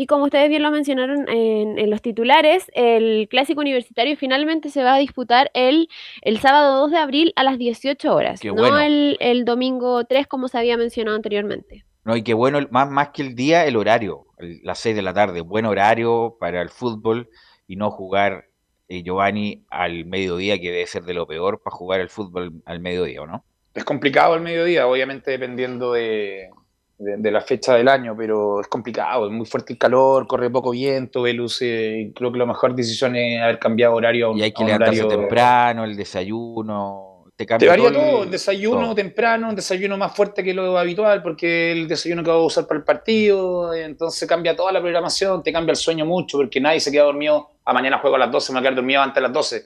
[0.00, 4.84] y como ustedes bien lo mencionaron en, en los titulares, el clásico universitario finalmente se
[4.84, 5.88] va a disputar el,
[6.22, 8.78] el sábado 2 de abril a las 18 horas, Qué no bueno.
[8.78, 11.84] el, el domingo 3 como se había mencionado anteriormente.
[12.04, 14.94] No, y qué bueno, el- más, más que el día, el horario, el- las 6
[14.94, 17.28] de la tarde, buen horario para el fútbol
[17.66, 18.44] y no jugar
[18.88, 22.78] eh, Giovanni al mediodía, que debe ser de lo peor para jugar el fútbol al
[22.78, 23.44] mediodía, ¿o no?
[23.74, 26.50] Es complicado el mediodía, obviamente dependiendo de,
[26.98, 30.50] de- de la fecha del año, pero es complicado, es muy fuerte el calor, corre
[30.50, 34.42] poco viento, Velus, eh, creo que la mejor decisión es haber cambiado horario un, Y
[34.42, 38.30] hay que levantarse horario- temprano, el desayuno, te Te cambia varía todo el- todo, el
[38.32, 38.94] desayuno todo.
[38.96, 42.66] temprano, un desayuno más fuerte que lo habitual, porque el desayuno que vas a usar
[42.66, 46.80] para el partido, entonces cambia toda la programación, te cambia el sueño mucho, porque nadie
[46.80, 49.14] se queda dormido, a mañana juego a las 12, me voy a quedar dormido antes
[49.14, 49.62] de las 12.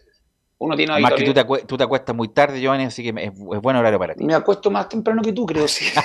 [0.62, 3.32] Uno tiene Además que tú te, tú te acuestas muy tarde, Giovanni, así que es,
[3.32, 4.22] es buen horario para ti.
[4.24, 5.86] Me acuesto más temprano que tú, creo, sí.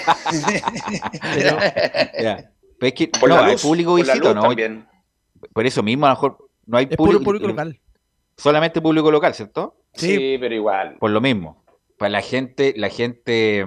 [2.79, 4.41] Pero es que Por no, la hay público por la visita, luz ¿no?
[4.41, 4.87] también.
[5.53, 7.79] Por eso mismo, a lo mejor no hay Es público, público local.
[8.35, 9.75] solamente público local, ¿cierto?
[9.93, 10.37] Sí.
[10.39, 10.97] pero igual.
[10.99, 11.63] Por lo mismo.
[11.99, 13.65] Para la gente, la gente,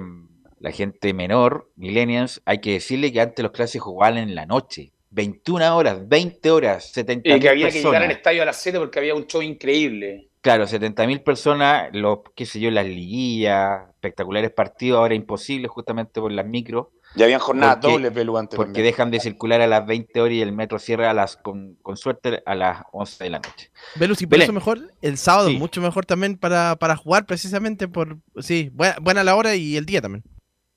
[0.59, 4.91] la gente menor, millennials, hay que decirle que antes los clásicos jugaban en la noche.
[5.11, 8.77] 21 horas, 20 horas, 70 Y que había que llegar al estadio a las 7
[8.79, 10.30] porque había un show increíble.
[10.41, 16.19] Claro, 70 mil personas, los, qué sé yo, las liguillas, espectaculares partidos, ahora imposible justamente
[16.19, 16.87] por las micros.
[17.13, 18.85] Ya habían jornadas Porque- dobles, Pelu, antes Porque también.
[18.85, 21.95] dejan de circular a las 20 horas y el metro cierra a las, con, con
[21.97, 23.69] suerte a las 11 de la noche.
[23.95, 24.45] Velus, y por Belén.
[24.45, 25.53] eso mejor, el sábado Sí.
[25.55, 29.77] es mucho mejor también para, para jugar precisamente por, sí, buena, buena la hora y
[29.77, 30.23] el día también.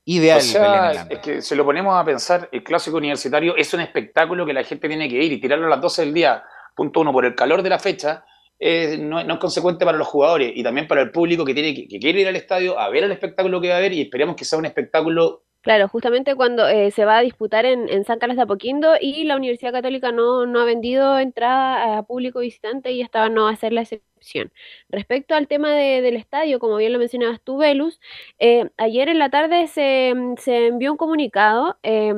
[0.07, 3.73] Ideal, O sea, Belén es que se lo ponemos a pensar, el clásico universitario es
[3.73, 6.43] un espectáculo que la gente tiene que ir y tirarlo a las 12 del día,
[6.75, 8.23] punto uno, por el calor de la fecha,
[8.59, 11.87] eh, no, es consecuente para los jugadores y también para el público que, tiene que,
[11.87, 14.35] que quiere ir al estadio a ver el espectáculo que va a haber y esperemos
[14.35, 18.37] que sea un espectáculo Claro, justamente cuando eh, se va a disputar en, San Carlos
[18.37, 23.01] de Apoquindo y la Universidad Católica no, no ha vendido entrada a público visitante y
[23.01, 24.51] esta no va a ser la excepción.
[24.89, 27.99] Respecto al tema de- del estadio, como bien lo mencionabas tú, Velus,
[28.37, 32.13] eh, ayer en la tarde se, se envió un comunicado eh,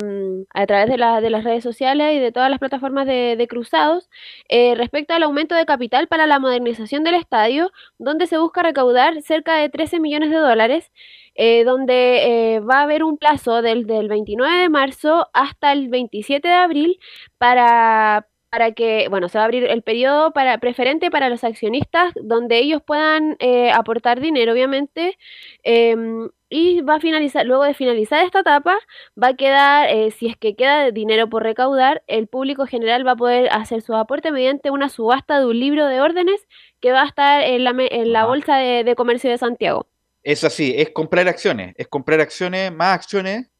[0.50, 4.10] a través de, de las redes sociales y de todas las plataformas de, de cruzados
[4.50, 9.22] eh, respecto al aumento de capital para la modernización del estadio, donde se busca recaudar
[9.22, 10.92] cerca de 13 millones de dólares
[11.38, 15.88] eh, donde eh, va a haber un plazo del, del 29 de marzo hasta el
[15.88, 16.98] 27 de abril
[17.38, 22.12] para, para que, bueno, se va a abrir el periodo para preferente para los accionistas,
[22.22, 25.16] donde ellos puedan eh, aportar dinero, obviamente,
[25.62, 28.76] em, y va a finalizar, luego de finalizar esta etapa,
[29.22, 33.12] va a quedar, eh, si es que queda dinero por recaudar, el público general va
[33.12, 36.46] a poder hacer su aporte mediante una subasta de un libro de órdenes
[36.80, 39.86] que va a estar en la, en la bolsa de, de comercio de Santiago.
[40.28, 43.50] Es así, es comprar acciones, es comprar acciones, más acciones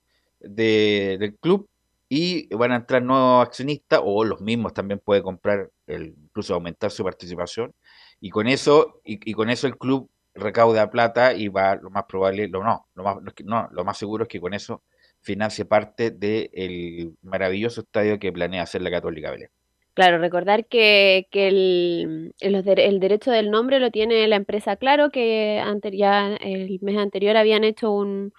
[0.41, 1.67] de- del club
[2.11, 7.05] y van a entrar nuevos accionistas o los mismos también puede comprar, incluso aumentar su
[7.05, 7.73] participación
[8.21, 12.49] y con eso y, con eso el club recauda plata y va lo más probable,
[12.49, 14.83] lo no, lo más, no, lo más seguro es que con eso
[15.23, 19.51] financie parte del maravilloso estadio que planea hacer la Católica Belén.
[19.99, 25.59] Claro, recordar que, que el, el derecho del nombre lo tiene la empresa Claro, que
[25.59, 28.33] ante- ya el mes anterior habían hecho un,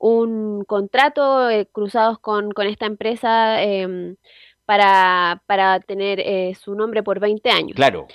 [0.00, 4.16] un contrato eh, cruzados con, con esta empresa em,
[4.64, 7.76] para, para tener eh, su nombre por 20 años.
[7.76, 8.08] Claro.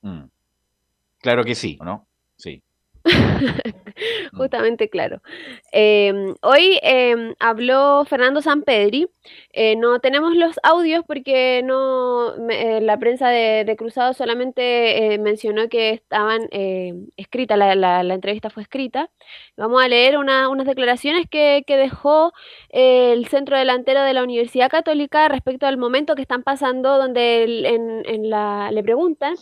[0.00, 0.24] Mm.
[1.20, 2.08] Claro que sí, ¿no?
[2.36, 2.64] Sí.
[4.32, 5.22] Justamente, claro.
[5.70, 9.06] Em, hoy em, habló Fernando Sampedri.
[9.52, 15.18] Eh, no tenemos los audios porque no me- eh, la prensa de, Cruzado solamente eh,
[15.18, 16.48] mencionó que estaban
[17.16, 19.10] escritas, la, la- entrevista fue escrita.
[19.56, 22.32] Vamos a leer una- unas declaraciones que, que dejó
[22.70, 28.02] el centro delantero de la Universidad Católica respecto al momento que están pasando, donde en,
[28.06, 29.34] en la, le preguntan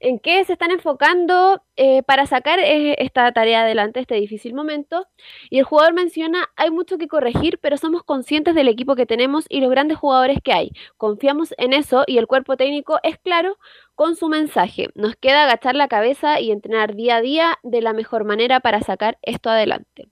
[0.00, 1.62] en qué se están enfocando
[2.06, 5.06] para sacar esta tarea adelante, este difícil momento.
[5.50, 9.23] Y el jugador menciona, hay mucho que corregir, pero somos conscientes del equipo que tenemos
[9.48, 10.72] y los grandes jugadores que hay.
[10.96, 13.58] Confiamos en eso y el cuerpo técnico es claro
[13.94, 14.88] con su mensaje.
[14.94, 18.80] Nos queda agachar la cabeza y entrenar día a día de la mejor manera para
[18.80, 20.08] sacar esto adelante.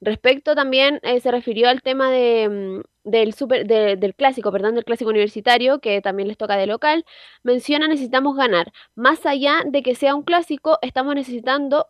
[0.00, 4.74] Respecto también eh, se refirió al tema de, mm, del, super, de- del clásico, perdón,
[4.74, 7.04] del clásico universitario, que también les toca de local.
[7.44, 8.72] Menciona necesitamos ganar.
[8.96, 11.86] Más allá de que sea un clásico, estamos necesitando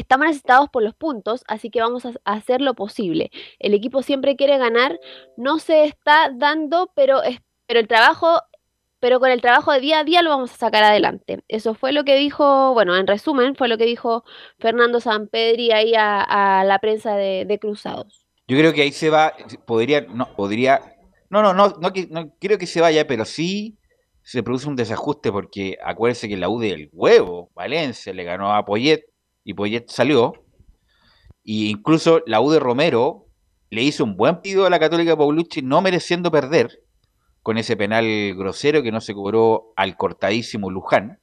[0.00, 3.30] Estamos necesitados por los puntos, así que vamos a hacer lo posible.
[3.58, 4.98] El equipo siempre quiere ganar,
[5.36, 8.40] no se está dando, pero, es, pero el trabajo,
[9.00, 11.40] pero con el trabajo de día a día lo vamos a sacar adelante.
[11.48, 14.24] Eso fue lo que dijo, bueno, en resumen, fue lo que dijo
[14.58, 18.26] Fernando Sampedri ahí a, la prensa de, Cruzados.
[18.46, 19.34] Yo creo que ahí se va,
[19.66, 20.80] podría, no, podría,
[21.28, 23.78] no, no, no, no, no quiero que se vaya, pero sí
[24.22, 28.64] se produce un desajuste porque acuérdense que la U del huevo, Valencia, le ganó a
[28.64, 29.04] Poyet
[29.48, 30.34] y Poyet salió.
[31.42, 33.28] Y incluso la U de Romero
[33.70, 36.82] le hizo un buen partido a la Católica Paulucci, no mereciendo perder
[37.42, 41.20] con ese penal grosero que no se cobró al cortadísimo Luján.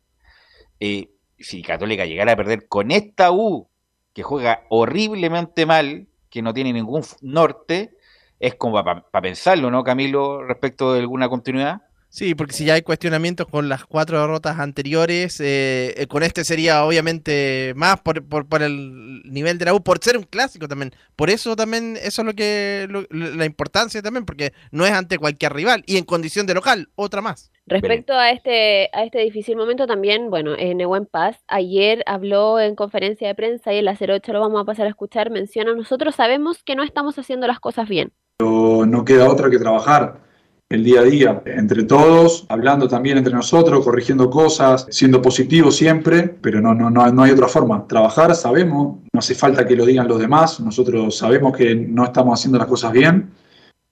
[0.80, 3.70] Eh, si Católica llegara a perder con esta U,
[4.12, 7.92] que juega horriblemente mal, que no tiene ningún norte,
[8.40, 11.84] es como para pensarlo, ¿no, Camilo, respecto de alguna continuidad?
[12.10, 16.46] Sí, porque si ya hay cuestionamientos con las cuatro derrotas anteriores, eh, eh, con este
[16.46, 20.70] sería obviamente más por, por, por el nivel de la U, por ser un clásico
[20.70, 20.94] también.
[21.18, 25.18] Por eso también, eso es lo que, lo- la importancia también, porque no es ante
[25.18, 27.52] cualquier rival y en condición de local, otra más.
[27.68, 32.76] Respecto a este, a este difícil momento también, bueno, en Nehuen Paz ayer habló en
[32.76, 36.16] conferencia de prensa y en la 08 lo vamos a pasar a escuchar, menciona, nosotros
[36.16, 38.14] sabemos que no estamos haciendo las cosas bien.
[38.38, 40.24] Pero no queda otra que trabajar
[40.70, 46.24] el día a día, entre todos, hablando también entre nosotros, corrigiendo cosas, siendo positivos siempre,
[46.42, 47.88] pero no, no, no, no hay otra forma.
[47.88, 52.40] Trabajar, sabemos, no hace falta que lo digan los demás, nosotros sabemos que no estamos
[52.40, 53.32] haciendo las cosas bien,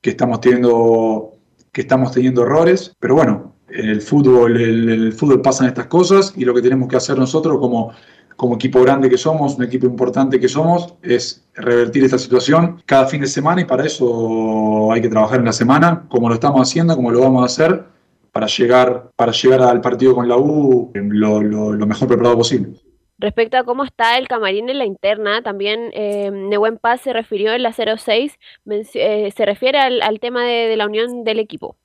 [0.02, 1.34] que estamos teniendo,
[1.72, 6.44] que estamos teniendo errores, pero bueno, en el fútbol, el fútbol pasan estas cosas y
[6.44, 7.91] lo que tenemos que hacer nosotros como,
[8.35, 13.05] como equipo grande que somos, un equipo importante que somos, es revertir esta situación cada
[13.07, 16.61] fin de semana y para eso hay que trabajar en la semana, como lo estamos
[16.61, 17.84] haciendo, como lo vamos a hacer,
[18.31, 22.38] para llegar, para llegar al partido con la U eh, lo, lo- lo mejor preparado
[22.38, 22.73] posible.
[23.19, 27.53] Respecto a cómo está el camarín en la interna, también eh, Nehuen Paz se refirió
[27.53, 28.34] en la 06,
[28.65, 31.76] menci- eh, se refiere al, al tema de, de la unión del equipo.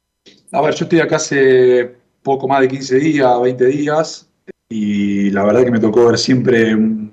[0.51, 4.28] A ver, yo estoy acá hace poco más de 15 días, 20 días,
[4.69, 7.13] y la verdad que me tocó ver siempre un,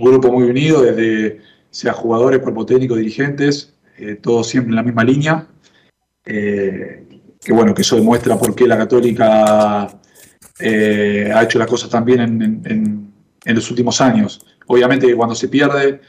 [0.00, 1.40] grupo muy unido, desde
[1.70, 5.46] sea jugadores, cuerpo técnico, dirigentes, eh, todos siempre en la misma línea.
[6.24, 7.04] Eh,
[7.40, 10.00] que bueno, que eso demuestra por qué la Católica
[10.58, 13.12] eh, ha hecho las cosas tan bien en, en-
[13.44, 14.44] en- los últimos años.
[14.66, 16.00] Obviamente que cuando se pierde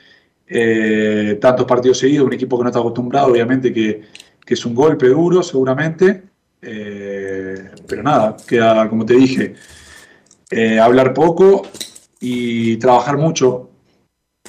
[0.47, 4.01] eh, tantos partidos seguidos, un equipo que no está acostumbrado, obviamente que,
[4.45, 6.23] que es un golpe duro seguramente,
[6.61, 9.55] pero nada, queda, como te dije,
[10.51, 11.63] eh, hablar poco
[12.19, 13.69] y trabajar mucho,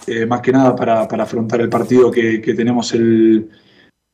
[0.06, 3.48] eh, más que nada para, para afrontar el partido que, que tenemos el,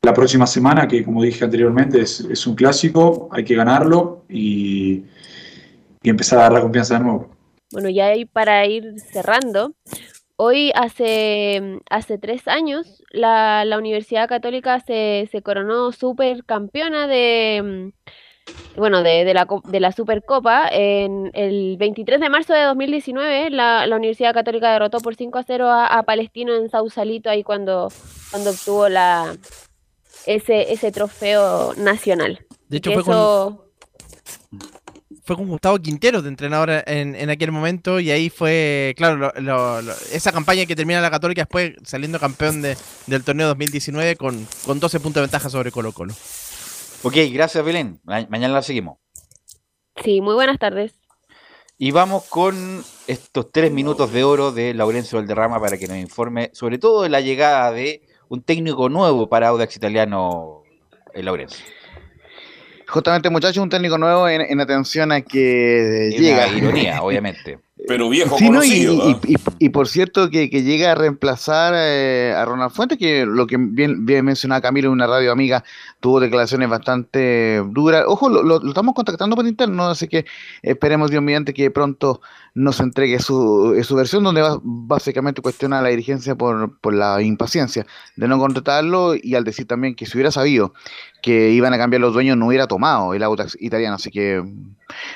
[0.03, 5.03] la próxima semana, que como dije anteriormente, es, es un clásico, hay que ganarlo y,
[6.03, 7.31] y empezar a dar la confianza de nuevo.
[7.73, 9.75] Bueno, ya para ir cerrando,
[10.37, 17.93] hoy hace, hace tres años la, la Universidad Católica se, se coronó supercampeona de,
[18.77, 20.69] bueno, de, de la, de la Supercopa.
[20.71, 25.45] En el 23 de marzo de 2019 la, la Universidad Católica derrotó por 5 a
[25.45, 27.91] 0 a, a Palestino en Sausalito ahí cuando,
[28.31, 29.37] cuando obtuvo la,
[30.27, 32.41] ese, ese trofeo nacional.
[32.69, 33.69] De hecho, fue con-
[35.25, 39.33] Fue con Gustavo Quintero de entrenador en, en aquel momento y ahí fue, claro, lo-
[39.41, 42.77] lo- lo- esa campaña que termina la Católica después saliendo campeón de-
[43.07, 46.15] del torneo 2019 con, con 12 puntos de ventaja sobre Colo Colo.
[47.03, 48.01] Ok, gracias Belén.
[48.05, 48.99] Ma- mañana la seguimos.
[50.03, 50.95] Sí, muy buenas tardes.
[51.77, 56.51] Y vamos con estos tres minutos de oro de Laurencio Valderrama para que nos informe
[56.53, 60.63] sobre todo de la llegada de un técnico nuevo para Audax Italiano,
[61.15, 61.65] el Laurencio.
[62.89, 66.47] Justamente, muchachos, un técnico nuevo en, en atención a que Es llega.
[66.49, 67.61] una ironía, obviamente.
[67.89, 68.63] Pero viejo Sí, ¿no?
[68.63, 69.19] y, conocido.
[69.27, 73.25] y- y- y por cierto que, que llega a reemplazar eh, a Ronald Fuentes, que
[73.27, 75.65] lo que bien, bien mencionaba Camilo en una radio amiga,
[76.01, 78.05] tuvo declaraciones bastante duras.
[78.07, 80.27] Ojo, lo, lo- lo estamos contactando por interno, así que
[80.63, 82.21] esperemos Dios mediante que pronto
[82.55, 86.93] nos entregue su, eh, su versión, donde va- básicamente cuestiona a la dirigencia por, por
[86.93, 87.87] la impaciencia
[88.17, 90.75] de no contratarlo y al decir también que si hubiera sabido
[91.23, 94.43] que iban a cambiar los dueños no hubiera tomado el Audax italiano, así que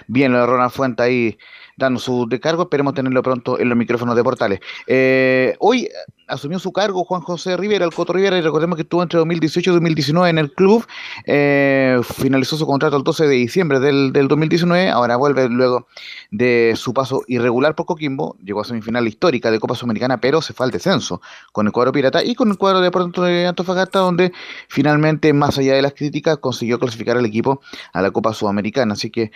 [0.06, 1.38] bien lo de Ronald Fuentes ahí
[1.82, 4.60] dando su descargo, esperemos tenerlo pronto en los micrófonos de portales.
[4.86, 5.90] Eh, hoy eh,
[6.28, 9.70] asumió su cargo Juan José Rivera, el Coto Rivera, y recordemos que estuvo entre 2018
[9.70, 10.86] y 2019 en el club,
[11.26, 15.88] eh, finalizó su contrato el 12 de diciembre del, del 2019, ahora vuelve luego
[16.30, 20.52] de su paso irregular por Coquimbo, llegó a semifinal histórica de Copa Sudamericana, pero se
[20.52, 23.98] fue al descenso con el cuadro Pirata y con el cuadro de pronto de Antofagasta,
[23.98, 24.32] donde
[24.68, 27.60] finalmente, más allá de las críticas, consiguió clasificar al equipo
[27.92, 28.94] a la Copa Sudamericana.
[28.94, 29.32] Así que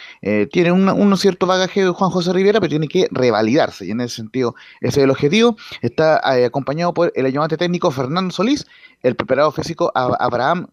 [0.51, 3.87] tiene un, un cierto bagaje de Juan José Rivera, pero tiene que revalidarse.
[3.87, 5.57] Y en ese sentido, ese es el objetivo.
[5.83, 8.67] Está eh, acompañado por el ayudante técnico Fernando Solís,
[9.03, 10.69] el preparador físico Ab- Abraham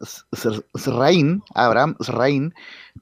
[0.76, 2.54] Serraín, Abraham Serraín,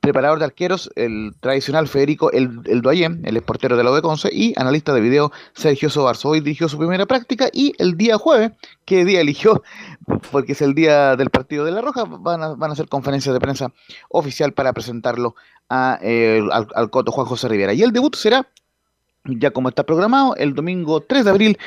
[0.02, 4.30] preparador de arqueros, el tradicional Federico El, el Doyen, el portero de la de Conce,
[4.34, 6.30] y analista de video Sergio Sobarzo.
[6.30, 8.52] Hoy dirigió su primera práctica y el día jueves,
[8.84, 9.64] ¿qué día eligió?
[10.32, 13.32] Porque es el día del partido de La Roja, van a, van a hacer conferencias
[13.32, 13.72] de prensa
[14.10, 15.36] oficial para presentarlo
[15.70, 17.74] a, eh, al, al Coto Juan José Rivera.
[17.74, 18.48] Y el debut será
[19.26, 21.58] ya como está programado, el domingo 3 de abril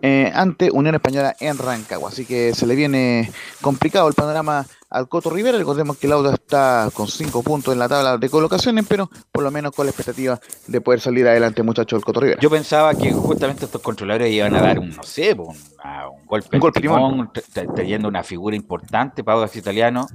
[0.00, 2.08] eh, ante Unión Española en Rancagua.
[2.08, 3.30] Así que se le viene
[3.60, 5.58] complicado el panorama al Coto Rivera.
[5.58, 9.42] Recordemos que el Auda está con 5 puntos en la tabla de colocaciones, pero por
[9.44, 12.40] lo menos con la expectativa de poder salir adelante, muchachos, del Coto Rivera.
[12.40, 16.24] Yo pensaba que justamente estos controladores iban a dar un, no sé, un, a- un
[16.26, 17.30] golpe, Un al golpe timón,
[17.74, 20.06] trayendo una figura importante para Audax Italiano.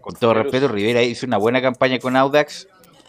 [0.00, 2.66] Con todo respeto, Rivera hizo una buena campaña con Audax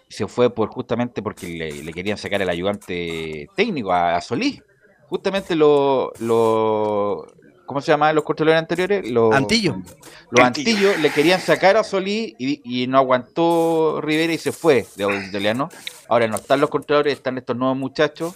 [0.09, 4.61] se fue por justamente porque le, le querían sacar el ayudante técnico a, a Solís.
[5.07, 7.27] Justamente lo, lo
[7.65, 9.09] ¿cómo se llamaban los controladores anteriores?
[9.09, 9.77] Los, Antillo.
[10.31, 14.85] Los Antillos le querían sacar a Solís y, y no aguantó Rivera y se fue
[14.95, 15.69] de Audax Italiano.
[16.09, 18.33] Ahora no están los controladores, están estos nuevos muchachos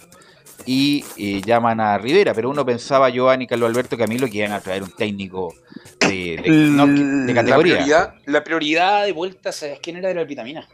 [0.66, 4.60] y, y llaman a Rivera, pero uno pensaba, Giovanni, Carlos Alberto Camilo, que iban a
[4.60, 5.54] traer un técnico
[6.00, 7.74] de, de- no, de La categoría.
[7.76, 10.10] prioridad, la prioridad de vuelta, ¿sabes quién era?
[10.10, 10.66] Era el Vitamina.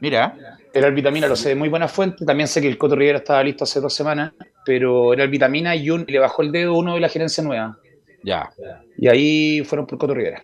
[0.00, 0.36] Mira,
[0.72, 2.24] Era el Vitamina, lo sé de muy buena fuente.
[2.24, 4.32] También sé que el Coto Rivera estaba listo hace dos semanas,
[4.64, 7.42] pero era el Vitamina y, un, y le bajó el dedo uno de la gerencia
[7.42, 7.78] nueva.
[8.22, 8.50] ya.
[8.96, 10.42] Y ahí fueron por Coto Rivera.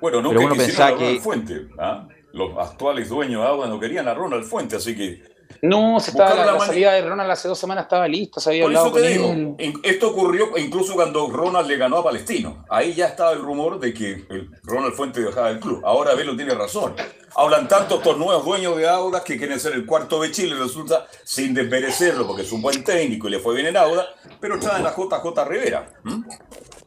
[0.00, 1.66] Bueno, no Pero que uno pensaba que- Fuente.
[1.78, 2.08] ¿ah?
[2.32, 5.22] Los actuales dueños de Agua no querían a Ronald Fuente, así que.
[5.62, 8.50] No, se estaba, la, la la salida de Ronald hace dos semanas estaba lista, se
[8.50, 9.74] había Por hablado eso te con digo, él.
[9.82, 12.64] esto ocurrió incluso cuando Ronald le ganó a Palestino.
[12.70, 15.82] Ahí ya estaba el rumor de que el Ronald Fuente dejaba el club.
[15.84, 16.94] Ahora Velo tiene razón.
[17.36, 21.06] Hablan tanto estos nuevos dueños de Auda que quieren ser el cuarto de Chile, resulta,
[21.24, 24.06] sin desmerecerlo, porque es un buen técnico y le fue bien en Auda,
[24.40, 25.88] pero traen a JJ Rivera.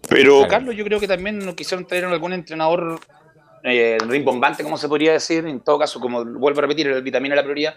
[0.10, 0.48] Pero Claro.
[0.49, 2.99] Carlos, yo creo que también no quisieron traer a algún entrenador
[3.64, 7.35] eh, rimbombante, como se podría decir, en todo caso, como vuelvo a repetir, el vitamina
[7.35, 7.76] la prioridad,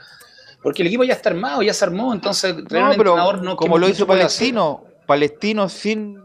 [0.62, 3.43] porque el equipo ya está armado, ya se armó, entonces traer No, un pero entrenador
[3.43, 4.16] no como ¿qué- lo hizo hacer?
[4.19, 6.20] Palestino, Palestino sin,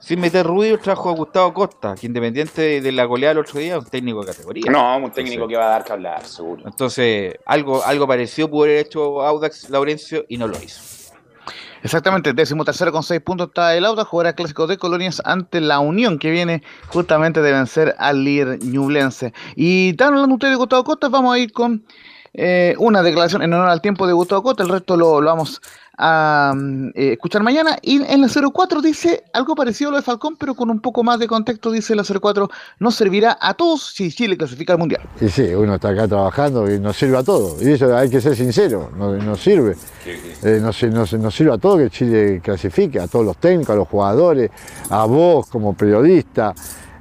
[0.00, 3.78] sin meter ruido trajo a Gustavo Costa, que independiente de, la goleada el otro día,
[3.78, 4.70] un técnico de categoría.
[4.70, 6.64] No, un técnico que va a dar que hablar, seguro.
[6.66, 10.82] Entonces, algo, algo parecido pudo haber hecho Audax Laurencio y no lo hizo.
[11.84, 15.80] Exactamente, décimo tercero con seis puntos está el Auda, jugará clásico de colonias ante la
[15.80, 19.32] Unión que viene justamente de vencer al líder ñublense.
[19.56, 21.84] Y están hablando ustedes de Gustavo Costa, vamos a ir con
[22.34, 25.60] eh, una declaración en honor al tiempo de Gustavo Costa, el resto lo, lo vamos
[25.98, 27.78] a mm, eh, escuchar mañana.
[27.82, 31.04] Y en la 04 dice algo parecido a lo de Falcón, pero con un poco
[31.04, 31.70] más de contexto.
[31.70, 32.48] Dice la 04,
[32.78, 35.02] nos servirá a todos si Chile clasifica al Mundial.
[35.20, 37.56] Y sí, uno está acá trabajando y nos sirve a todo.
[37.60, 39.76] Y eso hay que ser sincero, nos, nos sirve.
[40.06, 43.76] Eh, nos, nos- nos sirve a todo que Chile clasifique, a todos los técnicos, a
[43.76, 44.50] los jugadores,
[44.88, 46.54] a vos como periodista,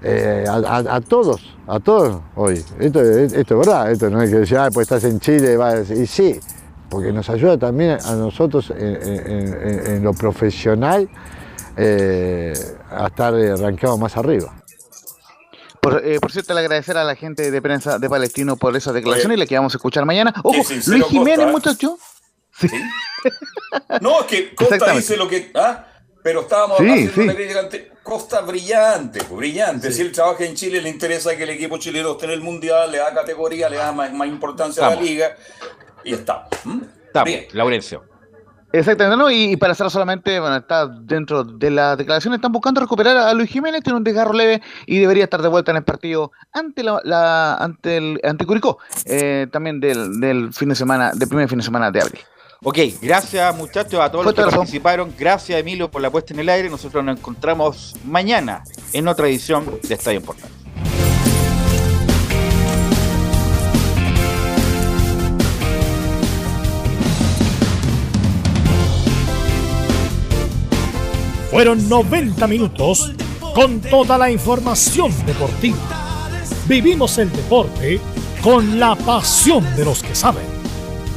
[0.03, 2.63] eh, a, a- a todos, a todos hoy.
[2.79, 5.55] Esto, es- esto es verdad, esto no es que decir, ah, pues estás en Chile,
[5.57, 6.39] va a decir", y sí,
[6.89, 11.09] porque nos ayuda también a nosotros en, en- en- en lo profesional
[11.77, 12.53] eh,
[12.89, 14.53] a estar eh, rankeados más arriba.
[15.81, 18.91] Por, eh, por cierto, le agradecer a la gente de prensa de Palestino por esa
[18.93, 20.31] declaración y la que vamos a escuchar mañana.
[20.43, 21.97] Ojo, Luis Jiménez, muchacho.
[24.01, 25.01] No, es que Costa Exactamente.
[25.07, 25.51] dice lo que.
[25.55, 25.85] ¿ah?
[26.23, 27.19] Pero estábamos Sí, haciendo sí.
[27.21, 29.91] una crítica ante Costa brillante, pues, brillante.
[29.91, 32.91] Si él trabaja en Chile, le interesa que el equipo chileno esté en el mundial,
[32.91, 35.35] le da categoría, le da más, más importancia a la liga.
[36.03, 36.47] Y está.
[36.63, 36.81] ¿Mm?
[37.07, 37.45] Estamos, Bien.
[37.53, 38.03] Laurencio.
[38.73, 39.29] Exactamente, ¿no?
[39.29, 43.33] Y, y para cerrar solamente, bueno, está dentro de la declaración, están buscando recuperar a
[43.33, 46.81] Luis Jiménez, tiene un desgarro leve y debería estar de vuelta en el partido ante
[46.81, 51.49] la, la- ante el ante Curicó, eh, también del, del fin de semana, del primer
[51.49, 52.21] fin de semana de abril.
[52.63, 55.11] Ok, gracias muchachos a todos los que participaron.
[55.17, 56.69] Gracias Emilio por la puesta en el aire.
[56.69, 58.63] Nosotros nos encontramos mañana
[58.93, 60.51] en otra edición de Estadio en Portal.
[71.49, 73.11] Fueron 90 minutos
[73.55, 76.29] con toda la información deportiva.
[76.67, 77.99] Vivimos el deporte
[78.43, 80.60] con la pasión de los que saben.